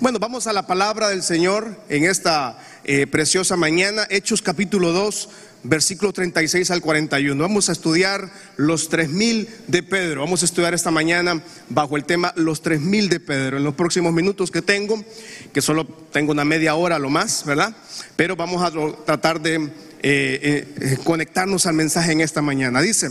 Bueno, 0.00 0.18
vamos 0.18 0.46
a 0.46 0.54
la 0.54 0.66
palabra 0.66 1.10
del 1.10 1.22
Señor 1.22 1.76
en 1.90 2.04
esta 2.04 2.58
eh, 2.84 3.06
preciosa 3.06 3.54
mañana, 3.58 4.06
Hechos 4.08 4.40
capítulo 4.40 4.92
2, 4.92 5.28
versículo 5.64 6.10
36 6.14 6.70
al 6.70 6.80
41. 6.80 7.42
Vamos 7.42 7.68
a 7.68 7.72
estudiar 7.72 8.30
los 8.56 8.88
tres 8.88 9.10
mil 9.10 9.46
de 9.66 9.82
Pedro. 9.82 10.22
Vamos 10.22 10.40
a 10.40 10.46
estudiar 10.46 10.72
esta 10.72 10.90
mañana 10.90 11.42
bajo 11.68 11.98
el 11.98 12.06
tema 12.06 12.32
los 12.36 12.62
tres 12.62 12.80
mil 12.80 13.10
de 13.10 13.20
Pedro. 13.20 13.58
En 13.58 13.64
los 13.64 13.74
próximos 13.74 14.14
minutos 14.14 14.50
que 14.50 14.62
tengo, 14.62 15.04
que 15.52 15.60
solo 15.60 15.84
tengo 15.84 16.32
una 16.32 16.46
media 16.46 16.76
hora 16.76 16.98
lo 16.98 17.10
más, 17.10 17.44
¿verdad? 17.44 17.76
Pero 18.16 18.36
vamos 18.36 18.62
a 18.62 18.70
tratar 19.04 19.38
de 19.42 19.56
eh, 19.56 19.68
eh, 20.00 20.98
conectarnos 21.04 21.66
al 21.66 21.74
mensaje 21.74 22.12
en 22.12 22.22
esta 22.22 22.40
mañana. 22.40 22.80
Dice, 22.80 23.10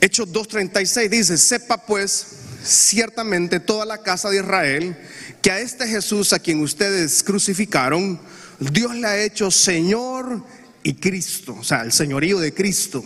Hechos 0.00 0.28
2.36 0.28 1.08
dice, 1.08 1.36
sepa 1.38 1.76
pues 1.76 2.49
ciertamente 2.62 3.60
toda 3.60 3.84
la 3.84 3.98
casa 3.98 4.30
de 4.30 4.36
Israel 4.36 4.96
que 5.42 5.50
a 5.50 5.60
este 5.60 5.86
Jesús 5.86 6.32
a 6.32 6.38
quien 6.38 6.60
ustedes 6.60 7.22
crucificaron, 7.22 8.20
Dios 8.58 8.94
le 8.94 9.06
ha 9.06 9.22
hecho 9.22 9.50
Señor 9.50 10.44
y 10.82 10.94
Cristo, 10.94 11.56
o 11.58 11.64
sea, 11.64 11.82
el 11.82 11.92
señorío 11.92 12.38
de 12.38 12.52
Cristo. 12.52 13.04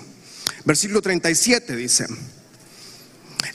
Versículo 0.65 1.01
37 1.01 1.77
dice, 1.77 2.07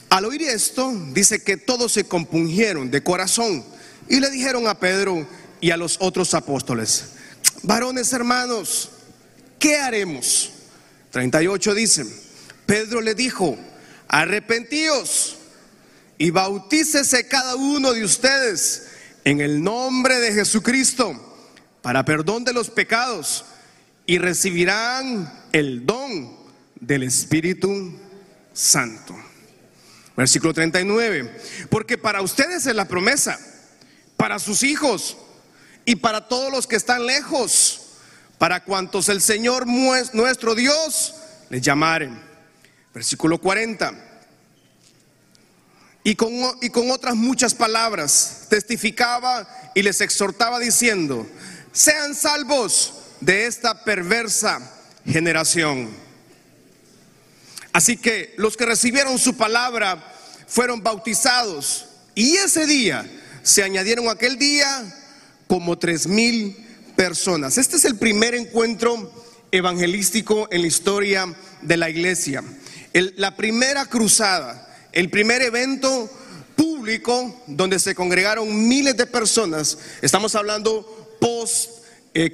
al 0.08 0.24
oír 0.24 0.42
esto, 0.42 0.92
dice 1.12 1.42
que 1.42 1.56
todos 1.56 1.92
se 1.92 2.04
compungieron 2.04 2.90
de 2.90 3.02
corazón 3.02 3.64
y 4.08 4.20
le 4.20 4.30
dijeron 4.30 4.66
a 4.66 4.78
Pedro 4.78 5.26
y 5.60 5.70
a 5.70 5.76
los 5.76 5.98
otros 6.00 6.34
apóstoles, 6.34 7.04
varones 7.62 8.12
hermanos, 8.12 8.90
¿qué 9.58 9.76
haremos? 9.76 10.52
38 11.10 11.74
dice, 11.74 12.06
Pedro 12.66 13.00
le 13.00 13.14
dijo, 13.14 13.58
arrepentíos 14.08 15.39
y 16.20 16.30
bautícese 16.30 17.26
cada 17.26 17.56
uno 17.56 17.94
de 17.94 18.04
ustedes 18.04 18.88
en 19.24 19.40
el 19.40 19.62
nombre 19.62 20.20
de 20.20 20.34
Jesucristo 20.34 21.18
para 21.80 22.04
perdón 22.04 22.44
de 22.44 22.52
los 22.52 22.68
pecados 22.68 23.46
y 24.04 24.18
recibirán 24.18 25.32
el 25.52 25.86
don 25.86 26.36
del 26.78 27.04
Espíritu 27.04 27.98
Santo. 28.52 29.16
Versículo 30.14 30.52
39. 30.52 31.40
Porque 31.70 31.96
para 31.96 32.20
ustedes 32.20 32.66
es 32.66 32.76
la 32.76 32.86
promesa, 32.86 33.40
para 34.18 34.38
sus 34.38 34.62
hijos 34.62 35.16
y 35.86 35.96
para 35.96 36.28
todos 36.28 36.52
los 36.52 36.66
que 36.66 36.76
están 36.76 37.06
lejos, 37.06 37.94
para 38.36 38.62
cuantos 38.62 39.08
el 39.08 39.22
Señor 39.22 39.66
nuestro 39.66 40.54
Dios 40.54 41.14
les 41.48 41.62
llamaren. 41.62 42.20
Versículo 42.92 43.38
40. 43.38 44.09
Y 46.10 46.16
con, 46.16 46.32
y 46.60 46.70
con 46.70 46.90
otras 46.90 47.14
muchas 47.14 47.54
palabras 47.54 48.46
testificaba 48.48 49.48
y 49.76 49.82
les 49.82 50.00
exhortaba 50.00 50.58
diciendo, 50.58 51.24
sean 51.70 52.16
salvos 52.16 52.94
de 53.20 53.46
esta 53.46 53.84
perversa 53.84 54.60
generación. 55.06 55.88
Así 57.72 57.96
que 57.96 58.34
los 58.38 58.56
que 58.56 58.66
recibieron 58.66 59.20
su 59.20 59.36
palabra 59.36 60.02
fueron 60.48 60.82
bautizados 60.82 61.86
y 62.16 62.38
ese 62.38 62.66
día 62.66 63.08
se 63.44 63.62
añadieron 63.62 64.08
aquel 64.08 64.36
día 64.36 64.66
como 65.46 65.78
tres 65.78 66.08
mil 66.08 66.56
personas. 66.96 67.56
Este 67.56 67.76
es 67.76 67.84
el 67.84 67.98
primer 67.98 68.34
encuentro 68.34 69.12
evangelístico 69.52 70.48
en 70.50 70.62
la 70.62 70.66
historia 70.66 71.32
de 71.62 71.76
la 71.76 71.88
iglesia. 71.88 72.42
la 72.92 73.36
primera 73.36 73.86
cruzada, 73.86 74.66
el 74.92 75.10
primer 75.10 75.42
evento 75.42 76.10
público 76.56 77.42
donde 77.46 77.78
se 77.78 77.94
congregaron 77.94 78.68
miles 78.68 78.96
de 78.96 79.06
personas. 79.06 79.78
Estamos 80.02 80.34
hablando 80.34 81.16
post 81.20 81.80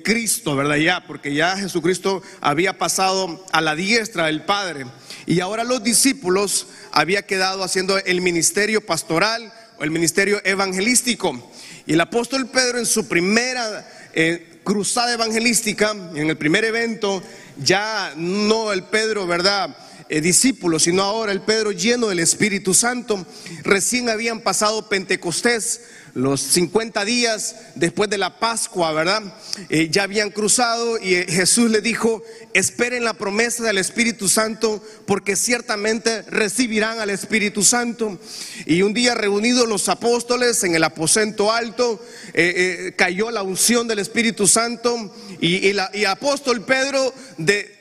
Cristo, 0.03 0.57
¿verdad? 0.57 0.77
Ya, 0.77 1.05
porque 1.07 1.35
ya 1.35 1.57
Jesucristo 1.57 2.23
había 2.41 2.79
pasado 2.79 3.45
a 3.53 3.61
la 3.61 3.75
diestra 3.75 4.27
del 4.27 4.43
Padre 4.43 4.87
y 5.27 5.41
ahora 5.41 5.65
los 5.65 5.83
discípulos 5.83 6.69
había 6.93 7.27
quedado 7.27 7.63
haciendo 7.63 7.99
el 7.99 8.21
ministerio 8.23 8.85
pastoral 8.85 9.53
o 9.79 9.85
el 9.85 9.91
ministerio 9.91 10.41
evangelístico. 10.45 11.51
Y 11.87 11.93
el 11.93 12.01
apóstol 12.01 12.49
Pedro 12.49 12.79
en 12.79 12.87
su 12.87 13.07
primera 13.07 13.87
eh, 14.15 14.61
cruzada 14.65 15.13
evangelística, 15.13 15.91
en 15.91 16.31
el 16.31 16.39
primer 16.39 16.65
evento, 16.65 17.23
ya 17.63 18.15
no 18.17 18.73
el 18.73 18.85
Pedro, 18.85 19.27
¿verdad? 19.27 19.77
Eh, 20.09 20.21
discípulo, 20.21 20.79
sino 20.79 21.03
ahora 21.03 21.33
el 21.33 21.41
Pedro 21.41 21.73
lleno 21.73 22.07
del 22.07 22.21
Espíritu 22.21 22.75
Santo. 22.75 23.27
Recién 23.65 24.09
habían 24.09 24.41
pasado 24.41 24.89
Pentecostés, 24.89 25.81
los 26.15 26.41
50 26.41 27.05
días 27.05 27.57
después 27.75 28.09
de 28.09 28.17
la 28.17 28.39
Pascua, 28.39 28.93
¿verdad? 28.93 29.23
Eh, 29.69 29.89
ya 29.91 30.05
habían 30.05 30.31
cruzado 30.31 30.97
y 30.99 31.17
eh, 31.17 31.27
Jesús 31.29 31.73
le 31.73 31.81
dijo, 31.81 32.23
esperen 32.55 33.03
la 33.03 33.15
promesa 33.15 33.65
del 33.65 33.79
Espíritu 33.79 34.29
Santo 34.29 34.81
porque 35.07 35.35
ciertamente 35.35 36.23
recibirán 36.23 37.01
al 37.01 37.11
Espíritu 37.11 37.65
Santo. 37.65 38.17
Y 38.65 38.83
un 38.83 38.95
día 38.95 39.15
reunidos 39.17 39.69
los 39.69 39.89
apóstoles 39.89 40.63
en 40.63 40.77
el 40.77 40.85
aposento 40.85 41.53
alto, 41.53 42.01
cayó 42.97 43.33
la 43.33 43.43
unción 43.43 43.89
del 43.89 43.99
Espíritu 43.99 44.47
Santo 44.47 45.13
y, 45.41 45.69
y, 45.69 45.77
y 45.95 46.05
apóstol 46.05 46.65
Pedro 46.65 47.13
de, 47.39 47.76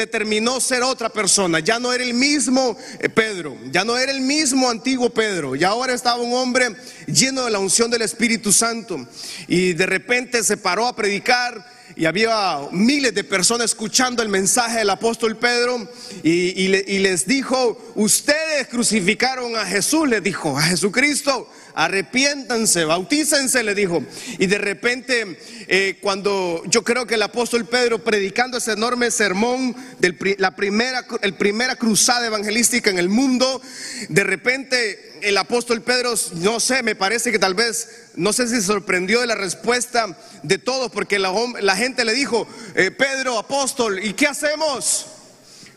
determinó 0.00 0.60
ser 0.60 0.82
otra 0.82 1.08
persona. 1.08 1.60
Ya 1.60 1.78
no 1.78 1.92
era 1.92 2.04
el 2.04 2.14
mismo 2.14 2.76
eh, 2.98 3.08
Pedro, 3.08 3.56
ya 3.70 3.84
no 3.84 3.96
era 3.96 4.12
el 4.12 4.20
mismo 4.20 4.68
antiguo 4.68 5.10
Pedro. 5.10 5.56
Y 5.56 5.64
ahora 5.64 5.94
estaba 5.94 6.20
un 6.20 6.34
hombre 6.34 6.74
lleno 7.06 7.44
de 7.44 7.50
la 7.50 7.58
unción 7.58 7.90
del 7.90 8.02
Espíritu 8.02 8.52
Santo. 8.52 9.06
Y 9.46 9.72
de 9.74 9.86
repente 9.86 10.42
se 10.42 10.56
paró 10.56 10.86
a 10.86 10.96
predicar 10.96 11.64
y 11.96 12.06
había 12.06 12.58
miles 12.70 13.14
de 13.14 13.24
personas 13.24 13.66
escuchando 13.66 14.22
el 14.22 14.28
mensaje 14.28 14.78
del 14.78 14.90
apóstol 14.90 15.36
Pedro 15.36 15.88
y, 16.22 16.68
les 16.68 17.26
dijo, 17.26 17.92
ustedes 17.94 18.68
crucificaron 18.68 19.56
a 19.56 19.66
Jesús, 19.66 20.08
les 20.08 20.22
dijo, 20.22 20.56
a 20.56 20.62
Jesucristo, 20.62 21.50
arrepiéntanse, 21.74 22.84
bautícense, 22.84 23.62
le 23.62 23.74
dijo. 23.74 24.02
Y 24.38 24.46
de 24.46 24.58
repente, 24.58 25.38
eh, 25.68 25.98
cuando 26.00 26.62
yo 26.66 26.82
creo 26.82 27.06
que 27.06 27.14
el 27.14 27.22
apóstol 27.22 27.66
Pedro 27.66 28.02
predicando 28.02 28.58
ese 28.58 28.72
enorme 28.72 29.10
sermón 29.10 29.74
de 29.98 30.36
la 30.38 30.56
primera, 30.56 31.06
el 31.22 31.34
primera 31.34 31.76
cruzada 31.76 32.26
evangelística 32.26 32.90
en 32.90 32.98
el 32.98 33.08
mundo, 33.08 33.60
de 34.08 34.24
repente 34.24 35.10
el 35.22 35.36
apóstol 35.36 35.82
Pedro, 35.82 36.14
no 36.36 36.60
sé, 36.60 36.82
me 36.82 36.94
parece 36.94 37.30
que 37.30 37.38
tal 37.38 37.54
vez, 37.54 38.08
no 38.16 38.32
sé 38.32 38.48
si 38.48 38.56
se 38.56 38.62
sorprendió 38.62 39.20
de 39.20 39.26
la 39.26 39.34
respuesta 39.34 40.16
de 40.42 40.58
todos, 40.58 40.90
porque 40.90 41.18
la, 41.18 41.76
gente 41.76 42.04
le 42.04 42.14
dijo, 42.14 42.46
eh, 42.74 42.90
Pedro, 42.90 43.38
apóstol, 43.38 44.02
¿y 44.02 44.14
qué 44.14 44.26
hacemos? 44.26 45.06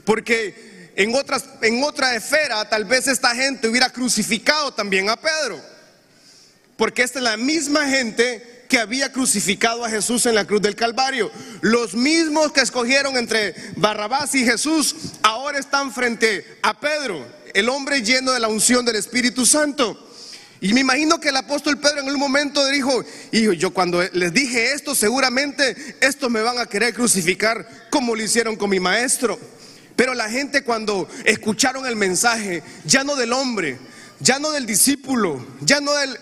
Porque 0.06 0.92
en, 0.96 1.16
otras, 1.16 1.46
en 1.62 1.84
otra 1.84 2.16
esfera 2.16 2.68
tal 2.70 2.86
vez 2.86 3.08
esta 3.08 3.36
gente 3.36 3.68
hubiera 3.68 3.90
crucificado 3.90 4.74
también 4.74 5.10
a 5.10 5.18
Pedro, 5.18 5.60
porque 6.78 7.04
esta 7.04 7.20
es 7.20 7.24
la 7.24 7.38
misma 7.38 7.88
gente 7.88 8.66
que 8.70 8.80
había 8.80 9.12
crucificado 9.12 9.86
a 9.86 9.90
Jesús 9.90 10.26
en 10.26 10.36
la 10.36 10.46
cruz 10.46 10.62
del 10.62 10.76
Calvario. 10.76 11.32
Los 11.62 11.94
mismos 11.94 12.52
que 12.52 12.62
escogieron 12.62 13.18
entre 13.18 13.54
Barrabás 13.76 14.34
y 14.36 14.44
Jesús 14.44 14.96
ahora 15.22 15.60
están 15.60 15.94
frente 15.94 16.58
a 16.62 16.80
Pedro 16.80 17.24
el 17.54 17.70
hombre 17.70 18.02
lleno 18.02 18.32
de 18.32 18.40
la 18.40 18.48
unción 18.48 18.86
del 18.86 18.96
Espíritu 18.96 19.46
Santo. 19.46 20.10
Y 20.60 20.74
me 20.74 20.80
imagino 20.80 21.20
que 21.20 21.30
el 21.30 21.36
apóstol 21.36 21.78
Pedro 21.78 22.00
en 22.00 22.08
un 22.08 22.18
momento 22.18 22.66
dijo, 22.68 23.04
hijo, 23.32 23.54
yo 23.54 23.72
cuando 23.72 24.02
les 24.14 24.34
dije 24.34 24.74
esto, 24.74 24.96
seguramente 24.96 25.98
estos 26.00 26.32
me 26.32 26.42
van 26.42 26.58
a 26.58 26.66
querer 26.66 26.94
crucificar 26.94 27.88
como 27.90 28.16
lo 28.16 28.24
hicieron 28.24 28.56
con 28.56 28.70
mi 28.70 28.80
maestro. 28.80 29.38
Pero 29.96 30.14
la 30.14 30.30
gente 30.30 30.64
cuando 30.64 31.08
escucharon 31.26 31.86
el 31.86 31.96
mensaje, 31.96 32.64
ya 32.86 33.04
no 33.04 33.16
del 33.16 33.34
hombre, 33.34 33.78
ya 34.24 34.40
no 34.40 34.52
del 34.52 34.66
discípulo, 34.66 35.46
ya 35.60 35.82
no 35.82 35.94
del 35.94 36.18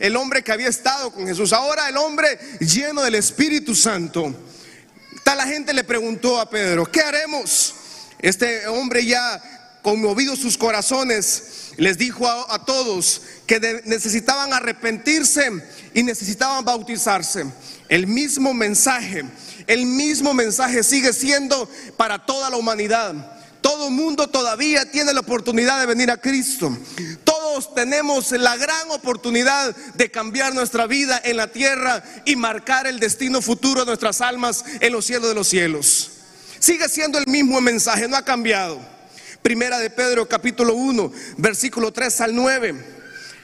el, 0.00 0.16
hombre 0.16 0.42
que 0.42 0.50
había 0.50 0.68
estado 0.68 1.12
con 1.12 1.26
Jesús, 1.26 1.52
ahora 1.52 1.88
el 1.88 1.96
hombre 1.96 2.36
lleno 2.58 3.02
del 3.02 3.14
Espíritu 3.14 3.76
Santo. 3.76 4.34
Tal 5.22 5.38
la 5.38 5.46
gente 5.46 5.72
le 5.72 5.84
preguntó 5.84 6.40
a 6.40 6.50
Pedro, 6.50 6.84
¿qué 6.86 7.00
haremos? 7.00 7.74
Este 8.18 8.66
hombre 8.66 9.06
ya 9.06 9.40
conmovidos 9.82 10.40
sus 10.40 10.58
corazones, 10.58 11.70
les 11.76 11.96
dijo 11.96 12.28
a, 12.28 12.64
todos 12.64 13.22
que 13.46 13.60
necesitaban 13.84 14.52
arrepentirse 14.52 15.48
y 15.94 16.02
necesitaban 16.02 16.64
bautizarse. 16.64 17.46
El 17.88 18.08
mismo 18.08 18.52
mensaje, 18.52 19.24
el 19.68 19.86
mismo 19.86 20.34
mensaje 20.34 20.82
sigue 20.82 21.12
siendo 21.12 21.70
para 21.96 22.26
toda 22.26 22.50
la 22.50 22.56
humanidad. 22.56 23.37
Todo 23.68 23.90
mundo 23.90 24.28
todavía 24.28 24.90
tiene 24.90 25.12
la 25.12 25.20
oportunidad 25.20 25.78
de 25.78 25.84
venir 25.84 26.10
a 26.10 26.16
Cristo. 26.16 26.74
Todos 27.22 27.74
tenemos 27.74 28.32
la 28.32 28.56
gran 28.56 28.90
oportunidad 28.90 29.76
de 29.94 30.10
cambiar 30.10 30.54
nuestra 30.54 30.86
vida 30.86 31.20
en 31.22 31.36
la 31.36 31.52
tierra 31.52 32.02
y 32.24 32.34
marcar 32.34 32.86
el 32.86 32.98
destino 32.98 33.42
futuro 33.42 33.80
de 33.80 33.88
nuestras 33.88 34.22
almas 34.22 34.64
en 34.80 34.90
los 34.90 35.04
cielos 35.04 35.28
de 35.28 35.34
los 35.34 35.48
cielos. 35.48 36.12
Sigue 36.58 36.88
siendo 36.88 37.18
el 37.18 37.26
mismo 37.26 37.60
mensaje, 37.60 38.08
no 38.08 38.16
ha 38.16 38.24
cambiado. 38.24 38.80
Primera 39.42 39.78
de 39.78 39.90
Pedro 39.90 40.26
capítulo 40.26 40.72
1, 40.72 41.12
versículo 41.36 41.92
3 41.92 42.22
al 42.22 42.34
9. 42.34 42.74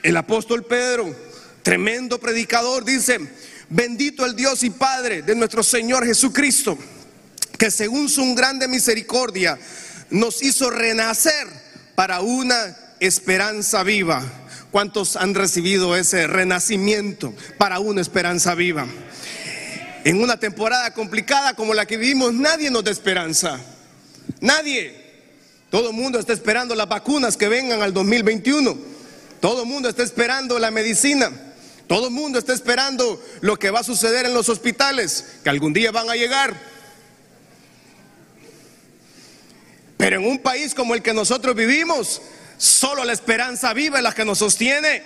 El 0.03 0.17
apóstol 0.17 0.65
Pedro, 0.65 1.15
tremendo 1.63 2.19
predicador, 2.19 2.87
dice, 2.87 3.21
bendito 3.69 4.25
el 4.25 4.35
Dios 4.35 4.63
y 4.63 4.71
Padre 4.71 5.21
de 5.21 5.35
nuestro 5.35 5.63
Señor 5.63 6.07
Jesucristo, 6.07 6.79
que 7.59 7.71
según 7.71 8.09
su 8.09 8.35
grande 8.35 8.69
misericordia 8.69 9.59
nos 10.11 10.43
hizo 10.43 10.71
renacer 10.71 11.49
para 11.95 12.21
una 12.21 12.77
esperanza 13.01 13.83
viva. 13.83 14.23
¿Cuántos 14.71 15.17
han 15.17 15.35
recibido 15.35 15.97
ese 15.97 16.27
renacimiento 16.27 17.33
para 17.59 17.79
una 17.79 18.01
esperanza 18.01 18.55
viva? 18.55 18.87
En 20.05 20.21
una 20.21 20.39
temporada 20.39 20.93
complicada 20.93 21.55
como 21.55 21.75
la 21.75 21.87
que 21.87 21.97
vivimos, 21.97 22.35
nadie 22.35 22.71
nos 22.71 22.85
da 22.85 22.91
esperanza. 22.91 23.61
Nadie. 24.41 25.03
Todo 25.71 25.91
el 25.91 25.97
mundo 25.97 26.19
está 26.19 26.33
esperando 26.33 26.75
las 26.75 26.89
vacunas 26.89 27.37
que 27.37 27.49
vengan 27.49 27.83
al 27.83 27.93
2021. 27.93 28.77
Todo 29.41 29.63
el 29.63 29.69
mundo 29.69 29.89
está 29.89 30.03
esperando 30.03 30.59
la 30.59 30.71
medicina. 30.71 31.31
Todo 31.87 32.09
el 32.09 32.13
mundo 32.13 32.39
está 32.39 32.53
esperando 32.53 33.23
lo 33.41 33.59
que 33.59 33.71
va 33.71 33.81
a 33.81 33.85
suceder 33.85 34.27
en 34.27 34.35
los 34.35 34.49
hospitales, 34.49 35.25
que 35.43 35.51
algún 35.51 35.73
día 35.73 35.91
van 35.91 36.09
a 36.09 36.17
llegar. 36.17 36.74
Pero 40.05 40.21
en 40.21 40.27
un 40.27 40.39
país 40.39 40.75
como 40.75 40.95
el 40.95 41.01
que 41.01 41.15
nosotros 41.15 41.57
vivimos, 41.57 42.21
solo 42.59 43.07
la 43.07 43.15
esperanza 43.15 43.73
viva 43.73 43.97
es 43.97 44.03
la 44.03 44.13
que 44.13 44.27
nos 44.27 44.37
sostiene. 44.37 45.03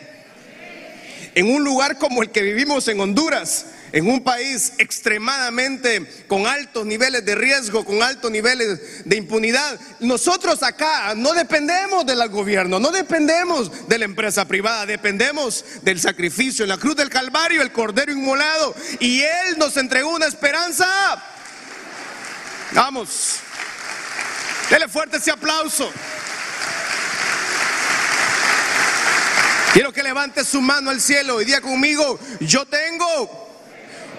En 1.36 1.48
un 1.48 1.62
lugar 1.62 1.98
como 1.98 2.20
el 2.20 2.32
que 2.32 2.42
vivimos 2.42 2.88
en 2.88 2.98
Honduras, 2.98 3.66
en 3.92 4.08
un 4.08 4.24
país 4.24 4.72
extremadamente 4.78 6.04
con 6.26 6.48
altos 6.48 6.84
niveles 6.84 7.24
de 7.24 7.36
riesgo, 7.36 7.84
con 7.84 8.02
altos 8.02 8.28
niveles 8.32 9.04
de 9.04 9.16
impunidad. 9.16 9.78
Nosotros 10.00 10.64
acá 10.64 11.14
no 11.14 11.32
dependemos 11.32 12.04
del 12.04 12.28
gobierno, 12.28 12.80
no 12.80 12.90
dependemos 12.90 13.86
de 13.86 13.98
la 13.98 14.04
empresa 14.04 14.48
privada, 14.48 14.84
dependemos 14.84 15.64
del 15.82 16.00
sacrificio 16.00 16.64
en 16.64 16.70
la 16.70 16.76
cruz 16.76 16.96
del 16.96 17.08
Calvario, 17.08 17.62
el 17.62 17.70
Cordero 17.70 18.10
inmolado. 18.10 18.74
Y 18.98 19.20
Él 19.20 19.58
nos 19.58 19.76
entregó 19.76 20.12
una 20.12 20.26
esperanza. 20.26 21.22
Vamos, 22.72 23.42
dele 24.70 24.88
fuerte 24.88 25.16
ese 25.18 25.30
aplauso. 25.30 25.90
Quiero 29.72 29.92
que 29.92 30.02
levante 30.02 30.44
su 30.44 30.60
mano 30.60 30.90
al 30.90 31.00
cielo 31.00 31.40
y 31.40 31.44
diga 31.44 31.60
conmigo, 31.60 32.18
yo 32.40 32.66
tengo 32.66 33.48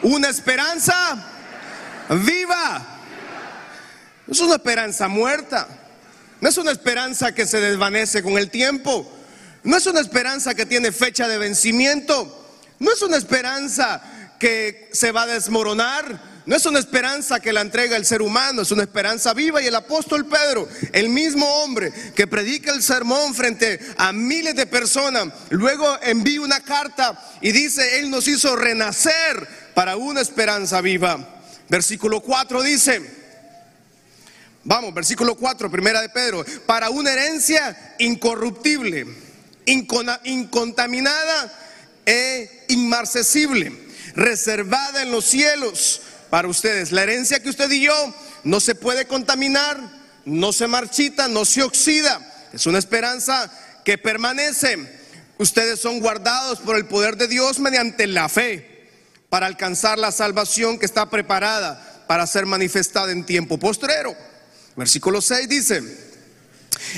una 0.03 0.29
esperanza 0.29 0.95
viva. 2.09 2.85
No 4.27 4.33
es 4.33 4.39
una 4.39 4.55
esperanza 4.55 5.07
muerta. 5.07 5.67
No 6.39 6.49
es 6.49 6.57
una 6.57 6.71
esperanza 6.71 7.33
que 7.33 7.45
se 7.45 7.59
desvanece 7.59 8.23
con 8.23 8.37
el 8.37 8.49
tiempo. 8.49 9.11
No 9.63 9.75
es 9.75 9.85
una 9.87 9.99
esperanza 9.99 10.53
que 10.53 10.65
tiene 10.65 10.91
fecha 10.91 11.27
de 11.27 11.37
vencimiento. 11.37 12.47
No 12.79 12.93
es 12.93 13.01
una 13.01 13.17
esperanza 13.17 14.01
que 14.39 14.89
se 14.93 15.11
va 15.11 15.23
a 15.23 15.27
desmoronar. 15.27 16.28
No 16.45 16.55
es 16.55 16.65
una 16.65 16.79
esperanza 16.79 17.39
que 17.39 17.53
la 17.53 17.61
entrega 17.61 17.95
el 17.95 18.05
ser 18.05 18.21
humano, 18.21 18.61
es 18.61 18.71
una 18.71 18.83
esperanza 18.83 19.33
viva. 19.33 19.61
Y 19.61 19.67
el 19.67 19.75
apóstol 19.75 20.25
Pedro, 20.25 20.67
el 20.93 21.09
mismo 21.09 21.45
hombre 21.61 21.91
que 22.15 22.27
predica 22.27 22.71
el 22.73 22.81
sermón 22.81 23.35
frente 23.35 23.79
a 23.97 24.11
miles 24.11 24.55
de 24.55 24.65
personas, 24.65 25.27
luego 25.49 25.99
envía 26.01 26.41
una 26.41 26.61
carta 26.61 27.19
y 27.41 27.51
dice, 27.51 27.99
Él 27.99 28.09
nos 28.09 28.27
hizo 28.27 28.55
renacer 28.55 29.47
para 29.73 29.95
una 29.95 30.21
esperanza 30.21 30.81
viva. 30.81 31.41
Versículo 31.67 32.21
4 32.21 32.63
dice, 32.63 32.99
vamos, 34.63 34.93
versículo 34.93 35.35
4, 35.35 35.69
primera 35.69 36.01
de 36.01 36.09
Pedro, 36.09 36.43
para 36.65 36.89
una 36.89 37.13
herencia 37.13 37.95
incorruptible, 37.99 39.05
incontaminada 39.65 41.53
e 42.07 42.65
inmarcesible, 42.69 43.71
reservada 44.15 45.03
en 45.03 45.11
los 45.11 45.25
cielos 45.25 46.01
para 46.29 46.47
ustedes. 46.47 46.91
La 46.91 47.03
herencia 47.03 47.41
que 47.41 47.49
usted 47.49 47.69
y 47.71 47.81
yo 47.81 48.13
no 48.43 48.59
se 48.59 48.75
puede 48.75 49.05
contaminar, 49.05 49.79
no 50.25 50.53
se 50.53 50.67
marchita, 50.67 51.27
no 51.27 51.45
se 51.45 51.63
oxida. 51.63 52.19
Es 52.53 52.65
una 52.65 52.79
esperanza 52.79 53.51
que 53.83 53.97
permanece. 53.97 54.77
Ustedes 55.37 55.79
son 55.79 55.99
guardados 55.99 56.59
por 56.59 56.75
el 56.75 56.85
poder 56.85 57.15
de 57.15 57.27
Dios 57.27 57.59
mediante 57.59 58.07
la 58.07 58.27
fe 58.29 58.87
para 59.29 59.45
alcanzar 59.45 59.97
la 59.97 60.11
salvación 60.11 60.79
que 60.79 60.85
está 60.85 61.09
preparada 61.09 62.03
para 62.07 62.27
ser 62.27 62.45
manifestada 62.45 63.11
en 63.11 63.25
tiempo 63.25 63.57
postrero. 63.57 64.15
Versículo 64.75 65.21
6 65.21 65.47
dice, 65.47 65.83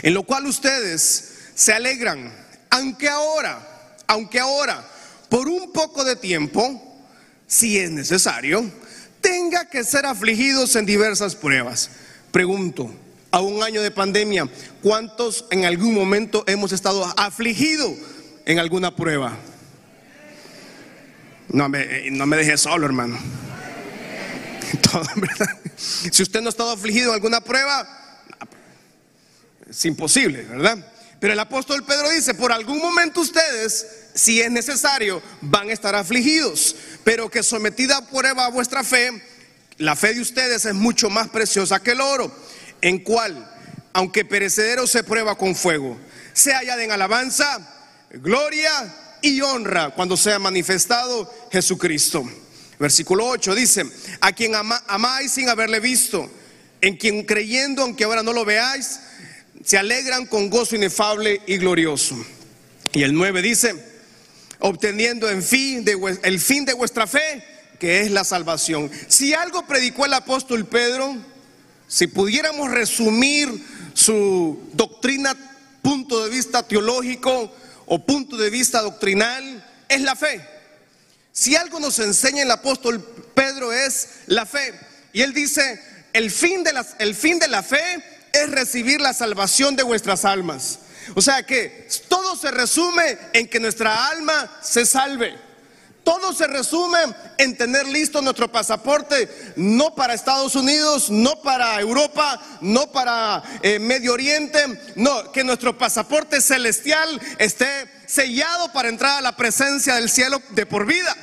en 0.02 0.14
lo 0.14 0.24
cual 0.24 0.46
ustedes 0.46 1.34
se 1.54 1.74
alegran, 1.74 2.32
aunque 2.70 3.10
ahora, 3.10 3.98
aunque 4.08 4.40
ahora, 4.40 4.88
por 5.30 5.48
un 5.48 5.72
poco 5.72 6.04
de 6.04 6.16
tiempo, 6.16 7.04
si 7.48 7.78
es 7.78 7.92
necesario, 7.92 8.72
tenga 9.22 9.70
que 9.70 9.84
ser 9.84 10.06
afligidos 10.06 10.76
en 10.76 10.86
diversas 10.86 11.36
pruebas. 11.36 11.90
Pregunto, 12.32 12.92
a 13.32 13.40
un 13.40 13.64
año 13.64 13.82
de 13.82 13.92
pandemia, 13.92 14.50
¿cuántos 14.82 15.46
en 15.52 15.66
algún 15.66 15.94
momento 15.94 16.44
hemos 16.48 16.72
estado 16.72 17.06
afligidos 17.18 17.94
en 18.46 18.60
alguna 18.60 18.96
prueba? 18.96 19.38
No 21.50 21.70
me, 21.70 21.82
eh, 21.82 22.12
no 22.12 22.26
me 22.26 22.38
deje 22.38 22.58
solo, 22.58 22.86
hermano. 22.86 23.18
Si 25.82 26.22
usted 26.22 26.42
no 26.42 26.48
ha 26.48 26.50
estado 26.50 26.72
afligido 26.72 27.10
en 27.10 27.16
alguna 27.16 27.42
prueba, 27.42 27.88
es 29.68 29.84
imposible, 29.86 30.44
¿verdad? 30.44 30.91
Pero 31.22 31.34
el 31.34 31.40
apóstol 31.40 31.84
Pedro 31.86 32.10
dice, 32.10 32.34
por 32.34 32.52
algún 32.52 32.80
momento 32.80 33.22
ustedes, 33.22 33.86
si 34.16 34.42
es 34.42 34.50
necesario, 34.50 35.22
van 35.42 35.70
a 35.70 35.74
estar 35.74 35.94
afligidos, 35.94 36.76
pero 37.04 37.30
que 37.30 37.44
sometida 37.44 37.98
a 37.98 38.08
prueba 38.08 38.48
a 38.48 38.50
vuestra 38.50 38.84
fe, 38.84 39.22
la 39.78 39.96
fe 39.96 40.16
de 40.16 40.22
ustedes 40.22 40.66
es 40.66 40.74
mucho 40.74 41.12
más 41.12 41.30
preciosa 41.30 41.80
que 41.80 41.92
el 41.92 42.02
oro, 42.02 42.36
en 42.82 43.04
cual, 43.04 43.56
aunque 43.94 44.26
perecedero 44.26 44.88
se 44.88 45.04
prueba 45.04 45.38
con 45.38 45.54
fuego, 45.54 45.96
se 46.34 46.54
halla 46.54 46.84
en 46.84 46.92
alabanza, 46.92 47.70
gloria 48.14 48.72
y 49.22 49.42
honra 49.42 49.92
cuando 49.92 50.18
sea 50.18 50.40
manifestado 50.40 51.32
Jesucristo. 51.52 52.28
Versículo 52.80 53.28
8 53.28 53.54
dice, 53.54 53.86
a 54.22 54.32
quien 54.32 54.54
amáis 54.56 55.34
sin 55.34 55.50
haberle 55.50 55.80
visto, 55.80 56.32
en 56.82 56.98
quien 56.98 57.24
creyendo, 57.26 57.84
aunque 57.84 58.06
ahora 58.06 58.24
no 58.24 58.34
lo 58.34 58.44
veáis, 58.44 59.00
se 59.64 59.78
alegran 59.78 60.26
con 60.26 60.50
gozo 60.50 60.76
inefable 60.76 61.42
y 61.46 61.58
glorioso. 61.58 62.16
Y 62.94 63.04
el 63.04 63.14
9 63.14 63.42
dice, 63.42 63.76
obteniendo 64.60 65.30
en 65.30 65.44
fin 65.44 65.84
de, 65.86 66.20
el 66.24 66.40
fin 66.40 66.66
de 66.66 66.74
vuestra 66.74 67.08
fe, 67.08 67.44
que 67.80 68.02
es 68.02 68.12
la 68.12 68.24
salvación. 68.24 68.92
Si 69.08 69.34
algo 69.34 69.66
predicó 69.66 70.06
el 70.06 70.14
apóstol 70.14 70.66
Pedro, 70.66 71.16
si 71.88 72.08
pudiéramos 72.08 72.70
resumir 72.70 73.50
su 73.94 74.70
doctrina, 74.74 75.36
punto 75.82 76.24
de 76.24 76.30
vista 76.30 76.64
teológico, 76.64 77.54
o 77.86 78.06
punto 78.06 78.38
de 78.38 78.50
vista 78.50 78.82
doctrinal 78.82 79.66
es 79.90 80.02
la 80.02 80.16
fe. 80.16 80.42
Si 81.34 81.56
algo 81.56 81.80
nos 81.80 82.00
enseña 82.00 82.44
el 82.44 82.52
apóstol 82.52 83.02
Pedro 83.34 83.74
es 83.74 84.10
la 84.28 84.46
fe. 84.46 84.74
Y 85.12 85.22
él 85.22 85.34
dice, 85.34 85.82
el 86.14 86.32
fin 86.32 86.64
de 86.64 86.74
la, 86.74 86.86
el 87.00 87.16
fin 87.16 87.40
de 87.40 87.48
la 87.48 87.64
fe 87.64 88.04
es 88.34 88.50
recibir 88.50 89.02
la 89.02 89.14
salvación 89.14 89.76
de 89.76 89.84
vuestras 89.84 90.26
almas. 90.26 90.80
O 91.16 91.22
sea 91.22 91.44
que 91.44 91.88
todo 92.08 92.36
se 92.36 92.52
resume 92.52 93.18
en 93.34 93.48
que 93.48 93.60
nuestra 93.60 94.08
alma 94.08 94.60
se 94.62 94.86
salve. 94.86 95.38
Todo 96.04 96.34
se 96.34 96.48
resume 96.48 96.98
en 97.38 97.56
tener 97.56 97.86
listo 97.88 98.22
nuestro 98.24 98.52
pasaporte, 98.52 99.54
no 99.56 99.94
para 99.94 100.16
Estados 100.16 100.56
Unidos, 100.56 101.12
no 101.12 101.40
para 101.44 101.80
Europa, 101.80 102.42
no 102.62 102.92
para 102.92 103.44
eh, 103.62 103.78
Medio 103.78 104.14
Oriente, 104.14 104.66
no, 104.96 105.32
que 105.32 105.44
nuestro 105.44 105.78
pasaporte 105.78 106.42
celestial 106.42 107.22
esté 107.38 107.88
sellado 108.08 108.74
para 108.74 108.90
entrar 108.90 109.20
a 109.20 109.22
la 109.22 109.38
presencia 109.38 109.96
del 109.96 110.10
cielo 110.10 110.42
de 110.50 110.66
por 110.66 110.88
vida. 110.88 111.16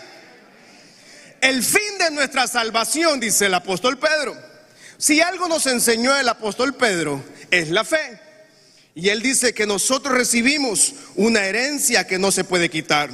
El 1.40 1.64
fin 1.64 1.98
de 1.98 2.12
nuestra 2.12 2.46
salvación, 2.46 3.18
dice 3.18 3.46
el 3.46 3.54
apóstol 3.54 3.98
Pedro. 3.98 4.47
Si 4.98 5.20
algo 5.20 5.46
nos 5.46 5.64
enseñó 5.68 6.16
el 6.18 6.28
apóstol 6.28 6.74
Pedro, 6.74 7.22
es 7.52 7.70
la 7.70 7.84
fe. 7.84 8.20
Y 8.96 9.10
él 9.10 9.22
dice 9.22 9.54
que 9.54 9.64
nosotros 9.64 10.12
recibimos 10.12 10.92
una 11.14 11.44
herencia 11.44 12.04
que 12.04 12.18
no 12.18 12.32
se 12.32 12.42
puede 12.42 12.68
quitar. 12.68 13.08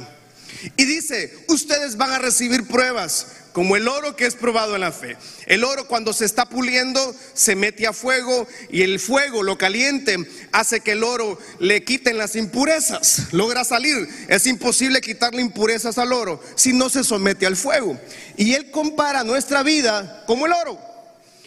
Y 0.77 0.85
dice, 0.85 1.45
ustedes 1.47 1.95
van 1.95 2.11
a 2.11 2.17
recibir 2.17 2.67
pruebas, 2.67 3.27
como 3.51 3.75
el 3.75 3.87
oro 3.87 4.15
que 4.15 4.25
es 4.25 4.33
probado 4.33 4.73
en 4.73 4.81
la 4.81 4.91
fe. 4.91 5.15
El 5.45 5.63
oro 5.63 5.87
cuando 5.87 6.11
se 6.11 6.25
está 6.25 6.49
puliendo 6.49 7.15
se 7.35 7.55
mete 7.55 7.85
a 7.85 7.93
fuego 7.93 8.47
y 8.71 8.81
el 8.81 8.99
fuego 8.99 9.43
lo 9.43 9.59
caliente 9.59 10.17
hace 10.53 10.79
que 10.79 10.93
el 10.93 11.03
oro 11.03 11.37
le 11.59 11.83
quiten 11.83 12.17
las 12.17 12.35
impurezas, 12.35 13.27
logra 13.31 13.63
salir. 13.63 14.09
Es 14.27 14.47
imposible 14.47 15.01
quitarle 15.01 15.41
impurezas 15.41 15.99
al 15.99 16.13
oro 16.13 16.41
si 16.55 16.73
no 16.73 16.89
se 16.89 17.03
somete 17.03 17.45
al 17.45 17.55
fuego. 17.55 17.95
Y 18.37 18.55
él 18.55 18.71
compara 18.71 19.23
nuestra 19.23 19.61
vida 19.61 20.23
como 20.25 20.47
el 20.47 20.53
oro. 20.53 20.94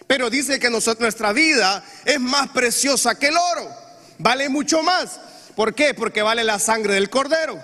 Pero 0.09 0.31
dice 0.31 0.59
que 0.59 0.71
nuestra 0.71 1.33
vida 1.33 1.85
es 2.05 2.19
más 2.19 2.49
preciosa 2.49 3.17
que 3.17 3.29
el 3.29 3.37
oro. 3.37 3.71
Vale 4.19 4.49
mucho 4.49 4.83
más. 4.83 5.21
¿Por 5.55 5.75
qué? 5.75 5.93
Porque 5.93 6.23
vale 6.23 6.43
la 6.43 6.59
sangre 6.59 6.95
del 6.95 7.11
cordero. 7.11 7.63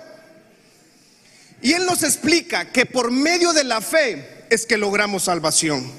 Y 1.61 1.73
Él 1.73 1.85
nos 1.85 2.03
explica 2.03 2.71
que 2.71 2.85
por 2.85 3.09
medio 3.09 3.51
de 3.51 3.63
la 3.63 3.81
fe 3.81 4.45
es 4.51 4.67
que 4.67 4.77
logramos 4.77 5.23
salvación. 5.23 5.91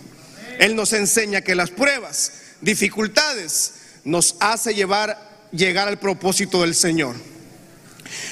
Él 0.61 0.77
nos 0.77 0.93
enseña 0.93 1.41
que 1.41 1.57
las 1.57 1.71
pruebas, 1.71 2.33
dificultades, 2.61 3.73
nos 4.05 4.37
hace 4.39 4.73
llevar, 4.73 5.49
llegar 5.51 5.89
al 5.89 5.99
propósito 5.99 6.61
del 6.63 6.77
Señor. 6.77 7.17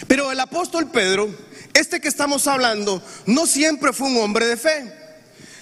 Pero 0.06 0.30
el 0.30 0.38
apóstol 0.38 0.88
Pedro, 0.88 1.28
este 1.73 2.00
que 2.00 2.06
estamos 2.06 2.47
hablando, 2.47 3.02
no 3.26 3.44
siempre 3.47 3.92
fue 3.92 4.06
un 4.06 4.18
hombre 4.18 4.47
de 4.47 4.56
fe, 4.56 4.92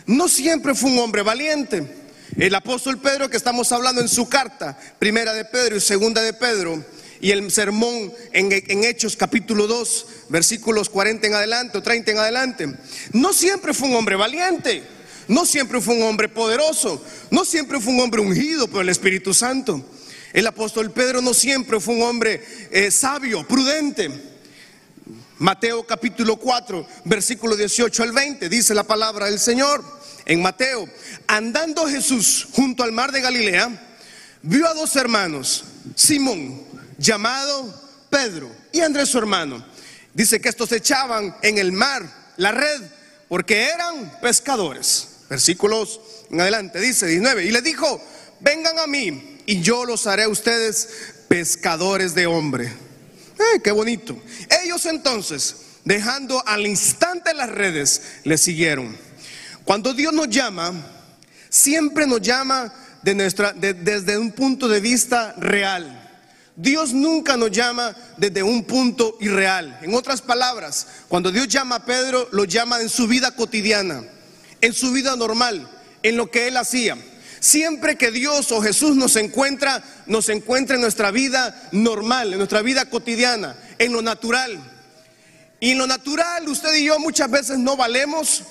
no 0.04 0.28
siempre 0.28 0.74
fue 0.74 0.90
un 0.90 0.98
hombre 0.98 1.22
valiente. 1.22 2.01
El 2.38 2.54
apóstol 2.54 2.98
Pedro 2.98 3.28
que 3.28 3.36
estamos 3.36 3.72
hablando 3.72 4.00
en 4.00 4.08
su 4.08 4.26
carta, 4.26 4.78
primera 4.98 5.34
de 5.34 5.44
Pedro 5.44 5.76
y 5.76 5.80
segunda 5.80 6.22
de 6.22 6.32
Pedro, 6.32 6.82
y 7.20 7.30
el 7.30 7.50
sermón 7.50 8.12
en, 8.32 8.84
Hechos 8.84 9.16
capítulo 9.16 9.66
2, 9.66 10.06
versículos 10.30 10.88
40 10.88 11.26
en 11.26 11.34
adelante 11.34 11.76
o 11.76 11.82
30 11.82 12.10
en 12.10 12.18
adelante, 12.18 12.74
no 13.12 13.34
siempre 13.34 13.74
fue 13.74 13.88
un 13.88 13.96
hombre 13.96 14.16
valiente, 14.16 14.82
no 15.28 15.44
siempre 15.44 15.80
fue 15.82 15.94
un 15.94 16.02
hombre 16.04 16.30
poderoso, 16.30 17.04
no 17.30 17.44
siempre 17.44 17.78
fue 17.78 17.92
un 17.92 18.00
hombre 18.00 18.22
ungido 18.22 18.66
por 18.66 18.80
el 18.80 18.88
Espíritu 18.88 19.34
Santo. 19.34 19.84
El 20.32 20.46
apóstol 20.46 20.90
Pedro 20.90 21.20
no 21.20 21.34
siempre 21.34 21.80
fue 21.80 21.94
un 21.94 22.02
hombre 22.02 22.42
eh, 22.70 22.90
sabio, 22.90 23.46
prudente. 23.46 24.10
Mateo 25.38 25.84
capítulo 25.84 26.36
4, 26.36 26.86
versículo 27.04 27.56
18 27.56 28.02
al 28.02 28.12
20, 28.12 28.48
dice 28.48 28.74
la 28.74 28.84
palabra 28.84 29.26
del 29.26 29.38
Señor. 29.38 30.01
En 30.24 30.40
Mateo, 30.42 30.88
andando 31.26 31.86
Jesús 31.86 32.48
junto 32.52 32.82
al 32.82 32.92
mar 32.92 33.12
de 33.12 33.20
Galilea, 33.20 33.70
vio 34.42 34.66
a 34.66 34.74
dos 34.74 34.94
hermanos, 34.96 35.64
Simón, 35.94 36.62
llamado 36.98 37.82
Pedro, 38.10 38.50
y 38.72 38.80
Andrés 38.80 39.08
su 39.08 39.18
hermano. 39.18 39.64
Dice 40.14 40.40
que 40.40 40.48
estos 40.48 40.70
echaban 40.72 41.36
en 41.42 41.58
el 41.58 41.72
mar 41.72 42.02
la 42.36 42.52
red 42.52 42.82
porque 43.28 43.68
eran 43.68 44.20
pescadores. 44.20 45.08
Versículos 45.28 46.00
en 46.30 46.40
adelante, 46.40 46.78
dice 46.80 47.06
19, 47.06 47.44
y 47.44 47.50
le 47.50 47.62
dijo, 47.62 48.02
vengan 48.40 48.78
a 48.78 48.86
mí 48.86 49.38
y 49.46 49.62
yo 49.62 49.84
los 49.84 50.06
haré 50.06 50.24
a 50.24 50.28
ustedes 50.28 50.88
pescadores 51.28 52.14
de 52.14 52.26
hombre. 52.26 52.66
Eh, 52.66 53.60
qué 53.62 53.70
bonito. 53.70 54.20
Ellos 54.62 54.84
entonces, 54.86 55.56
dejando 55.84 56.46
al 56.46 56.66
instante 56.66 57.32
las 57.32 57.48
redes, 57.48 58.02
le 58.24 58.36
siguieron. 58.36 58.96
Cuando 59.64 59.94
Dios 59.94 60.12
nos 60.12 60.28
llama, 60.28 60.72
siempre 61.48 62.06
nos 62.06 62.20
llama 62.20 62.72
desde 63.02 64.18
un 64.18 64.32
punto 64.32 64.68
de 64.68 64.80
vista 64.80 65.34
real. 65.38 65.98
Dios 66.54 66.92
nunca 66.92 67.36
nos 67.36 67.50
llama 67.50 67.96
desde 68.16 68.42
un 68.42 68.64
punto 68.64 69.16
irreal. 69.20 69.78
En 69.82 69.94
otras 69.94 70.20
palabras, 70.20 70.86
cuando 71.08 71.32
Dios 71.32 71.48
llama 71.48 71.76
a 71.76 71.84
Pedro, 71.84 72.28
lo 72.32 72.44
llama 72.44 72.80
en 72.80 72.88
su 72.88 73.06
vida 73.06 73.34
cotidiana, 73.34 74.04
en 74.60 74.72
su 74.72 74.92
vida 74.92 75.16
normal, 75.16 75.68
en 76.02 76.16
lo 76.16 76.30
que 76.30 76.48
él 76.48 76.56
hacía. 76.56 76.96
Siempre 77.40 77.96
que 77.96 78.10
Dios 78.10 78.52
o 78.52 78.60
Jesús 78.60 78.94
nos 78.96 79.16
encuentra, 79.16 79.82
nos 80.06 80.28
encuentra 80.28 80.76
en 80.76 80.82
nuestra 80.82 81.10
vida 81.10 81.68
normal, 81.72 82.32
en 82.32 82.38
nuestra 82.38 82.62
vida 82.62 82.88
cotidiana, 82.88 83.56
en 83.78 83.92
lo 83.92 84.02
natural. 84.02 84.60
Y 85.58 85.70
en 85.70 85.78
lo 85.78 85.86
natural 85.86 86.48
usted 86.48 86.74
y 86.74 86.84
yo 86.84 86.98
muchas 86.98 87.30
veces 87.30 87.58
no 87.58 87.76
valemos. 87.76 88.42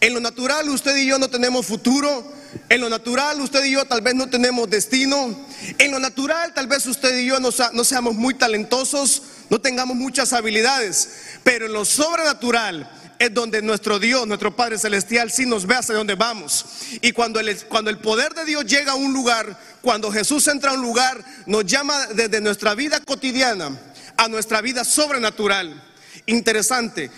En 0.00 0.14
lo 0.14 0.20
natural 0.20 0.68
usted 0.68 0.96
y 0.96 1.06
yo 1.06 1.18
no 1.18 1.28
tenemos 1.28 1.66
futuro. 1.66 2.32
En 2.68 2.80
lo 2.80 2.88
natural 2.88 3.40
usted 3.40 3.64
y 3.64 3.72
yo 3.72 3.84
tal 3.84 4.00
vez 4.00 4.14
no 4.14 4.28
tenemos 4.28 4.68
destino. 4.68 5.46
En 5.78 5.90
lo 5.90 5.98
natural 5.98 6.52
tal 6.54 6.66
vez 6.66 6.86
usted 6.86 7.18
y 7.18 7.26
yo 7.26 7.40
no, 7.40 7.50
seamos 7.84 8.14
muy 8.14 8.34
talentosos, 8.34 9.22
no 9.50 9.60
tengamos 9.60 9.96
muchas 9.96 10.32
habilidades. 10.32 11.08
Pero 11.42 11.66
en 11.66 11.72
lo 11.72 11.84
sobrenatural 11.84 12.90
es 13.18 13.32
donde 13.32 13.62
nuestro 13.62 13.98
Dios, 13.98 14.26
nuestro 14.26 14.54
Padre 14.54 14.78
Celestial, 14.78 15.30
sí 15.30 15.46
nos 15.46 15.66
ve 15.66 15.76
hacia 15.76 15.94
dónde 15.94 16.14
vamos. 16.14 16.66
Y 17.00 17.12
cuando 17.12 17.40
el, 17.40 17.56
cuando 17.66 17.90
el 17.90 17.98
poder 17.98 18.34
de 18.34 18.44
Dios 18.44 18.66
llega 18.66 18.92
a 18.92 18.96
un 18.96 19.12
lugar, 19.12 19.58
cuando 19.80 20.10
Jesús 20.10 20.46
entra 20.48 20.72
a 20.72 20.74
un 20.74 20.82
lugar, 20.82 21.24
nos 21.46 21.64
llama 21.64 22.06
desde 22.08 22.40
nuestra 22.40 22.74
vida 22.74 23.00
cotidiana 23.00 23.78
a 24.16 24.28
nuestra 24.28 24.60
vida 24.60 24.84
sobrenatural. 24.84 25.82
Interesante, 26.26 27.10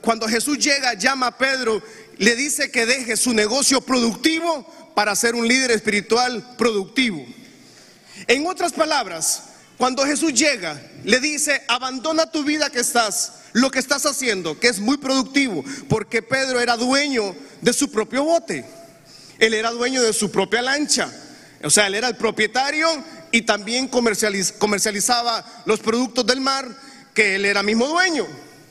cuando 0.00 0.26
Jesús 0.26 0.58
llega, 0.58 0.94
llama 0.94 1.26
a 1.28 1.38
Pedro, 1.38 1.82
le 2.18 2.34
dice 2.36 2.70
que 2.70 2.86
deje 2.86 3.16
su 3.16 3.34
negocio 3.34 3.80
productivo 3.80 4.66
para 4.94 5.14
ser 5.14 5.34
un 5.34 5.46
líder 5.46 5.72
espiritual 5.72 6.54
productivo. 6.56 7.24
En 8.26 8.46
otras 8.46 8.72
palabras, 8.72 9.42
cuando 9.76 10.06
Jesús 10.06 10.32
llega, 10.32 10.80
le 11.04 11.20
dice, 11.20 11.62
abandona 11.68 12.30
tu 12.30 12.44
vida 12.44 12.70
que 12.70 12.80
estás 12.80 13.32
lo 13.54 13.70
que 13.70 13.78
estás 13.78 14.04
haciendo, 14.04 14.58
que 14.58 14.66
es 14.66 14.80
muy 14.80 14.96
productivo, 14.96 15.64
porque 15.88 16.22
Pedro 16.22 16.60
era 16.60 16.76
dueño 16.76 17.36
de 17.60 17.72
su 17.72 17.88
propio 17.88 18.24
bote, 18.24 18.64
él 19.38 19.54
era 19.54 19.70
dueño 19.70 20.02
de 20.02 20.12
su 20.12 20.30
propia 20.30 20.60
lancha, 20.60 21.08
o 21.62 21.70
sea, 21.70 21.86
él 21.86 21.94
era 21.94 22.08
el 22.08 22.16
propietario 22.16 22.88
y 23.30 23.42
también 23.42 23.88
comercializaba 23.88 25.62
los 25.66 25.78
productos 25.78 26.26
del 26.26 26.40
mar, 26.40 26.68
que 27.14 27.36
él 27.36 27.44
era 27.44 27.62
mismo 27.62 27.86
dueño. 27.86 28.26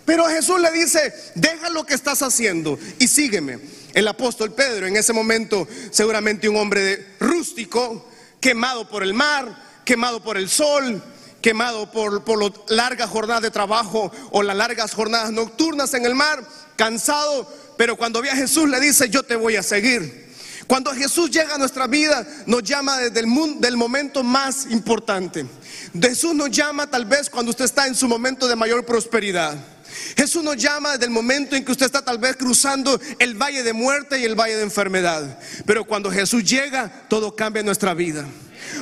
Pero 0.05 0.25
Jesús 0.25 0.59
le 0.59 0.71
dice, 0.71 1.13
deja 1.33 1.69
lo 1.69 1.85
que 1.85 1.93
estás 1.93 2.21
haciendo 2.21 2.77
y 2.99 3.07
sígueme. 3.07 3.59
El 3.93 4.07
apóstol 4.07 4.53
Pedro, 4.53 4.85
en 4.85 4.97
ese 4.97 5.13
momento 5.13 5.67
seguramente 5.91 6.49
un 6.49 6.57
hombre 6.57 7.15
rústico, 7.19 8.09
quemado 8.41 8.87
por 8.89 9.01
el 9.03 9.13
mar, 9.13 9.55
quemado 9.85 10.21
por 10.21 10.37
el 10.37 10.49
sol, 10.49 11.01
quemado 11.41 11.89
por, 11.91 12.23
por 12.23 12.41
las 12.41 12.51
largas 12.69 13.09
jornadas 13.09 13.41
de 13.41 13.51
trabajo 13.51 14.11
o 14.31 14.43
las 14.43 14.57
largas 14.57 14.93
jornadas 14.93 15.31
nocturnas 15.31 15.93
en 15.93 16.05
el 16.05 16.15
mar, 16.15 16.43
cansado, 16.75 17.47
pero 17.77 17.95
cuando 17.95 18.21
ve 18.21 18.29
a 18.29 18.35
Jesús 18.35 18.69
le 18.69 18.79
dice, 18.79 19.09
yo 19.09 19.23
te 19.23 19.35
voy 19.35 19.55
a 19.55 19.63
seguir. 19.63 20.22
Cuando 20.67 20.93
Jesús 20.93 21.29
llega 21.29 21.55
a 21.55 21.57
nuestra 21.57 21.87
vida, 21.87 22.25
nos 22.45 22.63
llama 22.63 22.97
desde 22.97 23.19
el 23.19 23.27
mundo, 23.27 23.59
del 23.59 23.77
momento 23.77 24.23
más 24.23 24.67
importante. 24.69 25.45
Jesús 25.99 26.33
nos 26.33 26.51
llama 26.51 26.89
tal 26.89 27.05
vez 27.05 27.29
cuando 27.29 27.51
usted 27.51 27.65
está 27.65 27.87
en 27.87 27.95
su 27.95 28.07
momento 28.07 28.47
de 28.47 28.55
mayor 28.55 28.85
prosperidad. 28.85 29.55
Jesús 30.15 30.43
nos 30.43 30.57
llama 30.57 30.93
desde 30.93 31.05
el 31.05 31.11
momento 31.11 31.55
en 31.55 31.63
que 31.63 31.71
usted 31.71 31.85
está 31.85 32.03
tal 32.03 32.17
vez 32.17 32.35
cruzando 32.35 32.99
el 33.19 33.35
valle 33.35 33.63
de 33.63 33.73
muerte 33.73 34.19
y 34.19 34.25
el 34.25 34.35
valle 34.35 34.55
de 34.55 34.63
enfermedad. 34.63 35.39
Pero 35.65 35.85
cuando 35.85 36.09
Jesús 36.09 36.43
llega, 36.43 37.05
todo 37.07 37.35
cambia 37.35 37.59
en 37.59 37.67
nuestra 37.67 37.93
vida. 37.93 38.25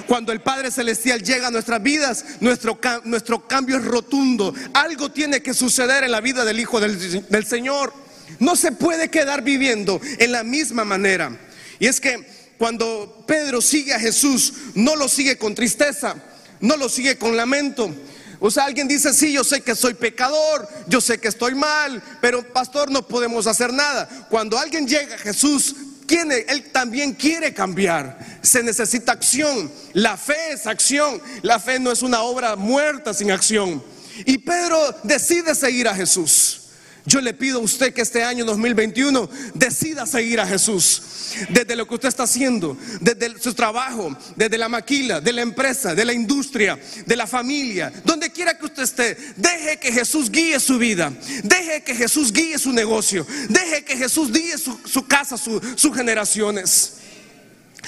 Cuando 0.08 0.32
el 0.32 0.42
Padre 0.42 0.72
Celestial 0.72 1.22
llega 1.22 1.48
a 1.48 1.52
nuestras 1.52 1.82
vidas, 1.82 2.26
nuestro, 2.40 2.80
nuestro 3.04 3.48
cambio 3.48 3.78
es 3.78 3.86
rotundo. 3.86 4.54
Algo 4.74 5.12
tiene 5.12 5.42
que 5.42 5.54
suceder 5.54 6.04
en 6.04 6.12
la 6.12 6.22
vida 6.22 6.46
del 6.46 6.60
Hijo 6.60 6.80
del, 6.80 7.28
del 7.28 7.46
Señor. 7.46 7.94
No 8.40 8.56
se 8.56 8.72
puede 8.72 9.10
quedar 9.10 9.42
viviendo 9.42 10.00
en 10.20 10.32
la 10.32 10.44
misma 10.44 10.86
manera. 10.86 11.38
Y 11.82 11.88
es 11.88 12.00
que 12.00 12.24
cuando 12.60 13.26
Pedro 13.28 13.60
sigue 13.60 13.92
a 13.92 14.00
Jesús, 14.00 14.54
no 14.76 14.96
lo 14.96 15.10
sigue 15.10 15.40
con 15.40 15.56
tristeza, 15.56 16.16
no 16.60 16.78
lo 16.78 16.88
sigue 16.88 17.18
con 17.18 17.36
lamento. 17.36 17.92
O 18.40 18.52
sea, 18.52 18.66
alguien 18.66 18.88
dice, 18.88 19.12
sí, 19.16 19.34
yo 19.34 19.44
sé 19.44 19.62
que 19.62 19.74
soy 19.74 19.96
pecador, 19.96 20.70
yo 20.88 21.02
sé 21.02 21.20
que 21.20 21.28
estoy 21.28 21.56
mal, 21.56 22.04
pero 22.22 22.48
pastor, 22.54 22.92
no 22.92 23.08
podemos 23.08 23.48
hacer 23.48 23.74
nada. 23.74 24.08
Cuando 24.30 24.60
alguien 24.60 24.88
llega 24.88 25.16
a 25.16 25.18
Jesús, 25.18 25.76
él 26.20 26.70
también 26.72 27.14
quiere 27.14 27.54
cambiar. 27.54 28.20
Se 28.42 28.62
necesita 28.62 29.14
acción. 29.14 29.72
La 29.94 30.18
fe 30.18 30.52
es 30.52 30.68
acción. 30.68 31.22
La 31.42 31.60
fe 31.60 31.80
no 31.80 31.92
es 31.92 32.02
una 32.02 32.22
obra 32.22 32.56
muerta 32.56 33.14
sin 33.14 33.32
acción. 33.32 33.84
Y 34.26 34.38
Pedro 34.40 34.78
decide 35.04 35.56
seguir 35.56 35.88
a 35.88 35.96
Jesús. 35.96 36.61
Yo 37.06 37.20
le 37.20 37.34
pido 37.34 37.60
a 37.60 37.64
usted 37.64 37.94
que 37.94 38.02
este 38.02 38.24
año 38.24 38.46
2021 38.46 39.30
decida 39.56 40.06
seguir 40.06 40.40
a 40.40 40.46
Jesús. 40.48 41.02
Desde 41.50 41.76
lo 41.76 41.88
que 41.88 41.96
usted 41.96 42.10
está 42.10 42.24
haciendo, 42.24 42.78
desde 43.00 43.40
su 43.40 43.54
trabajo, 43.54 44.16
desde 44.36 44.58
la 44.58 44.70
maquila, 44.70 45.22
de 45.22 45.34
la 45.34 45.42
empresa, 45.42 45.96
de 45.96 46.06
la 46.06 46.14
industria, 46.14 46.78
de 47.06 47.16
la 47.16 47.26
familia, 47.26 47.92
donde 48.04 48.32
quiera 48.32 48.58
que 48.58 48.66
usted 48.66 48.84
esté, 48.84 49.18
deje 49.38 49.80
que 49.80 49.92
Jesús 49.92 50.30
guíe 50.30 50.60
su 50.60 50.78
vida, 50.78 51.12
deje 51.44 51.84
que 51.84 51.96
Jesús 51.96 52.32
guíe 52.32 52.60
su 52.60 52.72
negocio, 52.72 53.26
deje 53.50 53.84
que 53.84 53.98
Jesús 53.98 54.32
guíe 54.32 54.58
su, 54.58 55.08
casa, 55.08 55.38
sus 55.38 55.96
generaciones. 55.96 56.94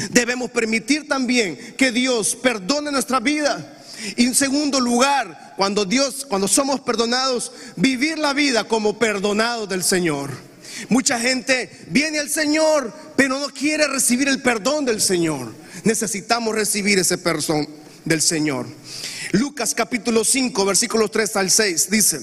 Debemos 0.09 0.49
permitir 0.49 1.07
también 1.07 1.75
que 1.77 1.91
Dios 1.91 2.35
perdone 2.35 2.91
nuestra 2.91 3.19
vida. 3.19 3.82
Y 4.15 4.25
en 4.25 4.35
segundo 4.35 4.79
lugar, 4.79 5.53
cuando 5.57 5.85
Dios, 5.85 6.25
cuando 6.27 6.47
somos 6.47 6.81
perdonados, 6.81 7.51
vivir 7.75 8.17
la 8.17 8.33
vida 8.33 8.65
como 8.65 8.99
perdonados 8.99 9.69
del 9.69 9.83
Señor. 9.83 10.31
Mucha 10.89 11.19
gente 11.19 11.69
viene 11.89 12.19
al 12.19 12.29
Señor, 12.29 12.93
pero 13.15 13.39
no 13.39 13.47
quiere 13.49 13.87
recibir 13.87 14.27
el 14.27 14.41
perdón 14.41 14.85
del 14.85 15.01
Señor. 15.01 15.53
Necesitamos 15.83 16.55
recibir 16.55 16.99
ese 16.99 17.17
perdón 17.17 17.67
del 18.05 18.21
Señor. 18.21 18.67
Lucas 19.31 19.73
capítulo 19.73 20.23
5, 20.23 20.65
versículos 20.65 21.11
3 21.11 21.35
al 21.37 21.51
6 21.51 21.89
dice, 21.89 22.21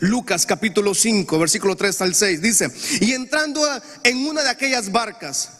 Lucas 0.00 0.46
capítulo 0.46 0.94
5, 0.94 1.38
versículo 1.38 1.76
3 1.76 2.00
al 2.02 2.14
6 2.14 2.42
dice, 2.42 2.70
y 3.00 3.12
entrando 3.12 3.64
en 4.02 4.26
una 4.26 4.42
de 4.42 4.50
aquellas 4.50 4.90
barcas, 4.90 5.50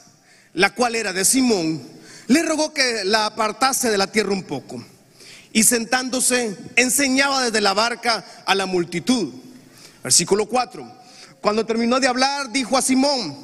la 0.54 0.74
cual 0.74 0.96
era 0.96 1.12
de 1.12 1.24
Simón, 1.24 1.82
le 2.26 2.42
rogó 2.42 2.74
que 2.74 3.04
la 3.04 3.26
apartase 3.26 3.90
de 3.90 3.98
la 3.98 4.08
tierra 4.08 4.32
un 4.32 4.42
poco. 4.42 4.84
Y 5.52 5.64
sentándose, 5.64 6.56
enseñaba 6.76 7.44
desde 7.44 7.60
la 7.60 7.74
barca 7.74 8.24
a 8.46 8.54
la 8.54 8.66
multitud. 8.66 9.32
Versículo 10.02 10.46
4. 10.46 11.02
Cuando 11.40 11.66
terminó 11.66 12.00
de 12.00 12.08
hablar, 12.08 12.50
dijo 12.50 12.78
a 12.78 12.82
Simón, 12.82 13.36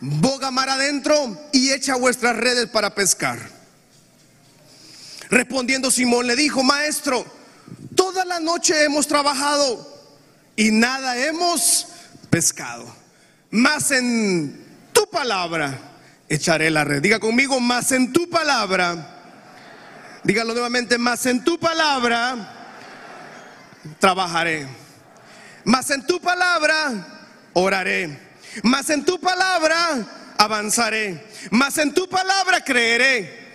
boga 0.00 0.50
mar 0.50 0.68
adentro 0.68 1.36
y 1.52 1.70
echa 1.70 1.96
vuestras 1.96 2.36
redes 2.36 2.68
para 2.68 2.94
pescar. 2.94 3.38
Respondiendo 5.28 5.90
Simón 5.90 6.26
le 6.26 6.36
dijo, 6.36 6.62
maestro, 6.62 7.26
toda 7.94 8.24
la 8.24 8.40
noche 8.40 8.84
hemos 8.84 9.06
trabajado 9.06 9.98
y 10.56 10.70
nada 10.70 11.16
hemos 11.18 11.88
pescado. 12.30 12.86
Más 13.50 13.90
en 13.90 14.64
tu 14.92 15.08
palabra 15.10 15.78
echaré 16.28 16.70
la 16.70 16.84
red. 16.84 17.02
Diga 17.02 17.18
conmigo, 17.18 17.60
más 17.60 17.92
en 17.92 18.12
tu 18.12 18.28
palabra. 18.30 19.17
Dígalo 20.24 20.52
nuevamente, 20.52 20.98
más 20.98 21.24
en 21.26 21.44
tu 21.44 21.58
palabra 21.58 22.54
trabajaré. 23.98 24.66
Más 25.64 25.90
en 25.90 26.06
tu 26.06 26.20
palabra 26.20 27.06
oraré. 27.52 28.18
Más 28.62 28.90
en 28.90 29.04
tu 29.04 29.20
palabra 29.20 30.34
avanzaré. 30.36 31.26
Más 31.50 31.78
en 31.78 31.94
tu 31.94 32.08
palabra 32.08 32.62
creeré. 32.62 33.48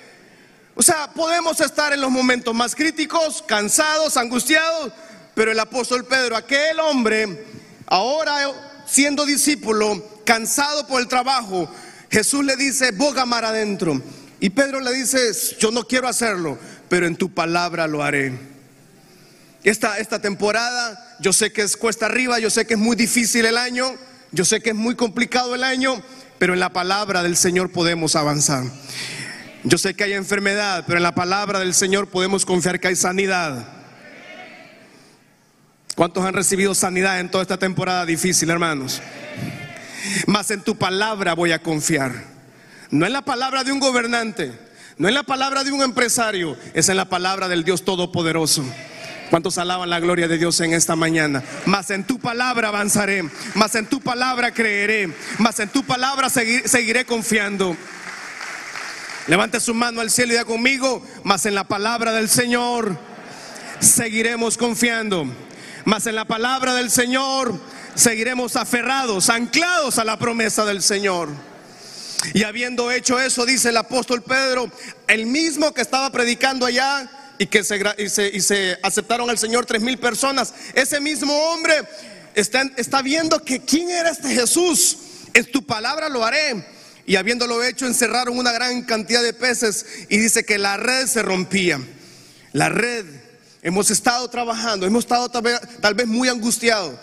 O 0.76 0.82
sea, 0.82 1.12
podemos 1.12 1.60
estar 1.60 1.94
en 1.94 2.02
los 2.02 2.10
momentos 2.10 2.54
más 2.56 2.76
críticos, 2.76 3.44
cansados, 3.48 4.18
angustiados, 4.18 4.92
pero 5.36 5.52
el 5.52 5.60
apóstol 5.60 6.06
Pedro, 6.06 6.36
aquel 6.36 6.80
hombre, 6.80 7.46
ahora 7.86 8.52
siendo 8.88 9.26
discípulo, 9.26 10.22
cansado 10.26 10.88
por 10.88 11.00
el 11.00 11.08
trabajo, 11.08 11.70
Jesús 12.10 12.44
le 12.44 12.56
dice, 12.56 12.92
mar 13.26 13.46
adentro. 13.46 14.02
Y 14.44 14.50
Pedro 14.50 14.82
le 14.82 14.92
dice, 14.92 15.32
yo 15.58 15.72
no 15.72 15.88
quiero 15.88 16.06
hacerlo, 16.06 16.60
pero 16.90 17.08
en 17.08 17.16
tu 17.16 17.34
palabra 17.34 17.88
lo 17.88 18.04
haré. 18.04 18.38
Esta, 19.64 20.00
esta 20.00 20.20
temporada, 20.20 21.16
yo 21.22 21.32
sé 21.32 21.54
que 21.54 21.62
es 21.62 21.78
cuesta 21.78 22.08
arriba, 22.08 22.40
yo 22.40 22.50
sé 22.50 22.68
que 22.68 22.74
es 22.74 22.80
muy 22.80 22.98
difícil 22.98 23.46
el 23.46 23.58
año, 23.58 23.96
yo 24.34 24.44
sé 24.44 24.60
que 24.60 24.72
es 24.72 24.76
muy 24.76 24.96
complicado 24.96 25.56
el 25.56 25.64
año, 25.64 26.04
pero 26.40 26.52
en 26.52 26.60
la 26.60 26.74
palabra 26.74 27.24
del 27.24 27.38
Señor 27.38 27.72
podemos 27.72 28.18
avanzar. 28.18 28.66
Yo 29.64 29.78
sé 29.78 29.94
que 29.94 30.04
hay 30.04 30.12
enfermedad, 30.12 30.84
pero 30.86 30.98
en 30.98 31.04
la 31.04 31.16
palabra 31.16 31.60
del 31.60 31.74
Señor 31.74 32.10
podemos 32.10 32.46
confiar 32.46 32.82
que 32.82 32.90
hay 32.90 32.98
sanidad. 32.98 33.66
¿Cuántos 35.96 36.26
han 36.26 36.34
recibido 36.34 36.76
sanidad 36.76 37.22
en 37.22 37.32
toda 37.32 37.44
esta 37.44 37.58
temporada 37.58 38.06
difícil, 38.06 38.50
hermanos? 38.50 39.02
Mas 40.28 40.52
en 40.52 40.64
tu 40.64 40.78
palabra 40.78 41.34
voy 41.34 41.54
a 41.54 41.60
confiar. 41.60 42.34
No 42.94 43.08
en 43.08 43.14
la 43.14 43.24
palabra 43.24 43.64
de 43.64 43.72
un 43.72 43.80
gobernante, 43.80 44.54
no 45.00 45.08
en 45.08 45.16
la 45.16 45.24
palabra 45.24 45.64
de 45.64 45.72
un 45.72 45.82
empresario, 45.82 46.56
es 46.76 46.90
en 46.90 46.98
la 46.98 47.06
palabra 47.06 47.48
del 47.48 47.64
Dios 47.64 47.84
Todopoderoso. 47.84 48.64
¿Cuántos 49.32 49.58
alaban 49.58 49.90
la 49.90 50.00
gloria 50.00 50.28
de 50.28 50.38
Dios 50.38 50.60
en 50.60 50.74
esta 50.74 50.96
mañana? 50.96 51.42
Mas 51.66 51.90
en 51.90 52.04
tu 52.04 52.20
palabra 52.20 52.68
avanzaré, 52.68 53.28
mas 53.56 53.74
en 53.74 53.88
tu 53.88 54.00
palabra 54.00 54.52
creeré, 54.52 55.12
mas 55.40 55.60
en 55.60 55.70
tu 55.70 55.84
palabra 55.84 56.30
seguiré 56.30 57.04
confiando. 57.04 57.76
Levante 59.26 59.60
su 59.60 59.74
mano 59.74 60.00
al 60.00 60.12
cielo 60.12 60.34
y 60.34 60.36
diga 60.36 60.46
conmigo, 60.46 61.04
mas 61.24 61.48
en 61.48 61.56
la 61.56 61.64
palabra 61.64 62.14
del 62.14 62.30
Señor 62.30 62.96
seguiremos 63.80 64.56
confiando. 64.56 65.26
Mas 65.84 66.06
en 66.06 66.14
la 66.14 66.26
palabra 66.26 66.76
del 66.76 66.92
Señor 66.92 67.60
seguiremos 67.96 68.56
aferrados, 68.56 69.32
anclados 69.32 69.98
a 69.98 70.04
la 70.04 70.20
promesa 70.20 70.64
del 70.64 70.84
Señor. 70.84 71.30
Y 72.34 72.44
habiendo 72.44 72.92
hecho 72.92 73.20
eso, 73.20 73.46
dice 73.46 73.70
el 73.70 73.78
apóstol 73.78 74.22
Pedro, 74.24 74.72
el 75.08 75.26
mismo 75.26 75.74
que 75.74 75.82
estaba 75.82 76.12
predicando 76.12 76.66
allá 76.66 77.10
y 77.38 77.48
que 77.48 77.64
se, 77.64 78.78
aceptaron 78.82 79.30
al 79.30 79.38
Señor 79.38 79.66
tres 79.66 79.82
mil 79.82 79.98
personas, 79.98 80.54
ese 80.74 81.00
mismo 81.00 81.34
hombre 81.50 81.74
está, 82.36 82.64
está 82.78 83.02
viendo 83.02 83.40
que 83.40 83.60
quién 83.60 83.90
era 83.90 84.12
este 84.12 84.30
Jesús. 84.30 84.98
En 85.34 85.46
tu 85.46 85.66
palabra 85.66 86.10
lo 86.10 86.24
haré 86.24 86.64
y 87.06 87.16
habiéndolo 87.16 87.64
hecho 87.64 87.86
encerraron 87.86 88.38
una 88.38 88.52
gran 88.52 88.84
cantidad 88.84 89.24
de 89.24 89.34
peces 89.34 89.86
y 90.10 90.18
dice 90.18 90.46
que 90.46 90.58
la 90.58 90.78
red 90.78 91.08
se 91.08 91.22
rompía. 91.22 91.80
La 92.54 92.70
red, 92.70 93.06
hemos 93.64 93.90
estado 93.90 94.30
trabajando, 94.30 94.86
hemos 94.86 95.04
estado 95.04 95.30
tal 95.30 95.42
vez, 95.42 95.60
tal 95.82 95.96
vez 95.96 96.08
muy 96.08 96.30
angustiados, 96.30 96.96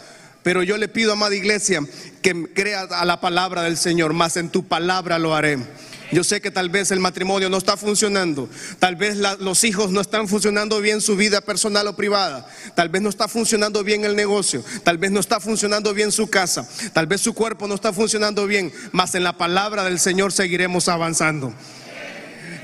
pero 0.42 0.62
yo 0.62 0.76
le 0.76 0.88
pido, 0.88 1.12
amada 1.12 1.34
iglesia, 1.34 1.80
que 2.22 2.52
crea 2.54 2.82
a 2.82 3.04
la 3.04 3.20
palabra 3.20 3.62
del 3.62 3.76
Señor, 3.76 4.12
más 4.12 4.36
en 4.36 4.50
tu 4.50 4.66
palabra 4.66 5.18
lo 5.18 5.34
haré. 5.34 5.58
Yo 6.12 6.24
sé 6.24 6.40
que 6.40 6.50
tal 6.50 6.70
vez 6.70 6.90
el 6.90 6.98
matrimonio 6.98 7.48
no 7.48 7.56
está 7.56 7.76
funcionando, 7.76 8.48
tal 8.80 8.96
vez 8.96 9.16
los 9.16 9.62
hijos 9.62 9.90
no 9.90 10.00
están 10.00 10.26
funcionando 10.26 10.80
bien 10.80 11.00
su 11.00 11.14
vida 11.14 11.40
personal 11.40 11.86
o 11.86 11.94
privada, 11.94 12.48
tal 12.74 12.88
vez 12.88 13.00
no 13.00 13.08
está 13.08 13.28
funcionando 13.28 13.84
bien 13.84 14.04
el 14.04 14.16
negocio, 14.16 14.64
tal 14.82 14.98
vez 14.98 15.12
no 15.12 15.20
está 15.20 15.38
funcionando 15.38 15.94
bien 15.94 16.10
su 16.10 16.28
casa, 16.28 16.68
tal 16.92 17.06
vez 17.06 17.20
su 17.20 17.32
cuerpo 17.32 17.68
no 17.68 17.76
está 17.76 17.92
funcionando 17.92 18.46
bien, 18.46 18.72
mas 18.90 19.14
en 19.14 19.22
la 19.22 19.38
palabra 19.38 19.84
del 19.84 20.00
Señor 20.00 20.32
seguiremos 20.32 20.88
avanzando. 20.88 21.54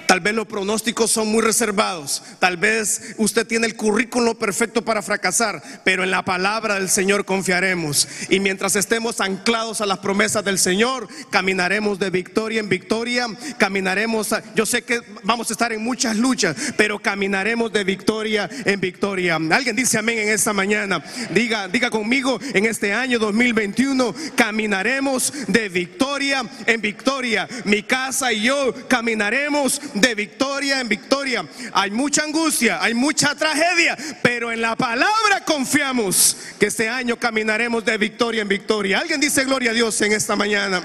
Tal 0.07 0.21
vez 0.21 0.35
los 0.35 0.47
pronósticos 0.47 1.11
son 1.11 1.29
muy 1.29 1.43
reservados. 1.43 2.23
Tal 2.39 2.57
vez 2.57 3.15
usted 3.19 3.47
tiene 3.47 3.67
el 3.67 3.77
currículo 3.77 4.39
perfecto 4.39 4.85
para 4.85 5.03
fracasar, 5.03 5.63
pero 5.85 6.05
en 6.05 6.11
la 6.11 6.25
palabra 6.25 6.75
del 6.75 6.89
Señor 6.89 7.25
confiaremos. 7.25 8.09
Y 8.31 8.41
mientras 8.41 8.77
estemos 8.77 9.21
anclados 9.21 9.81
a 9.81 9.87
las 9.87 9.99
promesas 9.99 10.45
del 10.45 10.59
Señor, 10.59 11.09
caminaremos 11.31 11.99
de 11.99 12.11
victoria 12.11 12.61
en 12.61 12.69
victoria. 12.69 13.27
Caminaremos, 13.59 14.35
yo 14.55 14.65
sé 14.65 14.83
que 14.83 15.01
vamos 15.25 15.51
a 15.51 15.55
estar 15.55 15.73
en 15.73 15.83
muchas 15.83 16.17
luchas, 16.17 16.57
pero 16.77 16.99
caminaremos 16.99 17.73
de 17.73 17.85
victoria 17.85 18.49
en 18.65 18.81
victoria. 18.81 19.37
Alguien 19.37 19.75
dice 19.75 19.99
amén 19.99 20.19
en 20.19 20.29
esta 20.29 20.53
mañana. 20.53 21.03
Diga, 21.31 21.69
diga 21.69 21.91
conmigo, 21.91 22.39
en 22.55 22.67
este 22.67 22.93
año 22.93 23.19
2021 23.19 24.15
caminaremos 24.37 25.33
de 25.49 25.69
victoria 25.69 26.45
en 26.67 26.81
victoria. 26.81 27.49
Mi 27.65 27.83
casa 27.83 28.33
y 28.33 28.43
yo 28.43 28.73
caminaremos 28.89 29.81
de 30.01 30.15
victoria 30.15 30.81
en 30.81 30.89
victoria. 30.89 31.47
Hay 31.73 31.91
mucha 31.91 32.23
angustia, 32.23 32.83
hay 32.83 32.95
mucha 32.95 33.35
tragedia, 33.35 33.97
pero 34.23 34.53
en 34.53 34.61
la 34.61 34.77
palabra 34.77 35.45
confiamos 35.45 36.37
que 36.59 36.67
este 36.67 36.89
año 36.89 37.19
caminaremos 37.19 37.85
de 37.85 37.99
victoria 37.99 38.43
en 38.43 38.49
victoria. 38.49 38.99
Alguien 38.99 39.21
dice 39.21 39.45
gloria 39.45 39.71
a 39.71 39.75
Dios 39.75 40.01
en 40.03 40.13
esta 40.13 40.37
mañana. 40.37 40.83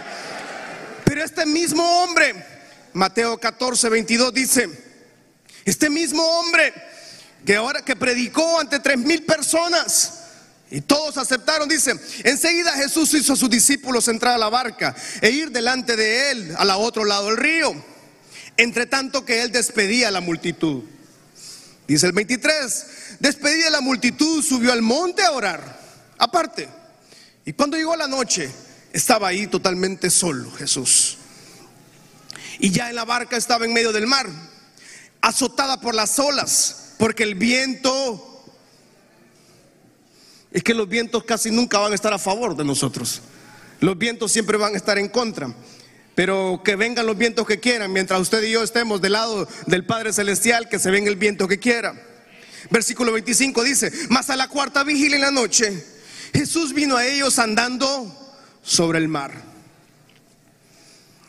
Pero 1.03 1.23
este 1.23 1.45
mismo 1.45 1.83
hombre, 2.01 2.33
Mateo 2.93 3.37
14, 3.37 3.89
22 3.89 4.33
dice, 4.33 4.69
este 5.65 5.89
mismo 5.89 6.23
hombre 6.23 6.73
que 7.45 7.55
ahora 7.55 7.83
que 7.83 7.95
predicó 7.95 8.59
ante 8.59 8.79
tres 8.79 8.97
mil 8.97 9.23
personas, 9.23 10.19
y 10.69 10.79
todos 10.79 11.17
aceptaron, 11.17 11.67
dice, 11.67 11.93
enseguida 12.23 12.71
Jesús 12.73 13.13
hizo 13.13 13.33
a 13.33 13.35
sus 13.35 13.49
discípulos 13.49 14.07
entrar 14.07 14.35
a 14.35 14.37
la 14.37 14.47
barca 14.47 14.95
e 15.19 15.29
ir 15.29 15.51
delante 15.51 15.97
de 15.97 16.31
él 16.31 16.55
al 16.57 16.69
otro 16.71 17.03
lado 17.03 17.25
del 17.25 17.37
río 17.37 17.90
entre 18.61 18.85
tanto 18.85 19.25
que 19.25 19.41
él 19.41 19.51
despedía 19.51 20.09
a 20.09 20.11
la 20.11 20.21
multitud. 20.21 20.83
Dice 21.87 22.05
el 22.05 22.11
23, 22.11 23.17
despedía 23.19 23.71
la 23.71 23.81
multitud, 23.81 24.43
subió 24.43 24.71
al 24.71 24.83
monte 24.83 25.23
a 25.23 25.31
orar, 25.31 25.79
aparte. 26.19 26.69
Y 27.43 27.53
cuando 27.53 27.75
llegó 27.75 27.95
la 27.95 28.07
noche, 28.07 28.51
estaba 28.93 29.29
ahí 29.29 29.47
totalmente 29.47 30.11
solo 30.11 30.51
Jesús. 30.51 31.17
Y 32.59 32.69
ya 32.69 32.89
en 32.89 32.95
la 32.95 33.03
barca 33.03 33.35
estaba 33.35 33.65
en 33.65 33.73
medio 33.73 33.91
del 33.91 34.05
mar, 34.05 34.27
azotada 35.21 35.81
por 35.81 35.95
las 35.95 36.19
olas, 36.19 36.93
porque 36.99 37.23
el 37.23 37.33
viento, 37.33 38.45
es 40.51 40.61
que 40.61 40.75
los 40.75 40.87
vientos 40.87 41.23
casi 41.23 41.49
nunca 41.49 41.79
van 41.79 41.93
a 41.93 41.95
estar 41.95 42.13
a 42.13 42.19
favor 42.19 42.55
de 42.55 42.63
nosotros. 42.63 43.21
Los 43.79 43.97
vientos 43.97 44.31
siempre 44.31 44.57
van 44.57 44.75
a 44.75 44.77
estar 44.77 44.99
en 44.99 45.09
contra. 45.09 45.51
Pero 46.15 46.61
que 46.63 46.75
vengan 46.75 47.05
los 47.05 47.17
vientos 47.17 47.47
que 47.47 47.59
quieran, 47.59 47.91
mientras 47.93 48.19
usted 48.19 48.43
y 48.43 48.51
yo 48.51 48.63
estemos 48.63 49.01
del 49.01 49.13
lado 49.13 49.47
del 49.67 49.85
Padre 49.85 50.13
Celestial, 50.13 50.67
que 50.67 50.79
se 50.79 50.91
venga 50.91 51.09
el 51.09 51.15
viento 51.15 51.47
que 51.47 51.59
quiera. 51.59 51.93
Versículo 52.69 53.11
25 53.13 53.63
dice, 53.63 53.91
mas 54.09 54.29
a 54.29 54.35
la 54.35 54.47
cuarta 54.47 54.83
vigilia 54.83 55.15
en 55.15 55.21
la 55.21 55.31
noche, 55.31 55.83
Jesús 56.33 56.73
vino 56.73 56.97
a 56.97 57.05
ellos 57.05 57.39
andando 57.39 58.37
sobre 58.63 58.99
el 58.99 59.07
mar. 59.07 59.51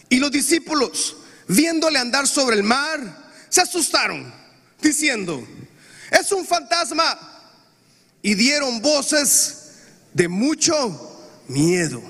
Y 0.08 0.18
los 0.18 0.30
discípulos, 0.30 1.16
viéndole 1.48 1.98
andar 1.98 2.26
sobre 2.26 2.56
el 2.56 2.62
mar, 2.62 3.00
se 3.48 3.62
asustaron, 3.62 4.32
diciendo, 4.80 5.46
es 6.10 6.30
un 6.32 6.46
fantasma. 6.46 7.18
Y 8.20 8.34
dieron 8.34 8.80
voces 8.80 9.72
de 10.12 10.28
mucho 10.28 11.18
miedo. 11.48 12.02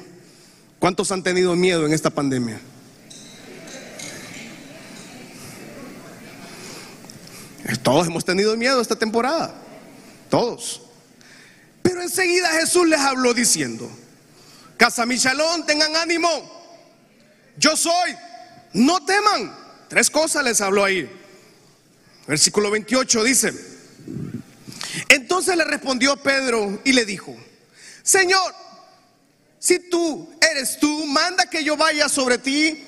¿Cuántos 0.83 1.13
han 1.13 1.23
tenido 1.23 1.55
miedo 1.55 1.87
en 1.87 1.93
esta 1.93 2.11
pandemia? 2.11 2.61
Todos 7.85 8.09
hemos 8.09 8.25
tenido 8.25 8.57
miedo 8.57 8.81
esta 8.81 8.97
temporada. 8.97 9.55
Todos. 10.29 10.83
Pero 11.83 12.03
enseguida 12.03 12.49
Jesús 12.49 12.89
les 12.89 12.99
habló 12.99 13.33
diciendo, 13.33 13.89
Casa 14.77 15.07
Michalón, 15.07 15.65
tengan 15.67 15.95
ánimo. 15.95 16.29
Yo 17.57 17.77
soy. 17.77 18.17
No 18.73 19.05
teman. 19.05 19.57
Tres 19.87 20.11
cosas 20.11 20.43
les 20.43 20.61
habló 20.61 20.83
ahí. 20.83 21.09
Versículo 22.27 22.73
28 22.73 23.23
dice, 23.23 23.55
entonces 25.09 25.57
le 25.57 25.63
respondió 25.63 26.17
Pedro 26.17 26.81
y 26.83 26.93
le 26.93 27.05
dijo, 27.05 27.37
Señor, 28.03 28.62
si 29.63 29.79
tú 29.79 30.29
eres 30.41 30.77
tú, 30.81 31.07
manda 31.07 31.47
que 31.47 31.63
yo 31.63 31.77
vaya 31.77 32.09
sobre 32.09 32.37
ti, 32.37 32.85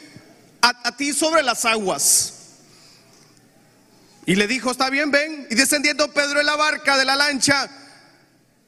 a, 0.60 0.96
ti 0.96 1.12
sobre 1.12 1.40
las 1.44 1.64
aguas. 1.64 2.32
Y 4.26 4.34
le 4.34 4.48
dijo, 4.48 4.72
está 4.72 4.90
bien, 4.90 5.12
ven. 5.12 5.46
Y 5.52 5.54
descendiendo 5.54 6.12
Pedro 6.12 6.40
en 6.40 6.46
la 6.46 6.56
barca 6.56 6.96
de 6.96 7.04
la 7.04 7.14
lancha, 7.14 7.70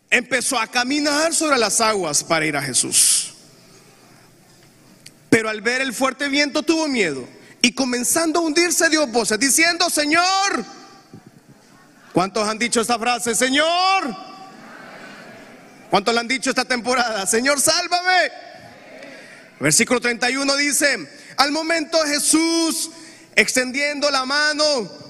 empezó 0.09 0.57
a 0.57 0.69
caminar 0.69 1.35
sobre 1.35 1.59
las 1.59 1.81
aguas 1.81 2.23
para 2.23 2.47
ir 2.47 2.57
a 2.57 2.63
Jesús. 2.63 3.35
Pero 5.29 5.49
al 5.49 5.61
ver 5.61 5.81
el 5.81 5.93
fuerte 5.93 6.29
viento 6.29 6.63
tuvo 6.63 6.87
miedo 6.87 7.27
y 7.61 7.73
comenzando 7.73 8.39
a 8.39 8.43
hundirse 8.45 8.89
dio 8.89 9.05
voces 9.09 9.41
diciendo, 9.41 9.91
Señor, 9.91 10.65
¿cuántos 12.13 12.47
han 12.47 12.57
dicho 12.57 12.81
esta 12.81 13.01
frase? 13.01 13.35
Señor, 13.35 14.36
¿cuántos 15.91 16.15
le 16.15 16.21
han 16.21 16.29
dicho 16.29 16.51
esta 16.51 16.65
temporada? 16.65 17.27
Señor, 17.27 17.61
sálvame. 17.61 18.31
Versículo 19.59 20.01
31 20.01 20.57
dice, 20.57 21.09
al 21.39 21.51
momento 21.51 21.99
Jesús, 22.05 22.91
extendiendo 23.35 24.11
la 24.11 24.25
mano, 24.27 24.65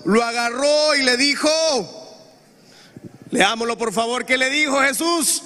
lo 0.05 0.23
agarró 0.23 0.95
y 0.95 1.03
le 1.03 1.17
dijo, 1.17 1.51
leámoslo 3.31 3.77
por 3.77 3.93
favor, 3.93 4.25
¿qué 4.25 4.39
le 4.39 4.49
dijo 4.51 4.81
Jesús? 4.83 5.43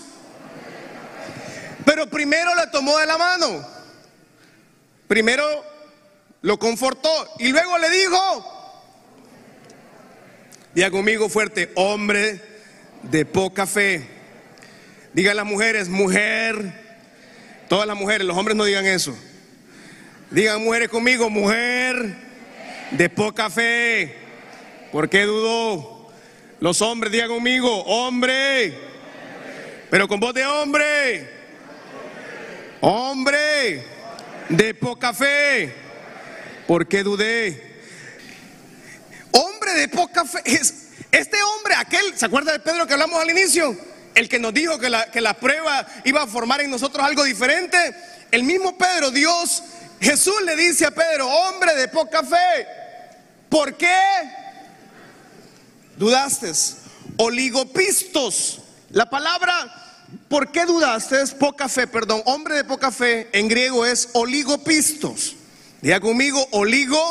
Pero 1.84 2.08
primero 2.08 2.54
le 2.54 2.66
tomó 2.66 2.98
de 2.98 3.06
la 3.06 3.16
mano, 3.16 3.66
primero 5.08 5.64
lo 6.42 6.58
confortó 6.58 7.10
y 7.38 7.48
luego 7.48 7.78
le 7.78 7.88
dijo, 7.88 8.80
diga 10.74 10.90
conmigo 10.90 11.28
fuerte, 11.30 11.72
hombre 11.74 12.40
de 13.02 13.24
poca 13.24 13.66
fe. 13.66 14.19
Digan 15.12 15.36
las 15.36 15.46
mujeres, 15.46 15.88
mujer, 15.88 16.72
todas 17.68 17.86
las 17.86 17.96
mujeres, 17.96 18.26
los 18.26 18.36
hombres 18.36 18.56
no 18.56 18.64
digan 18.64 18.86
eso. 18.86 19.16
Digan 20.30 20.62
mujeres 20.62 20.88
conmigo, 20.88 21.28
mujer 21.28 22.14
de 22.92 23.08
poca 23.08 23.50
fe. 23.50 24.16
¿Por 24.92 25.08
qué 25.08 25.22
dudó? 25.22 26.12
Los 26.60 26.80
hombres, 26.82 27.10
digan 27.10 27.28
conmigo, 27.28 27.82
hombre. 27.84 28.72
Pero 29.90 30.06
con 30.06 30.20
voz 30.20 30.32
de 30.34 30.46
hombre. 30.46 31.28
Hombre 32.80 33.84
de 34.48 34.74
poca 34.74 35.12
fe. 35.12 35.74
¿Por 36.68 36.86
qué 36.86 37.02
dudé? 37.02 37.80
Hombre 39.32 39.72
de 39.74 39.88
poca 39.88 40.24
fe. 40.24 40.40
Este 41.10 41.42
hombre, 41.42 41.74
aquel, 41.76 42.16
¿se 42.16 42.26
acuerda 42.26 42.52
de 42.52 42.60
Pedro 42.60 42.86
que 42.86 42.92
hablamos 42.92 43.20
al 43.20 43.30
inicio? 43.30 43.89
El 44.20 44.28
que 44.28 44.38
nos 44.38 44.52
dijo 44.52 44.78
que 44.78 44.90
la, 44.90 45.34
prueba 45.40 45.86
iba 46.04 46.22
a 46.22 46.26
formar 46.26 46.60
en 46.60 46.70
nosotros 46.70 47.02
algo 47.02 47.24
diferente. 47.24 47.78
El 48.30 48.44
mismo 48.44 48.76
Pedro, 48.76 49.10
Dios, 49.10 49.62
Jesús 49.98 50.34
le 50.44 50.56
dice 50.56 50.84
a 50.84 50.90
Pedro, 50.90 51.26
hombre 51.26 51.74
de 51.74 51.88
poca 51.88 52.22
fe. 52.22 52.66
¿Por 53.48 53.78
qué? 53.78 53.98
Dudaste. 55.96 56.52
Oligopistos. 57.16 58.60
La 58.90 59.08
palabra 59.08 59.74
¿Por 60.28 60.52
qué 60.52 60.66
dudaste? 60.66 61.26
Poca 61.38 61.66
fe, 61.70 61.86
perdón. 61.86 62.20
Hombre 62.26 62.56
de 62.56 62.64
poca 62.64 62.90
fe 62.90 63.30
en 63.32 63.48
griego 63.48 63.86
es 63.86 64.10
oligopistos. 64.12 65.34
Diga 65.80 65.98
conmigo, 65.98 66.46
oligopisto. 66.50 67.08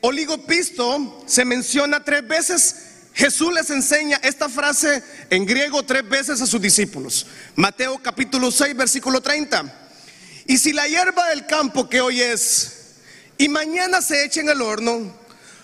Oligopisto 0.00 1.22
se 1.26 1.44
menciona 1.44 2.02
tres 2.02 2.26
veces. 2.26 2.91
Jesús 3.14 3.52
les 3.52 3.68
enseña 3.70 4.18
esta 4.22 4.48
frase 4.48 5.02
en 5.28 5.44
griego 5.44 5.82
tres 5.82 6.08
veces 6.08 6.40
a 6.40 6.46
sus 6.46 6.60
discípulos. 6.60 7.26
Mateo 7.56 7.98
capítulo 8.02 8.50
6, 8.50 8.74
versículo 8.74 9.20
30. 9.20 9.80
Y 10.46 10.58
si 10.58 10.72
la 10.72 10.88
hierba 10.88 11.28
del 11.28 11.46
campo 11.46 11.88
que 11.88 12.00
hoy 12.00 12.20
es 12.20 12.72
y 13.36 13.48
mañana 13.48 14.00
se 14.00 14.24
echa 14.24 14.40
en 14.40 14.48
el 14.48 14.62
horno, 14.62 15.14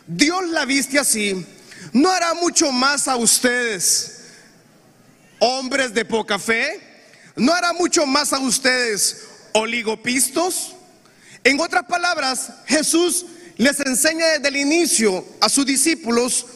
Dios 0.06 0.46
la 0.48 0.64
viste 0.64 0.98
así, 0.98 1.44
no 1.92 2.10
hará 2.10 2.34
mucho 2.34 2.70
más 2.70 3.08
a 3.08 3.16
ustedes, 3.16 4.20
hombres 5.38 5.94
de 5.94 6.04
poca 6.04 6.38
fe, 6.38 6.80
no 7.36 7.54
hará 7.54 7.72
mucho 7.72 8.04
más 8.06 8.32
a 8.32 8.38
ustedes, 8.38 9.24
oligopistos. 9.52 10.74
En 11.44 11.60
otras 11.60 11.84
palabras, 11.84 12.50
Jesús 12.66 13.24
les 13.56 13.80
enseña 13.80 14.26
desde 14.26 14.48
el 14.48 14.56
inicio 14.56 15.24
a 15.40 15.48
sus 15.48 15.64
discípulos 15.64 16.46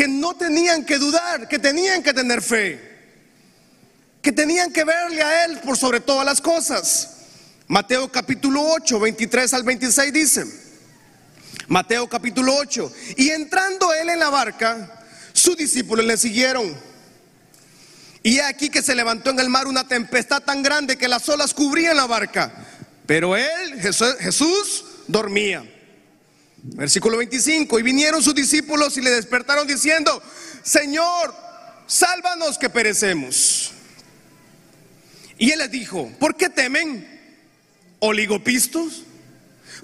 que 0.00 0.08
no 0.08 0.34
tenían 0.34 0.86
que 0.86 0.96
dudar, 0.96 1.46
que 1.46 1.58
tenían 1.58 2.02
que 2.02 2.14
tener 2.14 2.40
fe, 2.40 2.80
que 4.22 4.32
tenían 4.32 4.72
que 4.72 4.82
verle 4.82 5.22
a 5.22 5.44
Él 5.44 5.58
por 5.58 5.76
sobre 5.76 6.00
todas 6.00 6.24
las 6.24 6.40
cosas. 6.40 7.18
Mateo 7.68 8.10
capítulo 8.10 8.62
8, 8.62 8.98
23 8.98 9.52
al 9.52 9.62
26 9.62 10.10
dice, 10.10 10.46
Mateo 11.68 12.08
capítulo 12.08 12.56
8, 12.56 12.90
y 13.18 13.28
entrando 13.28 13.92
Él 13.92 14.08
en 14.08 14.20
la 14.20 14.30
barca, 14.30 15.04
sus 15.34 15.54
discípulos 15.58 16.06
le 16.06 16.16
siguieron. 16.16 16.74
Y 18.22 18.38
aquí 18.38 18.70
que 18.70 18.80
se 18.80 18.94
levantó 18.94 19.28
en 19.28 19.40
el 19.40 19.50
mar 19.50 19.66
una 19.66 19.86
tempestad 19.86 20.42
tan 20.42 20.62
grande 20.62 20.96
que 20.96 21.08
las 21.08 21.28
olas 21.28 21.52
cubrían 21.52 21.98
la 21.98 22.06
barca. 22.06 22.50
Pero 23.04 23.36
él, 23.36 23.78
Jesús, 23.78 24.16
Jesús, 24.18 24.84
dormía. 25.08 25.62
Versículo 26.62 27.18
25. 27.18 27.78
Y 27.78 27.82
vinieron 27.82 28.22
sus 28.22 28.34
discípulos 28.34 28.96
y 28.96 29.00
le 29.00 29.10
despertaron 29.10 29.66
diciendo, 29.66 30.22
Señor, 30.62 31.34
sálvanos 31.86 32.58
que 32.58 32.70
perecemos. 32.70 33.72
Y 35.38 35.50
él 35.50 35.58
les 35.58 35.70
dijo, 35.70 36.10
¿por 36.18 36.36
qué 36.36 36.50
temen 36.50 37.08
oligopistos? 37.98 39.04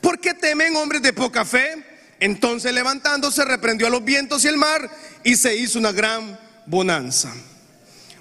¿Por 0.02 0.20
qué 0.20 0.34
temen 0.34 0.76
hombres 0.76 1.02
de 1.02 1.12
poca 1.12 1.44
fe? 1.44 1.84
Entonces 2.20 2.72
levantándose 2.72 3.44
reprendió 3.44 3.86
a 3.86 3.90
los 3.90 4.04
vientos 4.04 4.44
y 4.44 4.48
el 4.48 4.56
mar 4.56 4.90
y 5.24 5.36
se 5.36 5.56
hizo 5.56 5.78
una 5.78 5.92
gran 5.92 6.38
bonanza. 6.66 7.32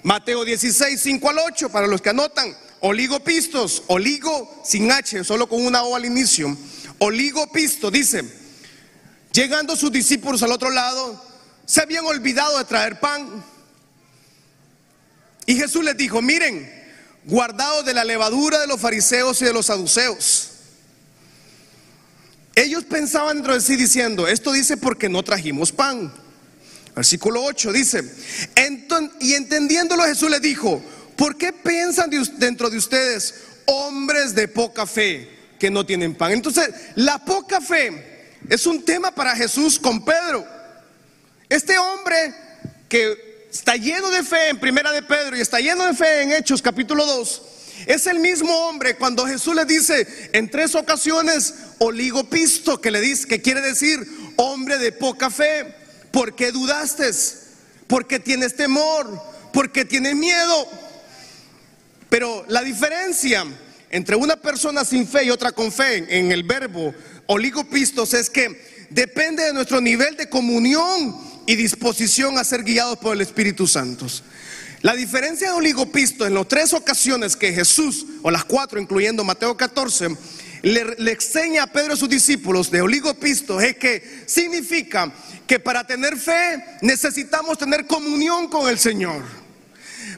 Mateo 0.02 0.44
16, 0.44 1.00
5 1.00 1.30
al 1.30 1.38
8, 1.38 1.68
para 1.70 1.86
los 1.86 2.00
que 2.00 2.10
anotan, 2.10 2.56
oligopistos, 2.80 3.82
oligo 3.88 4.62
sin 4.64 4.90
H, 4.90 5.24
solo 5.24 5.48
con 5.48 5.64
una 5.64 5.82
O 5.82 5.96
al 5.96 6.04
inicio. 6.04 6.56
Oligopisto, 6.98 7.90
dice, 7.90 8.24
llegando 9.36 9.76
sus 9.76 9.92
discípulos 9.92 10.42
al 10.42 10.50
otro 10.50 10.70
lado, 10.70 11.22
se 11.66 11.82
habían 11.82 12.06
olvidado 12.06 12.56
de 12.56 12.64
traer 12.64 12.98
pan. 12.98 13.44
Y 15.44 15.56
Jesús 15.56 15.84
les 15.84 15.96
dijo, 15.96 16.22
miren, 16.22 16.72
guardados 17.24 17.84
de 17.84 17.92
la 17.92 18.04
levadura 18.04 18.58
de 18.60 18.66
los 18.66 18.80
fariseos 18.80 19.40
y 19.42 19.44
de 19.44 19.52
los 19.52 19.66
saduceos. 19.66 20.52
Ellos 22.54 22.84
pensaban 22.84 23.36
dentro 23.36 23.52
de 23.52 23.60
sí 23.60 23.76
diciendo, 23.76 24.26
esto 24.26 24.52
dice 24.52 24.78
porque 24.78 25.10
no 25.10 25.22
trajimos 25.22 25.70
pan. 25.70 26.12
Versículo 26.94 27.42
8 27.44 27.72
dice, 27.72 28.02
y 29.20 29.34
entendiéndolo 29.34 30.04
Jesús 30.04 30.30
le 30.30 30.40
dijo, 30.40 30.82
¿por 31.14 31.36
qué 31.36 31.52
piensan 31.52 32.10
dentro 32.38 32.70
de 32.70 32.78
ustedes 32.78 33.34
hombres 33.66 34.34
de 34.34 34.48
poca 34.48 34.86
fe 34.86 35.28
que 35.58 35.70
no 35.70 35.84
tienen 35.84 36.14
pan? 36.14 36.32
Entonces, 36.32 36.70
la 36.94 37.22
poca 37.22 37.60
fe 37.60 38.15
es 38.48 38.66
un 38.66 38.84
tema 38.84 39.10
para 39.10 39.34
Jesús 39.34 39.78
con 39.78 40.04
Pedro. 40.04 40.46
Este 41.48 41.78
hombre 41.78 42.34
que 42.88 43.48
está 43.50 43.76
lleno 43.76 44.10
de 44.10 44.22
fe 44.22 44.48
en 44.48 44.60
primera 44.60 44.92
de 44.92 45.02
Pedro 45.02 45.36
y 45.36 45.40
está 45.40 45.60
lleno 45.60 45.86
de 45.86 45.94
fe 45.94 46.22
en 46.22 46.32
Hechos 46.32 46.62
capítulo 46.62 47.04
2, 47.06 47.42
es 47.86 48.06
el 48.06 48.20
mismo 48.20 48.52
hombre 48.68 48.96
cuando 48.96 49.26
Jesús 49.26 49.54
le 49.54 49.64
dice 49.64 50.30
en 50.32 50.50
tres 50.50 50.74
ocasiones 50.74 51.54
oligopisto, 51.78 52.80
que 52.80 52.90
le 52.90 53.00
dice, 53.00 53.28
que 53.28 53.42
quiere 53.42 53.60
decir 53.60 54.06
hombre 54.36 54.78
de 54.78 54.92
poca 54.92 55.30
fe. 55.30 55.74
¿Por 56.10 56.34
qué 56.34 56.52
dudaste? 56.52 57.10
¿Por 57.86 58.06
qué 58.06 58.18
tienes 58.18 58.56
temor? 58.56 59.22
¿Por 59.52 59.72
qué 59.72 59.84
tienes 59.84 60.14
miedo? 60.14 60.68
Pero 62.08 62.44
la 62.48 62.62
diferencia 62.62 63.44
entre 63.90 64.16
una 64.16 64.36
persona 64.36 64.84
sin 64.84 65.06
fe 65.06 65.24
y 65.24 65.30
otra 65.30 65.52
con 65.52 65.70
fe 65.70 66.18
en 66.18 66.32
el 66.32 66.42
verbo 66.42 66.94
oligopistos 67.26 68.14
es 68.14 68.30
que 68.30 68.86
depende 68.90 69.44
de 69.44 69.52
nuestro 69.52 69.80
nivel 69.80 70.16
de 70.16 70.28
comunión 70.28 71.16
y 71.46 71.56
disposición 71.56 72.38
a 72.38 72.44
ser 72.44 72.64
guiados 72.64 72.98
por 72.98 73.14
el 73.14 73.20
Espíritu 73.20 73.66
Santo. 73.66 74.06
La 74.82 74.94
diferencia 74.94 75.48
de 75.48 75.54
oligopisto 75.54 76.26
en 76.26 76.34
las 76.34 76.48
tres 76.48 76.72
ocasiones 76.72 77.34
que 77.34 77.52
Jesús, 77.52 78.06
o 78.22 78.30
las 78.30 78.44
cuatro 78.44 78.80
incluyendo 78.80 79.24
Mateo 79.24 79.56
14, 79.56 80.16
le, 80.62 81.12
enseña 81.12 81.64
a 81.64 81.66
Pedro 81.66 81.94
a 81.94 81.96
sus 81.96 82.08
discípulos 82.08 82.70
de 82.70 82.82
oligopisto 82.82 83.60
es 83.60 83.76
que 83.76 84.24
significa 84.26 85.12
que 85.46 85.60
para 85.60 85.86
tener 85.86 86.16
fe 86.16 86.62
necesitamos 86.82 87.58
tener 87.58 87.86
comunión 87.86 88.48
con 88.48 88.68
el 88.68 88.78
Señor. 88.78 89.22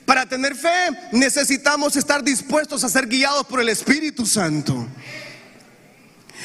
Para 0.04 0.26
tener 0.26 0.54
fe 0.54 0.90
necesitamos 1.12 1.96
estar 1.96 2.24
dispuestos 2.24 2.82
a 2.82 2.88
ser 2.88 3.06
guiados 3.06 3.46
por 3.46 3.60
el 3.60 3.68
Espíritu 3.68 4.24
Santo. 4.26 4.86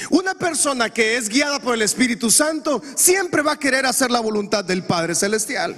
Una 0.10 0.34
persona 0.34 0.90
que 0.90 1.18
es 1.18 1.30
guiada 1.30 1.60
por 1.60 1.76
el 1.76 1.82
Espíritu 1.82 2.32
Santo 2.32 2.82
siempre 2.96 3.42
va 3.42 3.54
a 3.54 3.60
querer 3.60 3.86
hacer 3.86 4.12
la 4.12 4.20
voluntad 4.20 4.64
del 4.64 4.84
Padre 4.84 5.16
Celestial. 5.16 5.76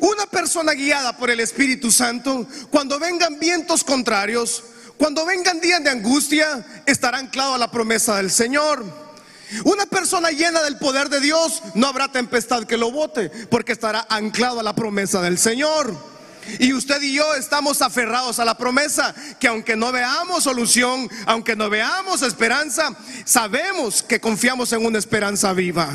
Una 0.00 0.26
persona 0.26 0.72
guiada 0.72 1.16
por 1.16 1.30
el 1.30 1.40
Espíritu 1.40 1.90
Santo, 1.90 2.46
cuando 2.70 2.98
vengan 2.98 3.38
vientos 3.38 3.84
contrarios, 3.84 4.62
cuando 4.98 5.24
vengan 5.24 5.60
días 5.60 5.82
de 5.82 5.90
angustia, 5.90 6.82
estará 6.86 7.18
anclado 7.18 7.54
a 7.54 7.58
la 7.58 7.70
promesa 7.70 8.16
del 8.16 8.30
Señor. 8.30 8.84
Una 9.64 9.86
persona 9.86 10.30
llena 10.30 10.62
del 10.62 10.76
poder 10.76 11.08
de 11.08 11.20
Dios, 11.20 11.62
no 11.74 11.86
habrá 11.86 12.12
tempestad 12.12 12.64
que 12.64 12.76
lo 12.76 12.90
bote, 12.90 13.30
porque 13.50 13.72
estará 13.72 14.06
anclado 14.08 14.60
a 14.60 14.62
la 14.62 14.74
promesa 14.74 15.22
del 15.22 15.38
Señor. 15.38 15.96
Y 16.58 16.72
usted 16.72 17.00
y 17.02 17.14
yo 17.14 17.34
estamos 17.34 17.82
aferrados 17.82 18.38
a 18.38 18.44
la 18.44 18.56
promesa 18.56 19.14
que 19.38 19.48
aunque 19.48 19.76
no 19.76 19.92
veamos 19.92 20.44
solución, 20.44 21.08
aunque 21.26 21.56
no 21.56 21.70
veamos 21.70 22.22
esperanza, 22.22 22.96
sabemos 23.24 24.02
que 24.02 24.20
confiamos 24.20 24.72
en 24.72 24.84
una 24.84 24.98
esperanza 24.98 25.52
viva. 25.52 25.88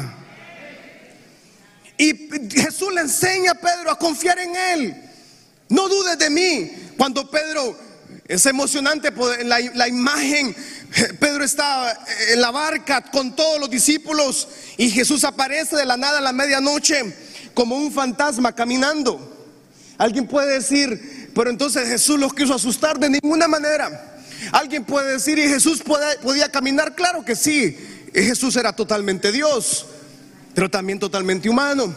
Y 1.97 2.29
Jesús 2.51 2.93
le 2.93 3.01
enseña 3.01 3.51
a 3.51 3.55
Pedro 3.55 3.91
a 3.91 3.97
confiar 3.97 4.37
en 4.39 4.55
Él. 4.55 4.95
No 5.69 5.87
dudes 5.87 6.17
de 6.17 6.29
mí. 6.29 6.71
Cuando 6.97 7.29
Pedro, 7.29 7.77
es 8.27 8.45
emocionante 8.45 9.11
la, 9.43 9.59
la 9.73 9.87
imagen, 9.87 10.55
Pedro 11.19 11.43
está 11.43 11.97
en 12.29 12.41
la 12.41 12.51
barca 12.51 13.01
con 13.01 13.35
todos 13.35 13.59
los 13.59 13.69
discípulos 13.69 14.47
y 14.77 14.89
Jesús 14.89 15.23
aparece 15.23 15.75
de 15.75 15.85
la 15.85 15.97
nada 15.97 16.19
a 16.19 16.21
la 16.21 16.33
medianoche 16.33 17.15
como 17.53 17.75
un 17.75 17.91
fantasma 17.91 18.53
caminando. 18.53 19.34
Alguien 19.97 20.27
puede 20.27 20.53
decir, 20.53 21.31
pero 21.33 21.49
entonces 21.49 21.87
Jesús 21.87 22.19
los 22.19 22.33
quiso 22.33 22.53
asustar 22.53 22.99
de 22.99 23.09
ninguna 23.09 23.47
manera. 23.47 24.17
Alguien 24.51 24.83
puede 24.83 25.13
decir, 25.13 25.39
¿y 25.39 25.47
Jesús 25.47 25.81
podía 26.21 26.49
caminar? 26.49 26.95
Claro 26.95 27.23
que 27.23 27.35
sí. 27.35 27.77
Jesús 28.13 28.55
era 28.55 28.73
totalmente 28.73 29.31
Dios 29.31 29.85
pero 30.55 30.71
también 30.71 30.97
totalmente 30.97 31.49
humano. 31.49 31.93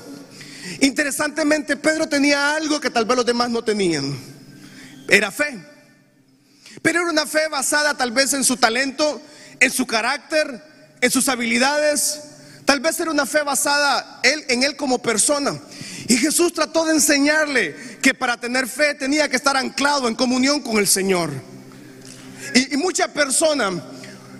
Interesantemente, 0.80 1.76
Pedro 1.76 2.08
tenía 2.08 2.56
algo 2.56 2.80
que 2.80 2.90
tal 2.90 3.06
vez 3.06 3.16
los 3.16 3.24
demás 3.24 3.48
no 3.48 3.62
tenían. 3.62 4.18
Era 5.08 5.30
fe. 5.30 5.64
Pero 6.82 7.00
era 7.00 7.10
una 7.10 7.24
fe 7.24 7.48
basada 7.48 7.96
tal 7.96 8.10
vez 8.10 8.34
en 8.34 8.44
su 8.44 8.56
talento, 8.56 9.22
en 9.60 9.70
su 9.70 9.86
carácter, 9.86 10.62
en 11.00 11.10
sus 11.10 11.28
habilidades. 11.28 12.20
Tal 12.64 12.80
vez 12.80 12.98
era 13.00 13.10
una 13.12 13.24
fe 13.24 13.42
basada 13.42 14.20
en 14.24 14.62
él 14.62 14.76
como 14.76 15.00
persona. 15.00 15.58
Y 16.08 16.16
Jesús 16.16 16.52
trató 16.52 16.84
de 16.84 16.94
enseñarle 16.94 17.76
que 18.02 18.14
para 18.14 18.36
tener 18.36 18.66
fe 18.66 18.94
tenía 18.94 19.28
que 19.28 19.36
estar 19.36 19.56
anclado 19.56 20.08
en 20.08 20.14
comunión 20.14 20.60
con 20.60 20.78
el 20.78 20.86
Señor. 20.86 21.30
Y, 22.54 22.76
muchas 22.76 23.08
personas, 23.08 23.74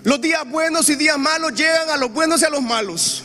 los 0.03 0.19
días 0.21 0.43
buenos 0.49 0.89
y 0.89 0.95
días 0.95 1.17
malos 1.17 1.53
llegan 1.53 1.89
a 1.89 1.97
los 1.97 2.11
buenos 2.11 2.41
y 2.41 2.45
a 2.45 2.49
los 2.49 2.61
malos. 2.61 3.23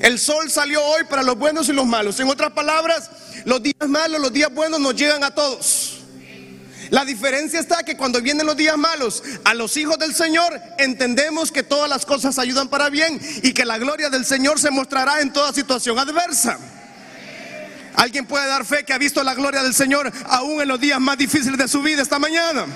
El 0.00 0.18
sol 0.18 0.50
salió 0.50 0.82
hoy 0.82 1.04
para 1.04 1.22
los 1.22 1.36
buenos 1.36 1.68
y 1.68 1.72
los 1.72 1.86
malos. 1.86 2.18
En 2.20 2.28
otras 2.28 2.52
palabras, 2.52 3.10
los 3.44 3.62
días 3.62 3.88
malos, 3.88 4.20
los 4.20 4.32
días 4.32 4.52
buenos 4.52 4.80
nos 4.80 4.94
llegan 4.94 5.22
a 5.22 5.32
todos. 5.32 5.98
La 6.90 7.04
diferencia 7.04 7.58
está 7.58 7.84
que 7.84 7.96
cuando 7.96 8.20
vienen 8.20 8.46
los 8.46 8.56
días 8.56 8.76
malos, 8.76 9.22
a 9.44 9.54
los 9.54 9.76
hijos 9.76 9.98
del 9.98 10.14
Señor 10.14 10.60
entendemos 10.78 11.50
que 11.50 11.62
todas 11.62 11.88
las 11.88 12.04
cosas 12.04 12.38
ayudan 12.38 12.68
para 12.68 12.90
bien 12.90 13.18
y 13.42 13.54
que 13.54 13.64
la 13.64 13.78
gloria 13.78 14.10
del 14.10 14.26
Señor 14.26 14.60
se 14.60 14.70
mostrará 14.70 15.20
en 15.20 15.32
toda 15.32 15.52
situación 15.52 15.98
adversa. 15.98 16.58
Alguien 17.94 18.26
puede 18.26 18.46
dar 18.46 18.64
fe 18.64 18.84
que 18.84 18.92
ha 18.92 18.98
visto 18.98 19.22
la 19.22 19.34
gloria 19.34 19.62
del 19.62 19.74
Señor 19.74 20.10
aún 20.28 20.60
en 20.60 20.68
los 20.68 20.80
días 20.80 21.00
más 21.00 21.18
difíciles 21.18 21.58
de 21.58 21.68
su 21.68 21.82
vida 21.82 22.02
esta 22.02 22.18
mañana. 22.18 22.66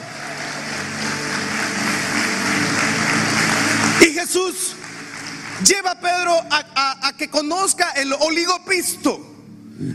Y 4.01 4.13
Jesús 4.13 4.75
lleva 5.65 5.93
a 5.93 6.01
Pedro 6.01 6.39
a, 6.51 7.13
que 7.17 7.29
conozca 7.31 7.93
el 7.93 8.13
oligopisto, 8.13 9.21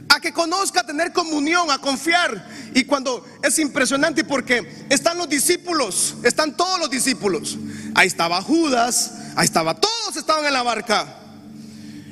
a 0.10 0.20
que 0.20 0.34
conozca 0.34 0.84
tener 0.84 1.14
comunión, 1.14 1.70
a 1.70 1.78
confiar. 1.78 2.48
Y 2.74 2.84
cuando 2.86 3.26
es 3.44 3.60
impresionante 3.60 4.24
porque 4.24 4.86
están 4.90 5.18
los 5.18 5.30
discípulos, 5.30 6.16
están 6.24 6.58
todos 6.58 6.80
los 6.80 6.90
discípulos. 6.90 7.58
Ahí 7.94 8.08
estaba 8.08 8.42
Judas, 8.42 9.12
ahí 9.36 9.46
estaba, 9.46 9.76
todos 9.76 10.16
estaban 10.16 10.46
en 10.46 10.54
la 10.54 10.64
barca. 10.64 11.21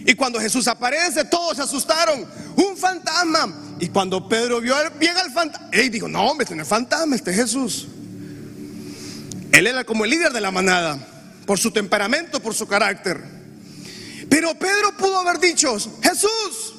Y 0.09 0.15
cuando 0.15 0.39
Jesús 0.39 0.67
aparece, 0.67 1.23
todos 1.23 1.55
se 1.55 1.61
asustaron. 1.61 2.25
Un 2.55 2.75
fantasma. 2.75 3.75
Y 3.79 3.89
cuando 3.89 4.27
Pedro 4.27 4.59
vio 4.59 4.73
bien 4.97 5.15
al 5.15 5.31
fantasma, 5.31 5.69
él 5.71 5.91
dijo, 5.91 6.07
no 6.07 6.23
hombre, 6.23 6.45
este 6.45 6.55
no 6.55 6.63
es 6.63 6.67
fantasma, 6.67 7.15
este 7.15 7.29
es 7.29 7.37
Jesús. 7.37 7.87
Él 9.51 9.67
era 9.67 9.83
como 9.83 10.05
el 10.05 10.09
líder 10.09 10.33
de 10.33 10.41
la 10.41 10.49
manada, 10.49 10.97
por 11.45 11.59
su 11.59 11.69
temperamento, 11.69 12.39
por 12.39 12.55
su 12.55 12.65
carácter. 12.65 13.23
Pero 14.27 14.55
Pedro 14.55 14.97
pudo 14.97 15.19
haber 15.19 15.39
dicho, 15.39 15.77
Jesús, 16.01 16.73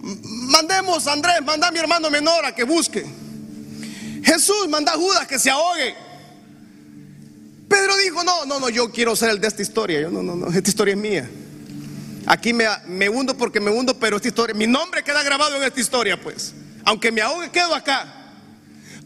mandemos 0.00 1.06
a 1.06 1.12
Andrés, 1.12 1.42
manda 1.44 1.68
a 1.68 1.70
mi 1.70 1.80
hermano 1.80 2.08
menor 2.08 2.46
a 2.46 2.54
que 2.54 2.64
busque. 2.64 3.04
Jesús, 4.24 4.68
manda 4.70 4.92
a 4.92 4.96
Judas 4.96 5.26
que 5.26 5.38
se 5.38 5.50
ahogue. 5.50 5.94
Pedro 7.68 7.94
dijo, 7.98 8.24
no, 8.24 8.46
no, 8.46 8.58
no, 8.58 8.70
yo 8.70 8.90
quiero 8.90 9.14
ser 9.14 9.28
el 9.28 9.38
de 9.38 9.48
esta 9.48 9.60
historia. 9.60 10.00
Yo, 10.00 10.10
no, 10.10 10.22
no, 10.22 10.34
no, 10.34 10.46
esta 10.46 10.70
historia 10.70 10.94
es 10.94 10.98
mía. 10.98 11.30
Aquí 12.28 12.52
me, 12.52 12.66
me 12.86 13.08
hundo 13.08 13.36
porque 13.36 13.60
me 13.60 13.70
hundo, 13.70 13.98
pero 13.98 14.16
esta 14.16 14.28
historia, 14.28 14.54
mi 14.54 14.66
nombre 14.66 15.02
queda 15.02 15.22
grabado 15.22 15.56
en 15.56 15.62
esta 15.62 15.80
historia, 15.80 16.20
pues. 16.20 16.54
Aunque 16.84 17.10
me 17.10 17.20
ahogue, 17.20 17.50
quedo 17.50 17.74
acá. 17.74 18.06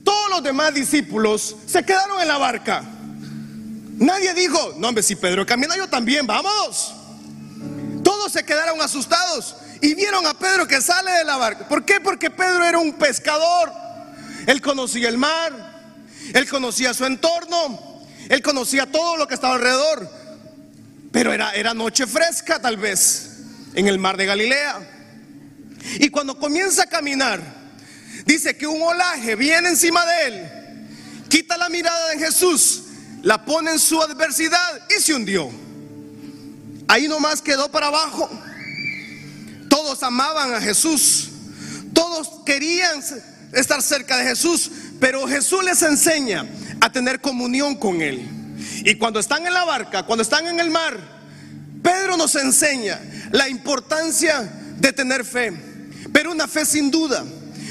Todos 0.04 0.30
los 0.30 0.42
demás 0.42 0.74
discípulos 0.74 1.56
se 1.66 1.85
quedaron 1.85 2.20
en 2.20 2.28
la 2.28 2.38
barca. 2.38 2.82
Nadie 3.98 4.35
dijo, 4.35 4.74
no, 4.78 4.88
hombre, 4.88 5.02
si 5.02 5.14
Pedro 5.14 5.46
camina, 5.46 5.76
yo 5.76 5.88
también, 5.88 6.26
vamos 6.26 6.94
se 8.32 8.44
quedaron 8.44 8.80
asustados 8.80 9.56
y 9.80 9.94
vieron 9.94 10.26
a 10.26 10.35
Pedro 10.35 10.66
que 10.66 10.80
sale 10.80 11.11
de 11.12 11.24
la 11.24 11.37
barca. 11.37 11.68
¿Por 11.68 11.85
qué? 11.85 12.00
Porque 12.00 12.30
Pedro 12.30 12.64
era 12.64 12.78
un 12.78 12.94
pescador. 12.94 13.72
Él 14.46 14.61
conocía 14.61 15.08
el 15.08 15.18
mar, 15.18 15.52
él 16.32 16.48
conocía 16.48 16.94
su 16.94 17.04
entorno, 17.04 18.02
él 18.28 18.42
conocía 18.42 18.90
todo 18.90 19.16
lo 19.16 19.26
que 19.26 19.35
estaba 19.35 19.54
alrededor. 19.54 20.11
Pero 21.12 21.33
era, 21.33 21.53
era 21.53 21.75
noche 21.75 22.07
fresca 22.07 22.59
tal 22.59 22.79
vez 22.79 23.29
en 23.75 23.87
el 23.87 23.98
mar 23.98 24.16
de 24.16 24.27
Galilea. 24.27 24.88
Y 26.01 26.09
cuando 26.09 26.38
comienza 26.38 26.85
a 26.85 26.87
caminar, 26.87 27.40
dice 28.25 28.57
que 28.57 28.66
un 28.66 28.81
olaje 28.81 29.37
viene 29.37 29.68
encima 29.68 30.05
de 30.07 30.27
él, 30.27 31.27
quita 31.29 31.57
la 31.59 31.68
mirada 31.68 32.09
de 32.11 32.18
Jesús, 32.18 32.85
la 33.22 33.44
pone 33.44 33.72
en 33.72 33.79
su 33.79 34.01
adversidad 34.01 34.88
y 34.96 35.01
se 35.01 35.14
hundió. 35.14 35.51
Ahí 36.88 37.09
nomás 37.09 37.40
quedó 37.40 37.70
para 37.70 37.88
abajo. 37.88 38.29
Todos 39.68 40.03
amaban 40.03 40.55
a 40.55 40.61
Jesús. 40.61 41.29
Todos 41.92 42.29
querían 42.44 43.03
estar 43.53 43.81
cerca 43.83 44.18
de 44.18 44.25
Jesús. 44.25 44.70
Pero 45.01 45.27
Jesús 45.27 45.64
les 45.64 45.83
enseña 45.83 46.46
a 46.81 46.90
tener 46.92 47.20
comunión 47.20 47.77
con 47.77 48.03
Él. 48.03 48.29
Y 48.84 48.96
cuando 48.96 49.20
están 49.20 49.46
en 49.46 49.54
la 49.54 49.64
barca, 49.64 50.04
cuando 50.04 50.22
están 50.22 50.46
en 50.46 50.60
el 50.60 50.70
mar, 50.70 50.98
Pedro 51.82 52.16
nos 52.16 52.34
enseña 52.34 53.00
la 53.30 53.48
importancia 53.48 54.42
de 54.78 54.92
tener 54.92 55.24
fe. 55.24 55.52
Pero 56.12 56.32
una 56.32 56.48
fe 56.48 56.64
sin 56.64 56.90
duda. 56.90 57.24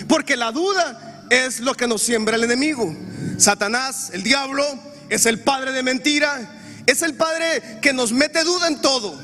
Porque 0.07 0.35
la 0.35 0.51
duda 0.51 1.27
es 1.29 1.59
lo 1.59 1.73
que 1.75 1.87
nos 1.87 2.01
siembra 2.01 2.35
el 2.35 2.43
enemigo. 2.43 2.95
Satanás, 3.37 4.09
el 4.13 4.23
diablo, 4.23 4.65
es 5.09 5.25
el 5.25 5.39
padre 5.39 5.71
de 5.71 5.83
mentira 5.83 6.57
es 6.85 7.01
el 7.01 7.15
Padre 7.15 7.79
que 7.81 7.93
nos 7.93 8.11
mete 8.11 8.43
duda 8.43 8.67
en 8.67 8.81
todo. 8.81 9.17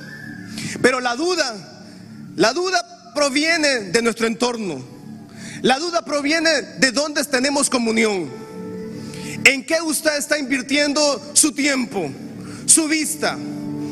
Pero 0.82 1.00
la 1.00 1.15
duda, 1.15 1.56
la 2.36 2.54
duda 2.54 3.12
proviene 3.13 3.91
de 3.91 4.02
nuestro 4.02 4.28
entorno. 4.28 4.84
La 5.62 5.80
duda 5.80 6.04
proviene 6.04 6.62
de 6.80 6.91
donde 6.91 7.23
tenemos 7.26 7.69
comunión. 7.69 8.32
¿En 9.48 9.64
qué 9.64 9.82
usted 9.82 10.18
está 10.18 10.38
invirtiendo 10.38 11.32
su 11.34 11.54
tiempo, 11.54 12.12
su 12.66 12.86
vista, 12.90 13.38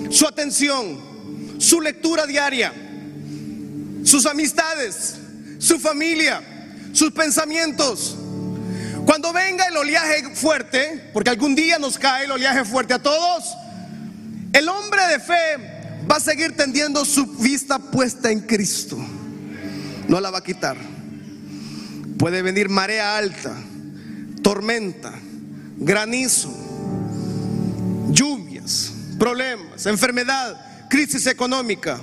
su 0.09 0.27
atención, 0.27 0.99
su 1.59 1.79
lectura 1.79 2.25
diaria, 2.25 2.73
sus 4.03 4.25
amistades, 4.25 5.15
su 5.57 5.79
familia, 5.79 6.41
sus 6.91 7.13
pensamientos? 7.13 8.17
Cuando 9.05 9.31
venga 9.31 9.65
el 9.67 9.77
oleaje 9.77 10.35
fuerte, 10.35 11.09
porque 11.13 11.29
algún 11.29 11.55
día 11.55 11.79
nos 11.79 11.97
cae 11.97 12.25
el 12.25 12.31
oleaje 12.31 12.65
fuerte 12.65 12.93
a 12.93 13.01
todos, 13.01 13.45
el 14.51 14.67
hombre 14.67 15.07
de 15.07 15.19
fe 15.21 16.05
va 16.11 16.17
a 16.17 16.19
seguir 16.19 16.57
tendiendo 16.57 17.05
su 17.05 17.27
vista 17.27 17.79
puesta 17.79 18.29
en 18.29 18.41
Cristo. 18.41 18.97
No 20.09 20.19
la 20.19 20.31
va 20.31 20.39
a 20.39 20.43
quitar. 20.43 20.75
Puede 22.19 22.41
venir 22.41 22.67
marea 22.67 23.15
alta, 23.15 23.55
tormenta, 24.43 25.13
granizo, 25.77 26.53
lluvias, 28.11 28.91
problemas, 29.19 29.85
enfermedad, 29.85 30.87
crisis 30.89 31.27
económica, 31.27 31.99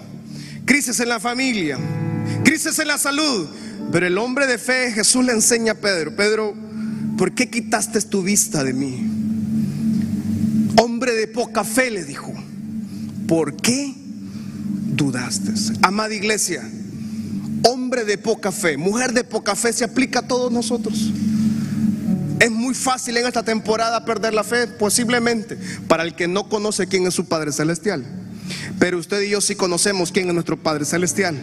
crisis 0.65 1.01
en 1.01 1.09
la 1.09 1.21
familia, 1.21 1.79
crisis 2.45 2.79
en 2.79 2.89
la 2.89 2.99
salud. 2.99 3.49
Pero 3.91 4.07
el 4.07 4.17
hombre 4.19 4.47
de 4.47 4.59
fe, 4.59 4.93
Jesús 4.93 5.25
le 5.25 5.33
enseña 5.33 5.73
a 5.73 5.75
Pedro, 5.77 6.15
Pedro, 6.15 6.55
¿por 7.19 7.33
qué 7.35 7.51
quitaste 7.51 8.01
tu 8.03 8.23
vista 8.23 8.65
de 8.65 8.73
mí? 8.73 9.07
Hombre 10.81 11.13
de 11.13 11.27
poca 11.27 11.65
fe, 11.65 11.91
le 11.91 12.05
dijo, 12.05 12.33
¿por 13.27 13.57
qué 13.57 13.95
dudaste? 13.97 15.53
Amada 15.83 16.15
iglesia, 16.15 16.63
Hombre 17.65 18.05
de 18.05 18.19
poca 18.19 18.51
fe, 18.51 18.77
mujer 18.77 19.13
de 19.13 19.23
poca 19.23 19.55
fe, 19.55 19.73
se 19.73 19.85
aplica 19.85 20.21
a 20.21 20.23
todos 20.27 20.51
nosotros. 20.51 21.13
Es 22.43 22.51
muy 22.51 22.75
fácil 22.75 23.17
en 23.17 23.25
esta 23.25 23.45
temporada 23.45 24.05
perder 24.05 24.35
la 24.35 24.43
fe, 24.43 24.67
posiblemente, 24.67 25.57
para 25.87 26.03
el 26.03 26.17
que 26.17 26.27
no 26.27 26.49
conoce 26.49 26.89
quién 26.89 27.07
es 27.07 27.15
su 27.15 27.27
Padre 27.27 27.53
Celestial. 27.53 28.05
Pero 28.81 28.99
usted 28.99 29.21
y 29.21 29.31
yo 29.31 29.41
sí 29.41 29.55
conocemos 29.55 30.11
quién 30.11 30.27
es 30.27 30.35
nuestro 30.35 30.57
Padre 30.57 30.85
Celestial. 30.85 31.37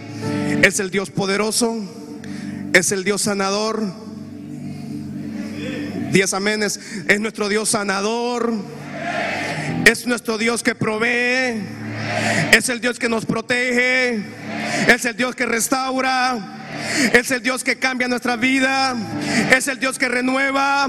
Es 0.62 0.78
el 0.82 0.92
Dios 0.92 1.10
poderoso, 1.10 1.78
es 2.74 2.92
el 2.92 3.06
Dios 3.06 3.22
sanador. 3.22 3.82
Diez 6.12 6.34
amenes, 6.34 6.78
es 7.08 7.22
nuestro 7.22 7.48
Dios 7.48 7.70
sanador, 7.70 8.52
es 9.86 10.06
nuestro 10.06 10.38
Dios 10.38 10.64
que 10.64 10.76
provee, 10.76 11.64
es 12.52 12.68
el 12.68 12.82
Dios 12.82 13.00
que 13.00 13.08
nos 13.08 13.26
protege, 13.26 14.22
es 14.90 15.06
el 15.06 15.16
Dios 15.16 15.34
que 15.34 15.46
restaura. 15.46 16.59
Es 17.14 17.32
el 17.32 17.42
Dios 17.42 17.64
que 17.64 17.78
cambia 17.78 18.08
nuestra 18.08 18.36
vida. 18.36 18.96
Es 19.56 19.68
el 19.68 19.80
Dios 19.80 19.98
que 19.98 20.08
renueva. 20.08 20.88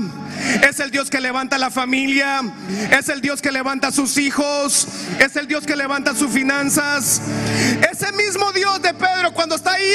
Es 0.69 0.81
el 0.81 0.91
Dios 0.91 1.11
que 1.11 1.21
levanta 1.21 1.59
la 1.59 1.71
familia. 1.71 2.43
Es 2.91 3.09
el 3.09 3.21
Dios 3.21 3.43
que 3.43 3.53
levanta 3.53 3.89
a 3.89 3.93
sus 3.93 4.17
hijos. 4.19 4.87
Es 5.19 5.37
el 5.37 5.47
Dios 5.47 5.67
que 5.67 5.77
levanta 5.77 6.15
sus 6.15 6.31
finanzas. 6.31 7.21
Ese 7.91 8.13
mismo 8.13 8.53
Dios 8.53 8.83
de 8.83 8.95
Pedro 8.95 9.33
cuando 9.33 9.57
está 9.57 9.73
ahí 9.73 9.93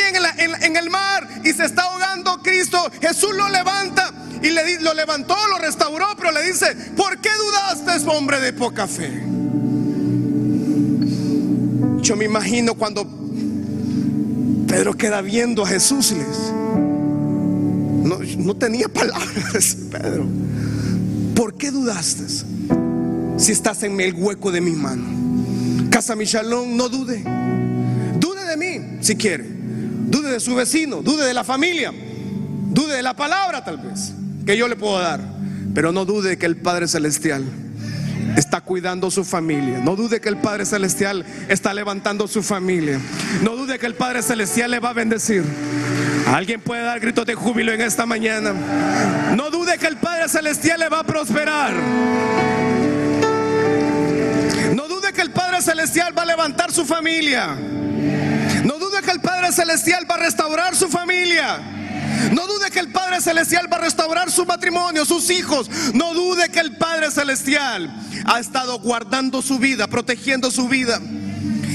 en, 0.60 0.76
el 0.76 0.90
mar 0.90 1.28
y 1.44 1.54
se 1.54 1.66
está 1.66 1.84
ahogando 1.84 2.42
Cristo, 2.42 2.92
Jesús 3.02 3.34
lo 3.36 3.50
levanta 3.50 4.12
y 4.42 4.50
lo 4.82 4.94
levantó, 4.94 5.36
lo 5.50 5.58
restauró, 5.58 6.08
pero 6.18 6.32
le 6.32 6.44
dice, 6.44 6.76
¿por 6.96 7.20
qué 7.20 7.30
dudaste, 7.30 8.10
hombre 8.10 8.40
de 8.40 8.54
poca 8.54 8.88
fe? 8.88 9.24
Yo 12.02 12.16
me 12.16 12.26
imagino 12.26 12.76
cuando 12.76 13.25
Pedro 14.76 14.94
queda 14.94 15.22
viendo 15.22 15.64
a 15.64 15.68
Jesús 15.68 16.12
les... 16.12 16.52
No, 18.04 18.20
no 18.40 18.58
tenía 18.58 18.90
palabras, 18.90 19.78
Pedro. 19.90 20.28
¿Por 21.34 21.56
qué 21.56 21.72
dudaste? 21.72 22.26
Si 23.38 23.54
estás 23.54 23.84
en 23.84 24.02
el 24.02 24.14
hueco 24.14 24.52
de 24.52 24.60
mi 24.60 24.72
mano. 24.72 25.90
Casa 25.90 26.14
Michalón, 26.18 26.76
no 26.76 26.90
dude. 26.90 27.24
Dude 28.20 28.44
de 28.44 28.58
mí, 28.58 28.98
si 29.00 29.16
quiere. 29.16 29.46
Dude 30.08 30.32
de 30.32 30.42
su 30.42 30.54
vecino, 30.56 31.02
dude 31.02 31.26
de 31.26 31.34
la 31.34 31.46
familia. 31.46 31.94
Dude 32.70 32.98
de 32.98 33.02
la 33.02 33.16
palabra 33.16 33.64
tal 33.64 33.78
vez 33.78 34.12
que 34.46 34.58
yo 34.58 34.68
le 34.68 34.76
puedo 34.76 35.00
dar. 35.00 35.22
Pero 35.74 35.94
no 35.94 36.04
dude 36.04 36.38
que 36.38 36.46
el 36.48 36.58
Padre 36.58 36.90
Celestial 36.90 37.46
está 38.36 38.62
cuidando 38.62 39.10
su 39.12 39.24
familia. 39.24 39.80
No 39.80 39.96
dude 39.96 40.20
que 40.20 40.30
el 40.30 40.38
Padre 40.38 40.66
Celestial 40.66 41.26
está 41.48 41.74
levantando 41.74 42.28
su 42.28 42.44
familia. 42.44 43.00
No 43.42 43.56
dude 43.56 43.80
que 43.80 43.86
el 43.86 43.96
Padre 43.96 44.22
Celestial 44.22 44.72
le 44.72 44.80
va 44.80 44.90
a 44.90 44.94
bendecir. 44.94 45.44
Alguien 46.28 46.62
puede 46.62 46.82
dar 46.84 47.00
gritos 47.00 47.26
de 47.26 47.36
júbilo 47.36 47.72
en 47.72 47.82
esta 47.82 48.06
mañana. 48.06 48.54
No 49.36 49.50
dude 49.50 49.78
que 49.78 49.88
el 49.88 49.98
Padre 49.98 50.28
Celestial 50.28 50.80
le 50.80 50.90
va 50.90 51.00
a 51.00 51.04
prosperar. 51.04 51.74
No 54.74 54.88
dude 54.88 55.14
que 55.14 55.22
el 55.22 55.32
Padre 55.32 55.62
Celestial 55.62 56.18
va 56.18 56.24
a 56.24 56.26
levantar 56.26 56.72
su 56.72 56.86
familia. 56.86 57.56
No 58.64 58.80
dude 58.80 59.02
que 59.04 59.12
el 59.12 59.22
Padre 59.22 59.52
Celestial 59.52 60.10
va 60.10 60.16
a 60.16 60.20
restaurar 60.20 60.76
su 60.76 60.90
familia. 60.90 61.75
No 62.32 62.48
dude 62.48 62.72
que 62.72 62.80
el 62.80 62.92
Padre 62.92 63.22
Celestial 63.22 63.72
va 63.72 63.78
a 63.78 63.82
restaurar 63.82 64.32
su 64.32 64.46
matrimonio, 64.46 65.06
sus 65.06 65.30
hijos. 65.30 65.70
No 65.94 66.14
dude 66.14 66.50
que 66.50 66.60
el 66.60 66.78
Padre 66.78 67.12
Celestial 67.12 67.94
ha 68.26 68.40
estado 68.40 68.80
guardando 68.80 69.42
su 69.42 69.60
vida, 69.60 69.88
protegiendo 69.88 70.52
su 70.52 70.68
vida. 70.68 71.00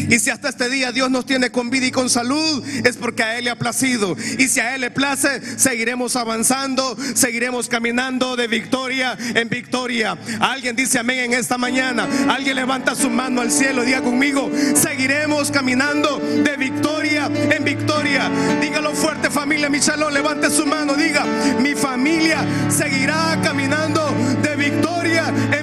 Y 0.08 0.18
si 0.18 0.30
hasta 0.30 0.48
este 0.48 0.68
día 0.68 0.92
Dios 0.92 1.10
nos 1.10 1.26
tiene 1.26 1.50
con 1.50 1.70
vida 1.70 1.86
y 1.86 1.90
con 1.90 2.08
salud, 2.10 2.64
es 2.84 2.96
porque 2.96 3.22
a 3.22 3.38
Él 3.38 3.44
le 3.44 3.50
ha 3.50 3.58
placido. 3.58 4.16
Y 4.38 4.48
si 4.48 4.60
a 4.60 4.74
Él 4.74 4.82
le 4.82 4.90
place, 4.90 5.40
seguiremos 5.58 6.16
avanzando, 6.16 6.96
seguiremos 7.14 7.68
caminando 7.68 8.36
de 8.36 8.48
victoria 8.48 9.16
en 9.34 9.48
victoria. 9.48 10.16
Alguien 10.40 10.76
dice 10.76 10.98
amén 10.98 11.32
en 11.32 11.34
esta 11.34 11.58
mañana. 11.58 12.08
Alguien 12.28 12.56
levanta 12.56 12.94
su 12.94 13.10
mano 13.10 13.40
al 13.40 13.50
cielo, 13.50 13.82
diga 13.84 14.02
conmigo, 14.02 14.50
seguiremos 14.74 15.50
caminando 15.50 16.18
de 16.18 16.56
victoria 16.56 17.26
en 17.26 17.64
victoria. 17.64 18.30
Dígalo 18.60 18.94
fuerte 18.94 19.30
familia 19.30 19.68
Michalón, 19.68 20.12
levante 20.12 20.50
su 20.50 20.66
mano, 20.66 20.94
diga, 20.94 21.24
mi 21.60 21.74
familia 21.74 22.44
seguirá 22.68 23.38
caminando 23.42 24.14
de 24.42 24.56
victoria 24.56 25.32
en 25.58 25.59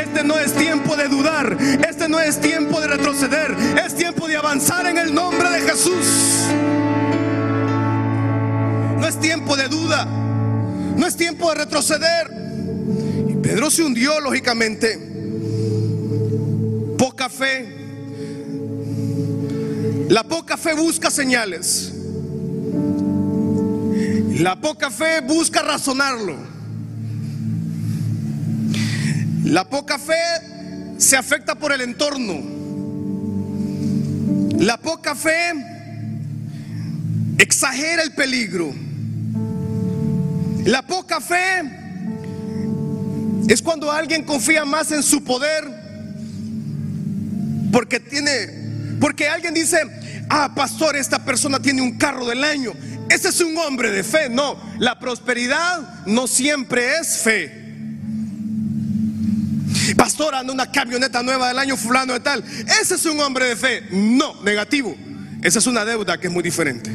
Este 0.00 0.24
no 0.24 0.38
es 0.38 0.52
tiempo 0.54 0.96
de 0.96 1.08
dudar, 1.08 1.56
este 1.88 2.08
no 2.08 2.18
es 2.20 2.40
tiempo 2.40 2.80
de 2.80 2.86
retroceder 2.88 3.56
es 3.84 3.94
tiempo 3.94 4.28
de 4.28 4.36
avanzar 4.36 4.86
en 4.86 4.98
el 4.98 5.14
nombre 5.14 5.48
de 5.50 5.60
Jesús. 5.60 6.46
No 8.98 9.06
es 9.06 9.18
tiempo 9.20 9.56
de 9.56 9.68
duda. 9.68 10.04
No 10.04 11.06
es 11.06 11.16
tiempo 11.16 11.48
de 11.50 11.56
retroceder. 11.56 12.30
Y 13.28 13.34
Pedro 13.34 13.70
se 13.70 13.82
hundió, 13.82 14.20
lógicamente. 14.20 14.98
Poca 16.98 17.28
fe. 17.28 17.74
La 20.08 20.24
poca 20.24 20.56
fe 20.56 20.74
busca 20.74 21.10
señales. 21.10 21.92
La 24.38 24.60
poca 24.60 24.90
fe 24.90 25.20
busca 25.20 25.62
razonarlo. 25.62 26.55
La 29.46 29.64
poca 29.64 29.96
fe 29.96 30.14
se 30.98 31.16
afecta 31.16 31.54
por 31.54 31.70
el 31.72 31.80
entorno. 31.80 32.34
La 34.58 34.76
poca 34.76 35.14
fe 35.14 35.52
exagera 37.38 38.02
el 38.02 38.12
peligro. 38.12 38.74
La 40.64 40.82
poca 40.82 41.20
fe 41.20 41.62
es 43.46 43.62
cuando 43.62 43.92
alguien 43.92 44.24
confía 44.24 44.64
más 44.64 44.90
en 44.90 45.04
su 45.04 45.22
poder 45.22 45.64
porque 47.70 48.00
tiene, 48.00 48.96
porque 49.00 49.28
alguien 49.28 49.54
dice, 49.54 49.78
ah, 50.28 50.52
pastor, 50.56 50.96
esta 50.96 51.24
persona 51.24 51.60
tiene 51.60 51.82
un 51.82 51.96
carro 51.96 52.26
del 52.26 52.42
año. 52.42 52.72
Ese 53.08 53.28
es 53.28 53.40
un 53.40 53.56
hombre 53.58 53.92
de 53.92 54.02
fe. 54.02 54.28
No, 54.28 54.60
la 54.80 54.98
prosperidad 54.98 56.04
no 56.04 56.26
siempre 56.26 56.96
es 56.98 57.18
fe. 57.18 57.65
Pastor, 59.94 60.34
anda 60.34 60.52
una 60.52 60.70
camioneta 60.70 61.22
nueva 61.22 61.48
del 61.48 61.58
año 61.58 61.76
fulano 61.76 62.12
de 62.14 62.20
tal. 62.20 62.42
Ese 62.80 62.94
es 62.94 63.04
un 63.06 63.20
hombre 63.20 63.46
de 63.46 63.56
fe. 63.56 63.82
No, 63.90 64.42
negativo. 64.42 64.96
Esa 65.42 65.58
es 65.58 65.66
una 65.66 65.84
deuda 65.84 66.18
que 66.18 66.26
es 66.26 66.32
muy 66.32 66.42
diferente. 66.42 66.90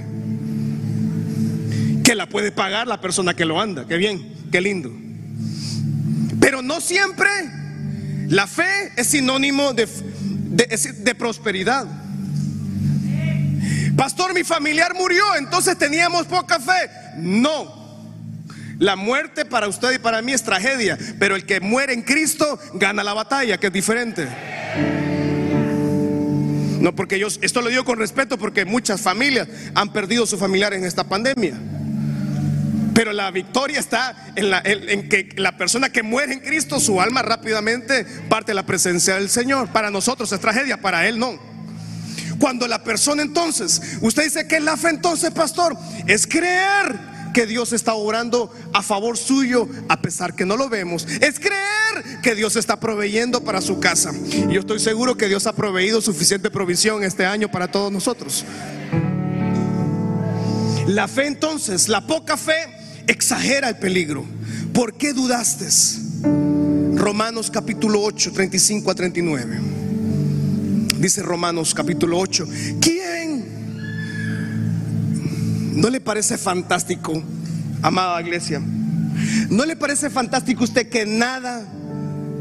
Que 2.04 2.16
la 2.16 2.28
puede 2.28 2.52
pagar 2.52 2.88
la 2.88 3.00
persona 3.00 3.34
que 3.34 3.46
lo 3.46 3.62
anda. 3.62 3.88
Qué 3.88 3.98
bien, 3.98 4.34
qué 4.52 4.60
lindo. 4.60 4.92
Pero 6.40 6.62
no 6.62 6.82
siempre 6.82 7.30
la 8.28 8.48
fe 8.48 8.92
es 8.96 9.08
sinónimo 9.08 9.74
de, 9.74 9.88
de 10.48 11.16
prosperidad. 11.16 11.86
Pastor, 13.96 14.34
mi 14.34 14.44
familiar 14.44 14.96
murió, 14.96 15.24
entonces 15.38 15.78
teníamos 15.78 16.26
poca 16.26 16.60
fe. 16.60 16.90
No, 17.18 17.81
la 18.82 18.96
muerte 18.96 19.46
para 19.46 19.68
usted 19.68 19.92
y 19.92 20.00
para 20.00 20.24
mí 20.24 20.34
es 20.34 20.42
tragedia, 20.42 20.98
pero 21.20 21.36
el 21.36 21.46
que 21.46 21.60
muere 21.60 21.94
en 21.94 22.02
Cristo 22.02 22.60
gana 22.74 23.04
la 23.04 23.14
batalla, 23.14 23.60
que 23.60 23.68
es 23.68 23.74
diferente. 23.74 24.28
No, 26.80 26.96
porque 26.96 27.20
yo 27.20 27.28
esto 27.28 27.62
lo 27.62 27.70
digo 27.70 27.86
con 27.86 28.00
respeto 28.00 28.40
porque 28.40 28.66
muchas 28.66 29.00
familias 29.00 29.48
han 29.76 29.94
perdido 29.94 30.26
su 30.26 30.36
familiar 30.36 30.74
en 30.74 30.84
esta 30.84 31.04
pandemia. 31.04 31.54
Pero 32.96 33.14
la 33.14 33.30
victoria 33.30 33.80
está 33.80 34.34
en, 34.36 34.52
en, 34.66 35.10
que 35.10 35.30
la 35.38 35.58
persona 35.58 35.92
que 35.92 36.02
muere 36.02 36.34
en 36.34 36.40
Cristo, 36.40 36.80
su 36.80 37.00
alma 37.00 37.22
rápidamente 37.22 38.04
parte 38.30 38.50
de 38.50 38.56
la 38.56 38.66
presencia 38.66 39.14
del 39.14 39.30
Señor. 39.30 39.68
Para 39.68 39.92
nosotros 39.92 40.32
es 40.32 40.40
tragedia, 40.40 40.82
para 40.82 41.08
Él 41.08 41.20
no. 41.20 41.40
Cuando 42.40 42.68
la 42.68 42.84
persona 42.84 43.22
entonces, 43.22 44.00
usted 44.02 44.24
dice 44.24 44.48
que 44.48 44.56
es 44.56 44.64
la 44.64 44.76
fe 44.76 44.90
entonces, 44.90 45.30
pastor, 45.30 45.78
es 46.08 46.26
creer 46.26 47.11
que 47.34 47.46
Dios 47.46 47.74
está 47.74 47.94
obrando 47.94 48.52
a 48.74 48.82
favor 48.82 49.18
suyo 49.18 49.68
a 49.90 50.02
pesar 50.02 50.36
que 50.36 50.46
no 50.46 50.58
lo 50.58 50.70
vemos. 50.70 51.08
Es 51.22 51.40
creer 51.40 52.22
que 52.22 52.36
Dios 52.36 52.56
está 52.56 52.80
proveyendo 52.80 53.44
para 53.44 53.62
su 53.62 53.80
casa. 53.80 54.12
Yo 54.50 54.62
estoy 54.62 54.80
seguro 54.80 55.18
que 55.18 55.28
Dios 55.28 55.48
ha 55.48 55.54
proveído 55.54 56.02
suficiente 56.02 56.50
provisión 56.50 57.04
este 57.04 57.26
año 57.26 57.50
para 57.50 57.70
todos 57.70 57.92
nosotros. 57.92 58.46
La 60.88 61.08
fe 61.08 61.28
entonces, 61.28 61.88
la 61.88 62.06
poca 62.06 62.38
fe, 62.38 63.04
exagera 63.08 63.70
el 63.70 63.78
peligro. 63.78 64.26
¿Por 64.74 64.94
qué 64.94 65.14
dudaste? 65.14 65.68
Romanos 66.96 67.50
capítulo 67.52 68.02
8, 68.02 68.32
35 68.34 68.92
a 68.92 68.96
39. 68.96 69.60
Dice 70.98 71.24
Romanos 71.24 71.74
capítulo 71.74 72.20
8, 72.20 72.48
¿quién 72.80 73.21
¿No 75.72 75.90
le 75.90 76.02
parece 76.02 76.38
fantástico, 76.38 77.24
amada 77.82 78.22
iglesia? 78.22 78.62
¿No 79.50 79.66
le 79.66 79.76
parece 79.76 80.10
fantástico 80.10 80.64
usted 80.64 80.90
que 80.90 81.06
nada 81.06 81.64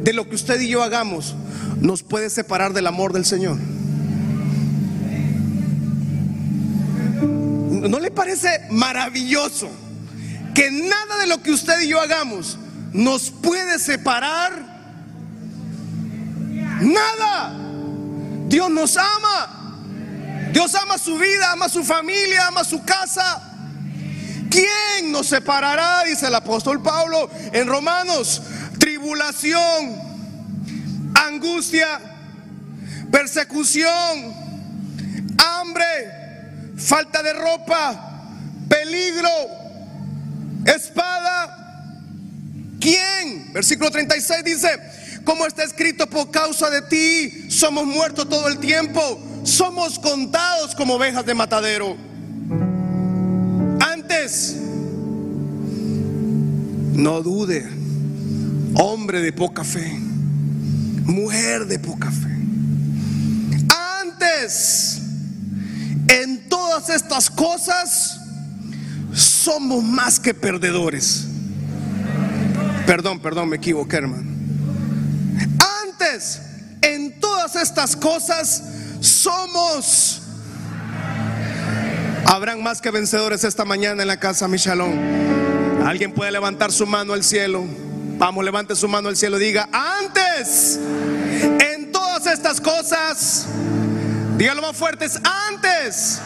de 0.03 0.13
lo 0.13 0.29
que 0.29 0.35
usted 0.35 0.61
y 0.61 0.69
yo 0.69 0.83
hagamos 0.83 1.37
nos 1.81 2.03
puede 2.03 2.29
separar 2.29 2.73
del 2.73 2.87
amor 2.89 3.13
del 3.13 3.25
Señor? 3.25 3.57
¿No 7.89 7.99
le 8.01 8.11
parece 8.11 8.67
maravilloso 8.71 9.71
que 10.55 10.71
nada 10.71 11.19
de 11.21 11.27
lo 11.29 11.41
que 11.43 11.53
usted 11.53 11.81
y 11.83 11.89
yo 11.89 12.01
hagamos 12.01 12.59
nos 12.93 13.31
puede 13.31 13.79
separar? 13.79 14.53
Nada. 16.81 17.57
Dios 18.49 18.71
nos 18.71 18.97
ama. 18.97 19.60
Dios 20.53 20.75
ama 20.75 20.99
su 20.99 21.17
vida, 21.17 21.53
ama 21.53 21.69
su 21.69 21.85
familia, 21.85 22.49
ama 22.49 22.65
su 22.65 22.85
casa. 22.85 23.51
¿Quién 24.51 25.13
nos 25.13 25.29
separará? 25.29 26.03
Dice 26.05 26.27
el 26.27 26.35
apóstol 26.35 26.83
Pablo 26.83 27.31
en 27.53 27.69
Romanos. 27.69 28.43
Tribulación, 28.79 29.97
angustia, 31.15 32.01
persecución, 33.13 34.35
hambre, 35.39 36.75
falta 36.77 37.23
de 37.23 37.33
ropa, 37.33 38.23
peligro, 38.69 39.29
espada. 40.67 41.57
¿Quién? 42.81 43.53
Versículo 43.53 43.91
36 43.91 44.45
dice, 44.45 44.69
como 45.25 45.47
está 45.47 45.63
escrito, 45.63 46.09
por 46.09 46.31
causa 46.31 46.71
de 46.71 46.83
ti 46.83 47.51
somos 47.51 47.85
muertos 47.85 48.29
todo 48.29 48.49
el 48.49 48.59
tiempo, 48.59 49.21
somos 49.45 49.99
contados 49.99 50.75
como 50.75 50.95
ovejas 50.95 51.25
de 51.25 51.35
matadero. 51.35 51.97
Antes, 53.81 54.57
no 56.95 57.23
dude, 57.23 57.67
hombre 58.75 59.21
de 59.21 59.33
poca 59.33 59.65
fe, 59.65 59.99
mujer 61.05 61.67
de 61.67 61.79
poca 61.79 62.11
fe. 62.11 62.29
Antes, 64.03 65.01
en 66.09 66.49
todas 66.49 66.89
estas 66.91 67.31
cosas, 67.31 68.21
somos 69.13 69.83
más 69.83 70.21
que 70.21 70.35
perdedores. 70.35 71.27
Perdón, 72.87 73.21
perdón, 73.21 73.49
me 73.49 73.57
equivoqué, 73.57 73.97
hermano. 73.97 74.31
Antes, 75.87 76.41
en 76.83 77.19
todas 77.21 77.57
estas 77.57 77.97
cosas, 77.97 78.63
somos. 79.01 80.21
Habrán 82.27 82.63
más 82.63 82.81
que 82.81 82.91
vencedores 82.91 83.45
esta 83.45 83.65
mañana 83.65 84.03
en 84.03 84.09
la 84.09 84.19
casa, 84.19 84.47
mi 84.47 84.57
shalom. 84.57 84.93
Alguien 85.85 86.13
puede 86.13 86.31
levantar 86.31 86.71
su 86.71 86.87
mano 86.87 87.13
al 87.15 87.25
cielo. 87.25 87.65
Vamos, 88.19 88.45
levante 88.45 88.77
su 88.77 88.87
mano 88.87 89.09
al 89.09 89.17
cielo. 89.17 89.39
Diga, 89.39 89.69
antes, 89.73 90.79
en 91.73 91.91
todas 91.91 92.27
estas 92.27 92.61
cosas, 92.61 93.47
dígalo 94.37 94.63
más 94.63 94.77
fuertes, 94.77 95.19
antes, 95.49 96.21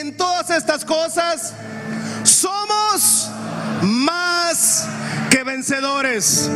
en 0.00 0.16
todas 0.16 0.50
estas 0.50 0.84
cosas, 0.84 1.54
somos 2.22 3.30
más 3.82 4.86
que 5.30 5.42
vencedores. 5.42 6.50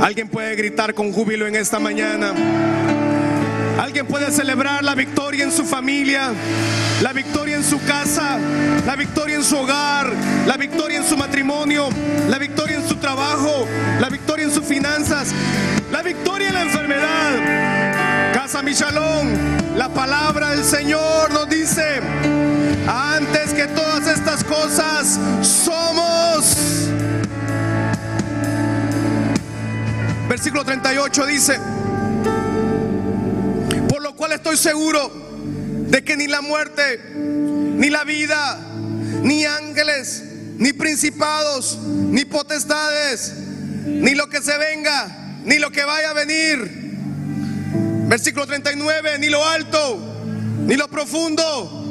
Alguien 0.00 0.28
puede 0.28 0.56
gritar 0.56 0.94
con 0.94 1.12
júbilo 1.12 1.46
en 1.46 1.54
esta 1.54 1.78
mañana. 1.78 2.34
Alguien 3.78 4.06
puede 4.06 4.30
celebrar 4.30 4.84
la 4.84 4.94
victoria 4.94 5.44
en 5.44 5.52
su 5.52 5.64
familia, 5.64 6.32
la 7.02 7.12
victoria 7.12 7.56
en 7.56 7.64
su 7.64 7.82
casa, 7.84 8.38
la 8.86 8.94
victoria 8.94 9.36
en 9.36 9.44
su 9.44 9.56
hogar, 9.56 10.12
la 10.46 10.56
victoria 10.56 10.98
en 10.98 11.04
su 11.04 11.16
matrimonio, 11.16 11.88
la 12.28 12.38
victoria 12.38 12.76
en 12.76 12.88
su 12.88 12.96
trabajo, 12.96 13.66
la 14.00 14.08
victoria 14.08 14.44
en 14.44 14.52
sus 14.52 14.64
finanzas, 14.64 15.32
la 15.90 16.02
victoria 16.02 16.48
en 16.48 16.54
la 16.54 16.62
enfermedad. 16.62 18.32
Casa 18.32 18.62
Michalón, 18.62 19.32
la 19.76 19.88
palabra 19.88 20.50
del 20.50 20.64
Señor 20.64 21.32
nos 21.32 21.48
dice, 21.48 22.00
antes 22.86 23.52
que 23.54 23.66
todas 23.66 24.06
estas 24.06 24.44
cosas, 24.44 25.18
somos... 25.42 26.90
Versículo 30.28 30.64
38 30.64 31.26
dice, 31.26 31.60
cual 34.14 34.32
estoy 34.32 34.56
seguro 34.56 35.10
de 35.88 36.02
que 36.02 36.16
ni 36.16 36.26
la 36.26 36.40
muerte, 36.40 37.00
ni 37.14 37.90
la 37.90 38.04
vida, 38.04 38.58
ni 39.22 39.44
ángeles, 39.44 40.22
ni 40.58 40.72
principados, 40.72 41.78
ni 41.82 42.24
potestades, 42.24 43.32
ni 43.84 44.14
lo 44.14 44.28
que 44.28 44.40
se 44.40 44.56
venga, 44.56 45.38
ni 45.44 45.58
lo 45.58 45.70
que 45.70 45.84
vaya 45.84 46.10
a 46.10 46.12
venir. 46.14 46.84
Versículo 48.08 48.46
39, 48.46 49.18
ni 49.18 49.28
lo 49.28 49.46
alto, 49.46 49.98
ni 50.66 50.76
lo 50.76 50.88
profundo. 50.88 51.82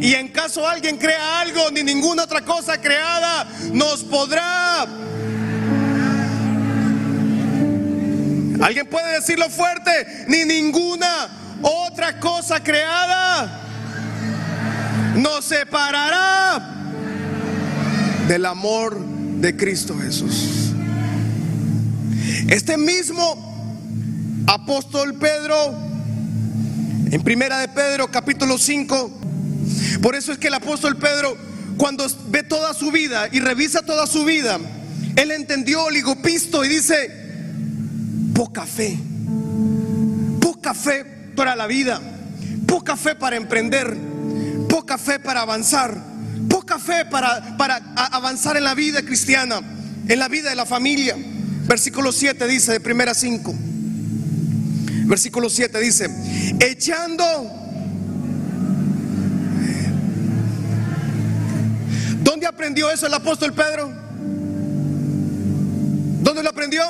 Y 0.00 0.14
en 0.14 0.28
caso 0.28 0.66
alguien 0.66 0.98
crea 0.98 1.40
algo, 1.40 1.70
ni 1.70 1.82
ninguna 1.82 2.24
otra 2.24 2.42
cosa 2.42 2.80
creada 2.80 3.48
nos 3.72 4.04
podrá. 4.04 4.86
Alguien 8.62 8.86
puede 8.86 9.20
decirlo 9.20 9.48
fuerte, 9.50 10.24
ni 10.28 10.44
ninguna 10.44 11.45
otra 11.62 12.18
cosa 12.20 12.62
creada 12.62 13.62
nos 15.16 15.44
separará 15.44 16.62
del 18.28 18.44
amor 18.44 18.98
de 18.98 19.56
Cristo 19.56 19.96
Jesús. 19.98 20.72
Este 22.48 22.76
mismo 22.76 24.44
apóstol 24.46 25.14
Pedro, 25.14 25.74
en 27.10 27.22
primera 27.22 27.58
de 27.60 27.68
Pedro 27.68 28.10
capítulo 28.10 28.58
5, 28.58 29.20
por 30.02 30.14
eso 30.14 30.32
es 30.32 30.38
que 30.38 30.48
el 30.48 30.54
apóstol 30.54 30.96
Pedro, 30.96 31.36
cuando 31.76 32.06
ve 32.28 32.42
toda 32.42 32.74
su 32.74 32.90
vida 32.90 33.28
y 33.32 33.40
revisa 33.40 33.82
toda 33.82 34.06
su 34.06 34.24
vida, 34.24 34.58
él 35.16 35.30
entendió 35.30 35.88
ligopisto 35.90 36.64
y 36.64 36.68
dice, 36.68 37.10
poca 38.34 38.66
fe, 38.66 38.98
poca 40.40 40.74
fe 40.74 41.15
para 41.36 41.54
la 41.54 41.66
vida, 41.66 42.00
poca 42.66 42.96
fe 42.96 43.14
para 43.14 43.36
emprender, 43.36 43.96
poca 44.68 44.98
fe 44.98 45.20
para 45.20 45.42
avanzar, 45.42 45.96
poca 46.48 46.78
fe 46.78 47.04
para, 47.04 47.56
para 47.56 47.76
avanzar 47.94 48.56
en 48.56 48.64
la 48.64 48.74
vida 48.74 49.02
cristiana, 49.02 49.60
en 50.08 50.18
la 50.18 50.28
vida 50.28 50.50
de 50.50 50.56
la 50.56 50.66
familia. 50.66 51.14
Versículo 51.68 52.10
7 52.10 52.46
dice 52.48 52.72
de 52.72 52.80
primera 52.80 53.14
5. 53.14 53.54
Versículo 55.06 55.48
7 55.48 55.78
dice, 55.78 56.08
echando 56.58 57.64
¿Dónde 62.26 62.48
aprendió 62.48 62.90
eso 62.90 63.06
el 63.06 63.14
apóstol 63.14 63.52
Pedro? 63.52 63.92
¿Dónde 66.22 66.42
lo 66.42 66.50
aprendió? 66.50 66.82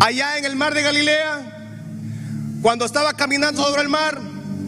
Allá 0.00 0.38
en 0.38 0.46
el 0.46 0.56
mar 0.56 0.72
de 0.72 0.82
Galilea, 0.82 1.59
cuando 2.62 2.84
estaba 2.84 3.12
caminando 3.14 3.62
sobre 3.62 3.82
el 3.82 3.88
mar, 3.88 4.18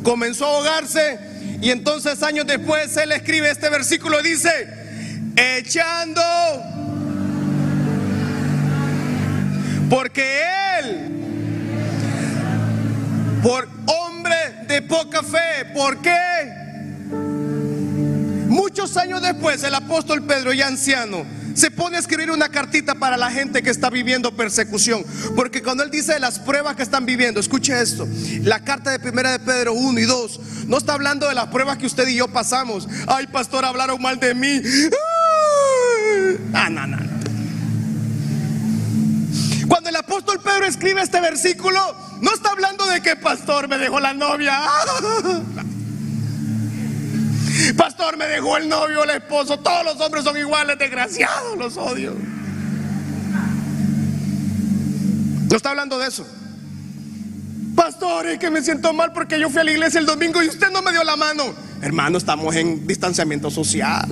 comenzó 0.03 0.47
a 0.47 0.49
ahogarse 0.49 1.18
y 1.61 1.70
entonces 1.70 2.22
años 2.22 2.47
después 2.47 2.97
él 2.97 3.12
escribe 3.12 3.51
este 3.51 3.68
versículo 3.68 4.20
dice, 4.22 4.68
echando, 5.36 6.22
porque 9.88 10.43
él, 10.78 11.09
por 13.43 13.68
hombre 13.86 14.36
de 14.66 14.82
poca 14.82 15.22
fe, 15.22 15.66
¿por 15.74 16.01
qué? 16.01 16.16
Muchos 18.49 18.97
años 18.97 19.22
después, 19.22 19.62
el 19.64 19.74
apóstol 19.74 20.24
Pedro, 20.24 20.53
ya 20.53 20.66
anciano, 20.66 21.24
se 21.55 21.70
pone 21.70 21.96
a 21.96 22.00
escribir 22.00 22.30
una 22.30 22.48
cartita 22.48 22.94
para 22.94 23.16
la 23.16 23.30
gente 23.30 23.62
que 23.62 23.70
está 23.70 23.90
viviendo 23.90 24.34
persecución. 24.36 25.05
Porque 25.36 25.62
cuando 25.62 25.82
él 25.82 25.90
dice 25.90 26.14
de 26.14 26.20
las 26.20 26.38
pruebas 26.38 26.76
que 26.76 26.82
están 26.82 27.07
viviendo, 27.07 27.40
escuche 27.40 27.80
esto, 27.80 28.07
la 28.42 28.61
carta 28.61 28.90
de 28.90 28.98
primera 28.98 29.32
de 29.32 29.38
Pedro 29.38 29.74
1 29.74 30.00
y 30.00 30.05
2, 30.05 30.40
no 30.66 30.78
está 30.78 30.94
hablando 30.94 31.28
de 31.28 31.34
las 31.34 31.46
pruebas 31.48 31.78
que 31.78 31.86
usted 31.86 32.07
y 32.09 32.16
yo 32.16 32.28
pasamos. 32.28 32.88
Ay, 33.07 33.26
pastor, 33.26 33.64
hablaron 33.64 34.00
mal 34.00 34.18
de 34.18 34.34
mí. 34.34 34.61
Ah, 36.55 36.68
no, 36.70 36.86
no. 36.86 36.98
Cuando 39.68 39.88
el 39.88 39.96
apóstol 39.96 40.40
Pedro 40.42 40.66
escribe 40.66 41.03
este 41.03 41.20
versículo, 41.20 41.80
no 42.20 42.34
está 42.34 42.50
hablando 42.50 42.86
de 42.86 43.00
que 43.00 43.16
pastor 43.16 43.68
me 43.68 43.78
dejó 43.78 44.00
la 44.00 44.12
novia. 44.12 44.61
Pastor, 47.76 48.16
me 48.16 48.26
dejó 48.26 48.56
el 48.56 48.68
novio, 48.68 49.04
el 49.04 49.10
esposo. 49.10 49.58
Todos 49.58 49.84
los 49.84 50.00
hombres 50.00 50.24
son 50.24 50.36
iguales, 50.36 50.78
desgraciados, 50.78 51.56
los 51.58 51.76
odio. 51.76 52.14
No 55.48 55.56
está 55.56 55.70
hablando 55.70 55.98
de 55.98 56.08
eso. 56.08 56.26
Pastor, 57.74 58.26
es 58.26 58.38
que 58.38 58.50
me 58.50 58.62
siento 58.62 58.92
mal 58.92 59.12
porque 59.12 59.38
yo 59.38 59.48
fui 59.48 59.60
a 59.60 59.64
la 59.64 59.70
iglesia 59.70 60.00
el 60.00 60.06
domingo 60.06 60.42
y 60.42 60.48
usted 60.48 60.70
no 60.70 60.82
me 60.82 60.92
dio 60.92 61.04
la 61.04 61.16
mano. 61.16 61.54
Hermano, 61.80 62.18
estamos 62.18 62.54
en 62.56 62.86
distanciamiento 62.86 63.50
social. 63.50 64.08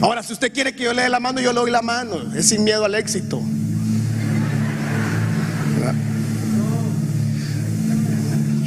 Ahora, 0.00 0.22
si 0.22 0.32
usted 0.32 0.52
quiere 0.52 0.74
que 0.74 0.84
yo 0.84 0.92
le 0.92 1.02
dé 1.02 1.08
la 1.08 1.20
mano, 1.20 1.40
yo 1.40 1.52
le 1.52 1.60
doy 1.60 1.70
la 1.70 1.82
mano. 1.82 2.34
Es 2.34 2.48
sin 2.48 2.64
miedo 2.64 2.84
al 2.84 2.94
éxito. 2.94 3.40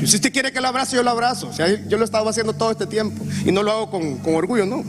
Si 0.08 0.16
usted 0.16 0.32
quiere 0.32 0.54
que 0.54 0.62
lo 0.62 0.70
abrace, 0.70 0.96
yo 0.96 1.04
lo 1.04 1.12
abrazo. 1.12 1.50
O 1.50 1.54
sea, 1.54 1.68
yo 1.68 1.98
lo 1.98 2.04
he 2.04 2.06
estado 2.06 2.28
haciendo 2.30 2.54
todo 2.54 2.72
este 2.72 2.88
tiempo 2.88 3.26
y 3.46 3.52
no 3.52 3.62
lo 3.62 3.72
hago 3.72 3.92
con, 3.92 4.18
con 4.20 4.36
orgullo, 4.36 4.66
no. 4.66 4.84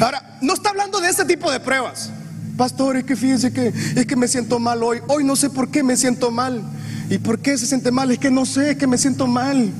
Ahora, 0.00 0.36
no 0.42 0.52
está 0.52 0.68
hablando 0.68 1.00
de 1.00 1.08
este 1.08 1.24
tipo 1.24 1.50
de 1.50 1.60
pruebas. 1.60 2.10
Pastor, 2.58 2.98
es 2.98 3.04
que 3.04 3.16
fíjense 3.16 3.52
que 3.54 3.68
es 3.68 4.06
que 4.06 4.16
me 4.16 4.28
siento 4.28 4.58
mal 4.58 4.82
hoy. 4.82 5.00
Hoy 5.08 5.24
no 5.24 5.34
sé 5.34 5.48
por 5.48 5.70
qué 5.70 5.82
me 5.82 5.96
siento 5.96 6.30
mal. 6.30 6.62
¿Y 7.08 7.16
por 7.16 7.38
qué 7.38 7.56
se 7.56 7.66
siente 7.66 7.90
mal? 7.90 8.10
Es 8.10 8.18
que 8.18 8.30
no 8.30 8.44
sé, 8.44 8.72
es 8.72 8.76
que 8.76 8.86
me 8.86 8.98
siento 8.98 9.26
mal. 9.26 9.70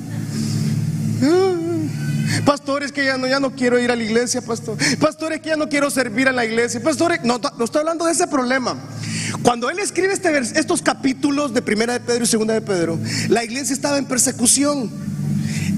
Ah. 1.21 1.55
Pastor, 2.43 2.83
es 2.83 2.91
que 2.91 3.05
ya 3.05 3.17
no, 3.17 3.27
ya 3.27 3.39
no 3.39 3.51
quiero 3.51 3.79
ir 3.79 3.91
a 3.91 3.95
la 3.95 4.03
iglesia, 4.03 4.41
pastor. 4.41 4.77
Pastor, 4.99 5.33
es 5.33 5.41
que 5.41 5.49
ya 5.49 5.55
no 5.55 5.69
quiero 5.69 5.89
servir 5.89 6.27
a 6.27 6.31
la 6.31 6.43
iglesia. 6.43 6.81
Pastor, 6.81 7.19
no, 7.23 7.39
no 7.57 7.65
estoy 7.65 7.79
hablando 7.81 8.05
de 8.05 8.11
ese 8.11 8.27
problema. 8.27 8.75
Cuando 9.43 9.69
él 9.69 9.79
escribe 9.79 10.13
este, 10.13 10.37
estos 10.37 10.81
capítulos 10.81 11.53
de 11.53 11.61
Primera 11.61 11.93
de 11.93 11.99
Pedro 11.99 12.23
y 12.23 12.27
Segunda 12.27 12.53
de 12.53 12.61
Pedro, 12.61 12.99
la 13.29 13.43
iglesia 13.43 13.73
estaba 13.73 13.97
en 13.97 14.05
persecución. 14.05 14.91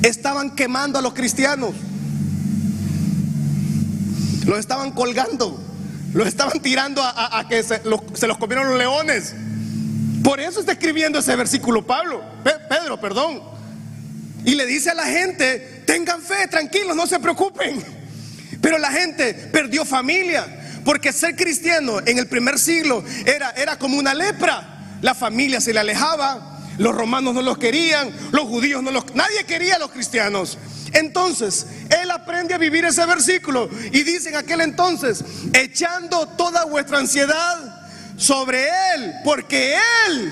Estaban 0.04 0.56
quemando 0.56 1.00
a 1.00 1.02
los 1.02 1.14
cristianos. 1.14 1.72
Los 4.46 4.60
estaban 4.60 4.92
colgando. 4.92 5.64
Los 6.14 6.28
estaban 6.28 6.62
tirando 6.62 7.02
a, 7.04 7.46
que 7.50 7.64
se 7.64 7.82
los, 7.84 8.02
se 8.14 8.28
los 8.28 8.38
comieron 8.38 8.70
los 8.70 8.78
leones. 8.78 9.34
Por 10.24 10.40
eso 10.40 10.60
está 10.60 10.74
escribiendo 10.74 11.20
ese 11.20 11.36
versículo 11.36 11.86
Pablo, 11.86 12.22
Pedro, 12.44 13.00
perdón. 13.00 13.42
Y 14.46 14.56
le 14.56 14.66
dice 14.66 14.90
a 14.92 14.94
la 14.94 15.06
gente, 15.06 15.84
tengan 15.86 16.22
fe, 16.22 16.48
tranquilos, 16.50 16.96
no 16.96 17.08
se 17.08 17.20
preocupen. 17.20 17.84
Pero 18.62 18.78
la 18.78 18.92
gente 18.92 19.34
perdió 19.34 19.86
familia, 19.86 20.46
porque 20.88 21.12
ser 21.12 21.36
cristiano 21.36 22.00
en 22.06 22.18
el 22.18 22.28
primer 22.28 22.58
siglo 22.58 23.04
era, 23.26 23.52
era 23.52 23.78
como 23.78 23.98
una 23.98 24.14
lepra. 24.14 24.96
La 25.02 25.14
familia 25.14 25.60
se 25.60 25.74
le 25.74 25.82
alejaba, 25.82 26.62
los 26.78 26.96
romanos 26.96 27.34
no 27.34 27.42
los 27.42 27.58
querían, 27.58 28.10
los 28.32 28.44
judíos 28.46 28.82
no 28.82 28.92
los... 28.92 29.14
Nadie 29.14 29.44
quería 29.44 29.76
a 29.76 29.80
los 29.80 29.92
cristianos. 29.92 30.58
Entonces, 30.94 31.68
él 31.90 32.10
aprende 32.10 32.54
a 32.54 32.58
vivir 32.58 32.86
ese 32.86 33.06
versículo 33.06 33.70
y 33.92 34.04
dice 34.04 34.30
en 34.30 34.38
aquel 34.38 34.62
entonces, 34.62 35.26
echando 35.52 36.26
toda 36.26 36.64
vuestra 36.64 37.00
ansiedad 37.00 37.90
sobre 38.16 38.70
Él, 38.96 39.14
porque 39.26 39.76
Él, 40.08 40.32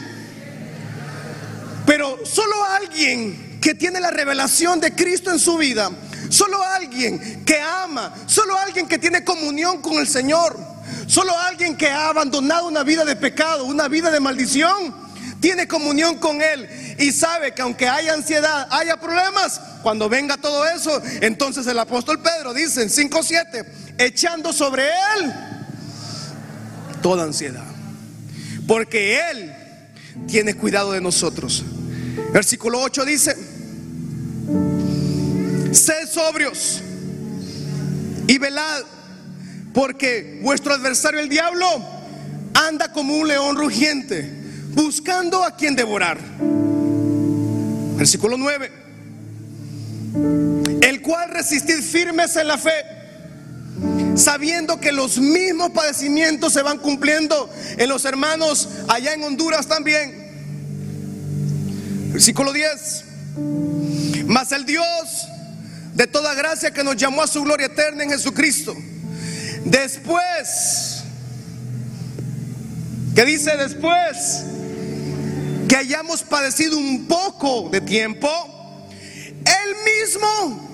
pero 1.86 2.26
solo 2.26 2.56
alguien 2.82 3.60
que 3.60 3.76
tiene 3.76 3.99
la 3.99 4.12
revelación 4.12 4.80
de 4.80 4.95
Cristo 4.95 5.34
en 5.34 5.39
su 5.39 5.58
vida, 5.58 5.91
solo 6.30 6.61
alguien 6.63 7.43
que 7.45 7.59
ama, 7.59 8.13
solo 8.26 8.57
alguien 8.57 8.88
que 8.88 8.97
tiene 8.97 9.23
comunión 9.23 9.82
con 9.82 9.93
el 9.95 10.07
Señor, 10.07 10.57
solo 11.07 11.38
alguien 11.38 11.76
que 11.76 11.88
ha 11.88 12.09
abandonado 12.09 12.67
una 12.67 12.84
vida 12.84 13.05
de 13.05 13.15
pecado, 13.15 13.65
una 13.65 13.88
vida 13.88 14.11
de 14.11 14.19
maldición, 14.19 15.05
tiene 15.39 15.67
comunión 15.67 16.17
con 16.17 16.41
Él 16.41 16.67
y 16.97 17.11
sabe 17.11 17.53
que 17.53 17.61
aunque 17.61 17.88
haya 17.88 18.13
ansiedad, 18.13 18.67
haya 18.71 18.97
problemas, 18.97 19.61
cuando 19.84 20.09
venga 20.09 20.38
todo 20.38 20.65
eso, 20.65 21.01
entonces 21.21 21.67
el 21.67 21.78
apóstol 21.78 22.19
Pedro 22.19 22.53
dice 22.53 22.82
en 22.82 22.89
5.7, 22.89 23.65
echando 23.99 24.51
sobre 24.51 24.88
Él 24.88 25.34
toda 27.01 27.23
ansiedad. 27.23 27.65
Porque 28.67 29.19
Él 29.30 29.53
tiene 30.28 30.55
cuidado 30.55 30.93
de 30.93 31.01
nosotros. 31.01 31.63
Versículo 32.34 32.82
8 32.82 33.05
dice, 33.05 33.55
sed 35.76 36.09
sobrios 36.09 36.82
y 38.28 38.38
velad, 38.38 38.84
porque 39.73 40.39
vuestro 40.41 40.73
adversario 40.73 41.19
el 41.19 41.30
diablo 41.30 41.67
anda 42.53 42.91
como 42.91 43.15
un 43.15 43.28
león 43.28 43.57
rugiente, 43.57 44.30
buscando 44.73 45.43
a 45.43 45.55
quien 45.55 45.76
devorar. 45.76 46.17
Versículo 47.97 48.38
9, 48.38 48.71
el 50.82 51.01
cual 51.01 51.30
resistid 51.30 51.82
firmes 51.82 52.36
en 52.36 52.47
la 52.47 52.57
fe 52.57 52.95
sabiendo 54.15 54.80
que 54.80 54.91
los 54.91 55.17
mismos 55.17 55.71
padecimientos 55.71 56.53
se 56.53 56.61
van 56.61 56.78
cumpliendo 56.80 57.49
en 57.78 57.89
los 57.89 58.05
hermanos 58.05 58.69
allá 58.88 59.13
en 59.13 59.23
Honduras 59.23 59.67
también. 59.67 60.26
Versículo 62.11 62.53
10. 62.53 63.03
Mas 64.28 64.51
el 64.51 64.65
Dios 64.65 64.86
de 65.95 66.07
toda 66.07 66.33
gracia 66.33 66.71
que 66.71 66.83
nos 66.83 66.97
llamó 66.97 67.23
a 67.23 67.27
su 67.27 67.41
gloria 67.41 67.67
eterna 67.67 68.03
en 68.03 68.09
Jesucristo, 68.09 68.75
después, 69.63 71.03
que 73.15 73.25
dice 73.25 73.55
después, 73.55 74.43
que 75.69 75.77
hayamos 75.77 76.21
padecido 76.21 76.77
un 76.77 77.07
poco 77.07 77.69
de 77.69 77.79
tiempo, 77.79 78.29
Él 79.45 79.75
mismo, 80.03 80.69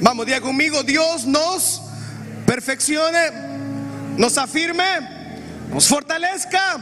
vamos, 0.00 0.24
diga 0.24 0.40
conmigo, 0.40 0.84
Dios 0.84 1.26
nos 1.26 1.82
perfeccione, 2.46 3.32
nos 4.16 4.38
afirme, 4.38 4.84
nos 5.72 5.88
fortalezca 5.88 6.78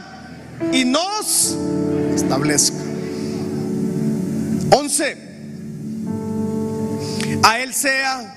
y 0.71 0.85
nos 0.85 1.57
establezca. 2.13 2.77
11. 4.71 5.28
A 7.43 7.59
Él 7.59 7.73
sea 7.73 8.35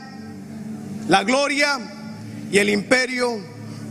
la 1.09 1.25
gloria 1.25 1.79
y 2.51 2.59
el 2.59 2.69
imperio 2.69 3.39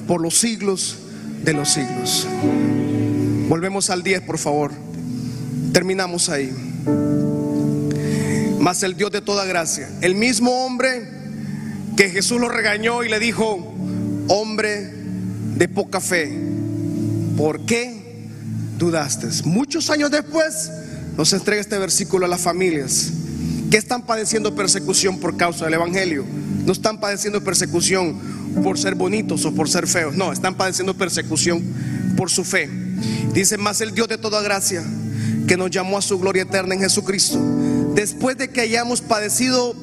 por 0.07 0.21
los 0.21 0.37
siglos 0.37 0.97
de 1.43 1.53
los 1.53 1.69
siglos. 1.69 2.27
Volvemos 3.49 3.89
al 3.89 4.03
10, 4.03 4.21
por 4.21 4.37
favor. 4.37 4.71
Terminamos 5.73 6.29
ahí. 6.29 6.51
Mas 8.59 8.83
el 8.83 8.95
Dios 8.95 9.11
de 9.11 9.21
toda 9.21 9.43
gracia, 9.45 9.89
el 10.01 10.15
mismo 10.15 10.65
hombre 10.65 11.07
que 11.97 12.09
Jesús 12.09 12.39
lo 12.39 12.47
regañó 12.47 13.03
y 13.03 13.09
le 13.09 13.19
dijo, 13.19 13.75
hombre 14.27 14.91
de 15.55 15.67
poca 15.67 15.99
fe, 15.99 16.31
¿por 17.35 17.65
qué 17.65 18.27
dudaste? 18.77 19.27
Muchos 19.45 19.89
años 19.89 20.11
después 20.11 20.71
nos 21.17 21.33
entrega 21.33 21.59
este 21.59 21.77
versículo 21.79 22.27
a 22.27 22.29
las 22.29 22.41
familias 22.41 23.11
que 23.71 23.77
están 23.77 24.01
padeciendo 24.01 24.53
persecución 24.53 25.17
por 25.17 25.37
causa 25.37 25.63
del 25.63 25.75
Evangelio. 25.75 26.25
No 26.65 26.73
están 26.73 26.99
padeciendo 26.99 27.41
persecución 27.41 28.19
por 28.63 28.77
ser 28.77 28.95
bonitos 28.95 29.45
o 29.45 29.55
por 29.55 29.69
ser 29.69 29.87
feos, 29.87 30.13
no, 30.13 30.33
están 30.33 30.55
padeciendo 30.55 30.93
persecución 30.93 31.63
por 32.17 32.29
su 32.29 32.43
fe. 32.43 32.69
Dice 33.33 33.57
más 33.57 33.79
el 33.79 33.95
Dios 33.95 34.09
de 34.09 34.17
toda 34.17 34.41
gracia 34.41 34.83
que 35.47 35.55
nos 35.55 35.71
llamó 35.71 35.97
a 35.97 36.01
su 36.01 36.19
gloria 36.19 36.43
eterna 36.43 36.75
en 36.75 36.81
Jesucristo. 36.81 37.39
Después 37.95 38.37
de 38.37 38.49
que 38.49 38.59
hayamos 38.59 39.01
padecido 39.01 39.73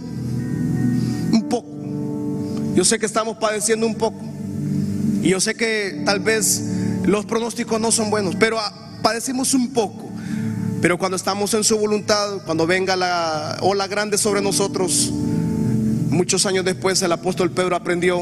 un 1.32 1.49
poco, 1.49 1.68
yo 2.74 2.84
sé 2.84 2.99
que 2.99 3.07
estamos 3.07 3.39
padeciendo 3.39 3.86
un 3.86 3.95
poco. 3.95 4.20
Y 5.22 5.30
yo 5.30 5.41
sé 5.41 5.55
que 5.55 6.03
tal 6.05 6.20
vez 6.20 6.62
los 7.07 7.24
pronósticos 7.24 7.80
no 7.80 7.91
son 7.91 8.11
buenos, 8.11 8.36
pero 8.36 8.59
ah, 8.61 9.01
padecimos 9.03 9.55
un 9.55 9.72
poco. 9.72 10.08
Pero 10.81 10.97
cuando 10.97 11.16
estamos 11.16 11.55
en 11.55 11.64
su 11.64 11.76
voluntad, 11.76 12.39
cuando 12.45 12.66
venga 12.66 12.95
la 12.95 13.59
ola 13.62 13.89
grande 13.89 14.16
sobre 14.16 14.41
nosotros, 14.41 15.11
muchos 16.09 16.47
años 16.47 16.64
después 16.64 17.03
el 17.03 17.11
apóstol 17.11 17.51
Pedro 17.51 17.74
aprendió 17.74 18.20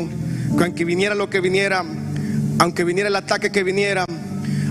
que 0.56 0.64
aunque 0.64 0.86
viniera 0.86 1.14
lo 1.14 1.28
que 1.28 1.40
viniera, 1.40 1.84
aunque 2.58 2.84
viniera 2.84 3.08
el 3.08 3.16
ataque 3.16 3.52
que 3.52 3.62
viniera, 3.62 4.06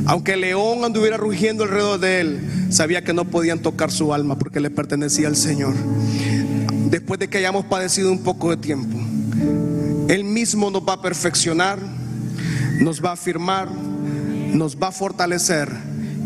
aunque 0.07 0.33
el 0.33 0.41
león 0.41 0.83
anduviera 0.83 1.17
rugiendo 1.17 1.63
alrededor 1.63 1.99
de 1.99 2.21
él, 2.21 2.67
sabía 2.69 3.03
que 3.03 3.13
no 3.13 3.25
podían 3.25 3.59
tocar 3.59 3.91
su 3.91 4.13
alma 4.13 4.39
porque 4.39 4.59
le 4.59 4.71
pertenecía 4.71 5.27
al 5.27 5.35
Señor. 5.35 5.75
Después 6.89 7.19
de 7.19 7.29
que 7.29 7.37
hayamos 7.37 7.65
padecido 7.65 8.11
un 8.11 8.23
poco 8.23 8.49
de 8.49 8.57
tiempo, 8.57 8.97
él 10.07 10.23
mismo 10.23 10.71
nos 10.71 10.81
va 10.81 10.93
a 10.93 11.01
perfeccionar, 11.03 11.77
nos 12.79 13.03
va 13.03 13.11
a 13.11 13.13
afirmar, 13.13 13.69
nos 14.53 14.75
va 14.75 14.87
a 14.87 14.91
fortalecer 14.91 15.69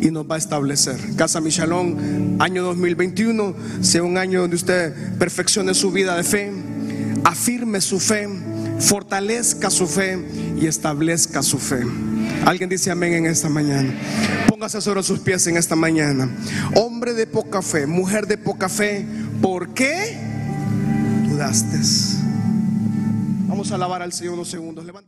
y 0.02 0.12
nos 0.12 0.30
va 0.30 0.36
a 0.36 0.38
establecer. 0.38 0.98
Casa 1.16 1.42
Michalón, 1.42 2.38
año 2.40 2.64
2021, 2.64 3.54
sea 3.82 4.04
un 4.04 4.18
año 4.18 4.42
donde 4.42 4.56
usted 4.56 5.18
perfeccione 5.18 5.74
su 5.74 5.92
vida 5.92 6.16
de 6.16 6.24
fe, 6.24 6.52
afirme 7.24 7.82
su 7.82 8.00
fe, 8.00 8.28
fortalezca 8.80 9.70
su 9.70 9.88
fe 9.88 10.20
y 10.60 10.68
establezca 10.68 11.44
su 11.44 11.58
fe. 11.58 11.86
Alguien 12.46 12.70
dice 12.70 12.92
amén 12.92 13.14
en 13.14 13.26
esta 13.26 13.50
mañana. 13.50 13.94
Póngase 14.48 14.82
sobre 14.82 15.04
sus 15.04 15.20
pies 15.20 15.46
en 15.48 15.58
esta 15.58 15.76
mañana. 15.76 16.30
Hombre 16.76 17.14
de 17.14 17.28
poca 17.28 17.62
fe, 17.62 17.86
mujer 17.86 18.28
de 18.28 18.38
poca 18.38 18.70
fe, 18.70 19.06
¿por 19.42 19.74
qué 19.74 20.18
dudaste? 21.30 21.78
Vamos 23.48 23.72
a 23.72 23.76
alabar 23.76 24.02
al 24.02 24.14
Señor 24.14 24.34
unos 24.34 24.50
segundos. 24.50 24.86
Levante 24.86 25.08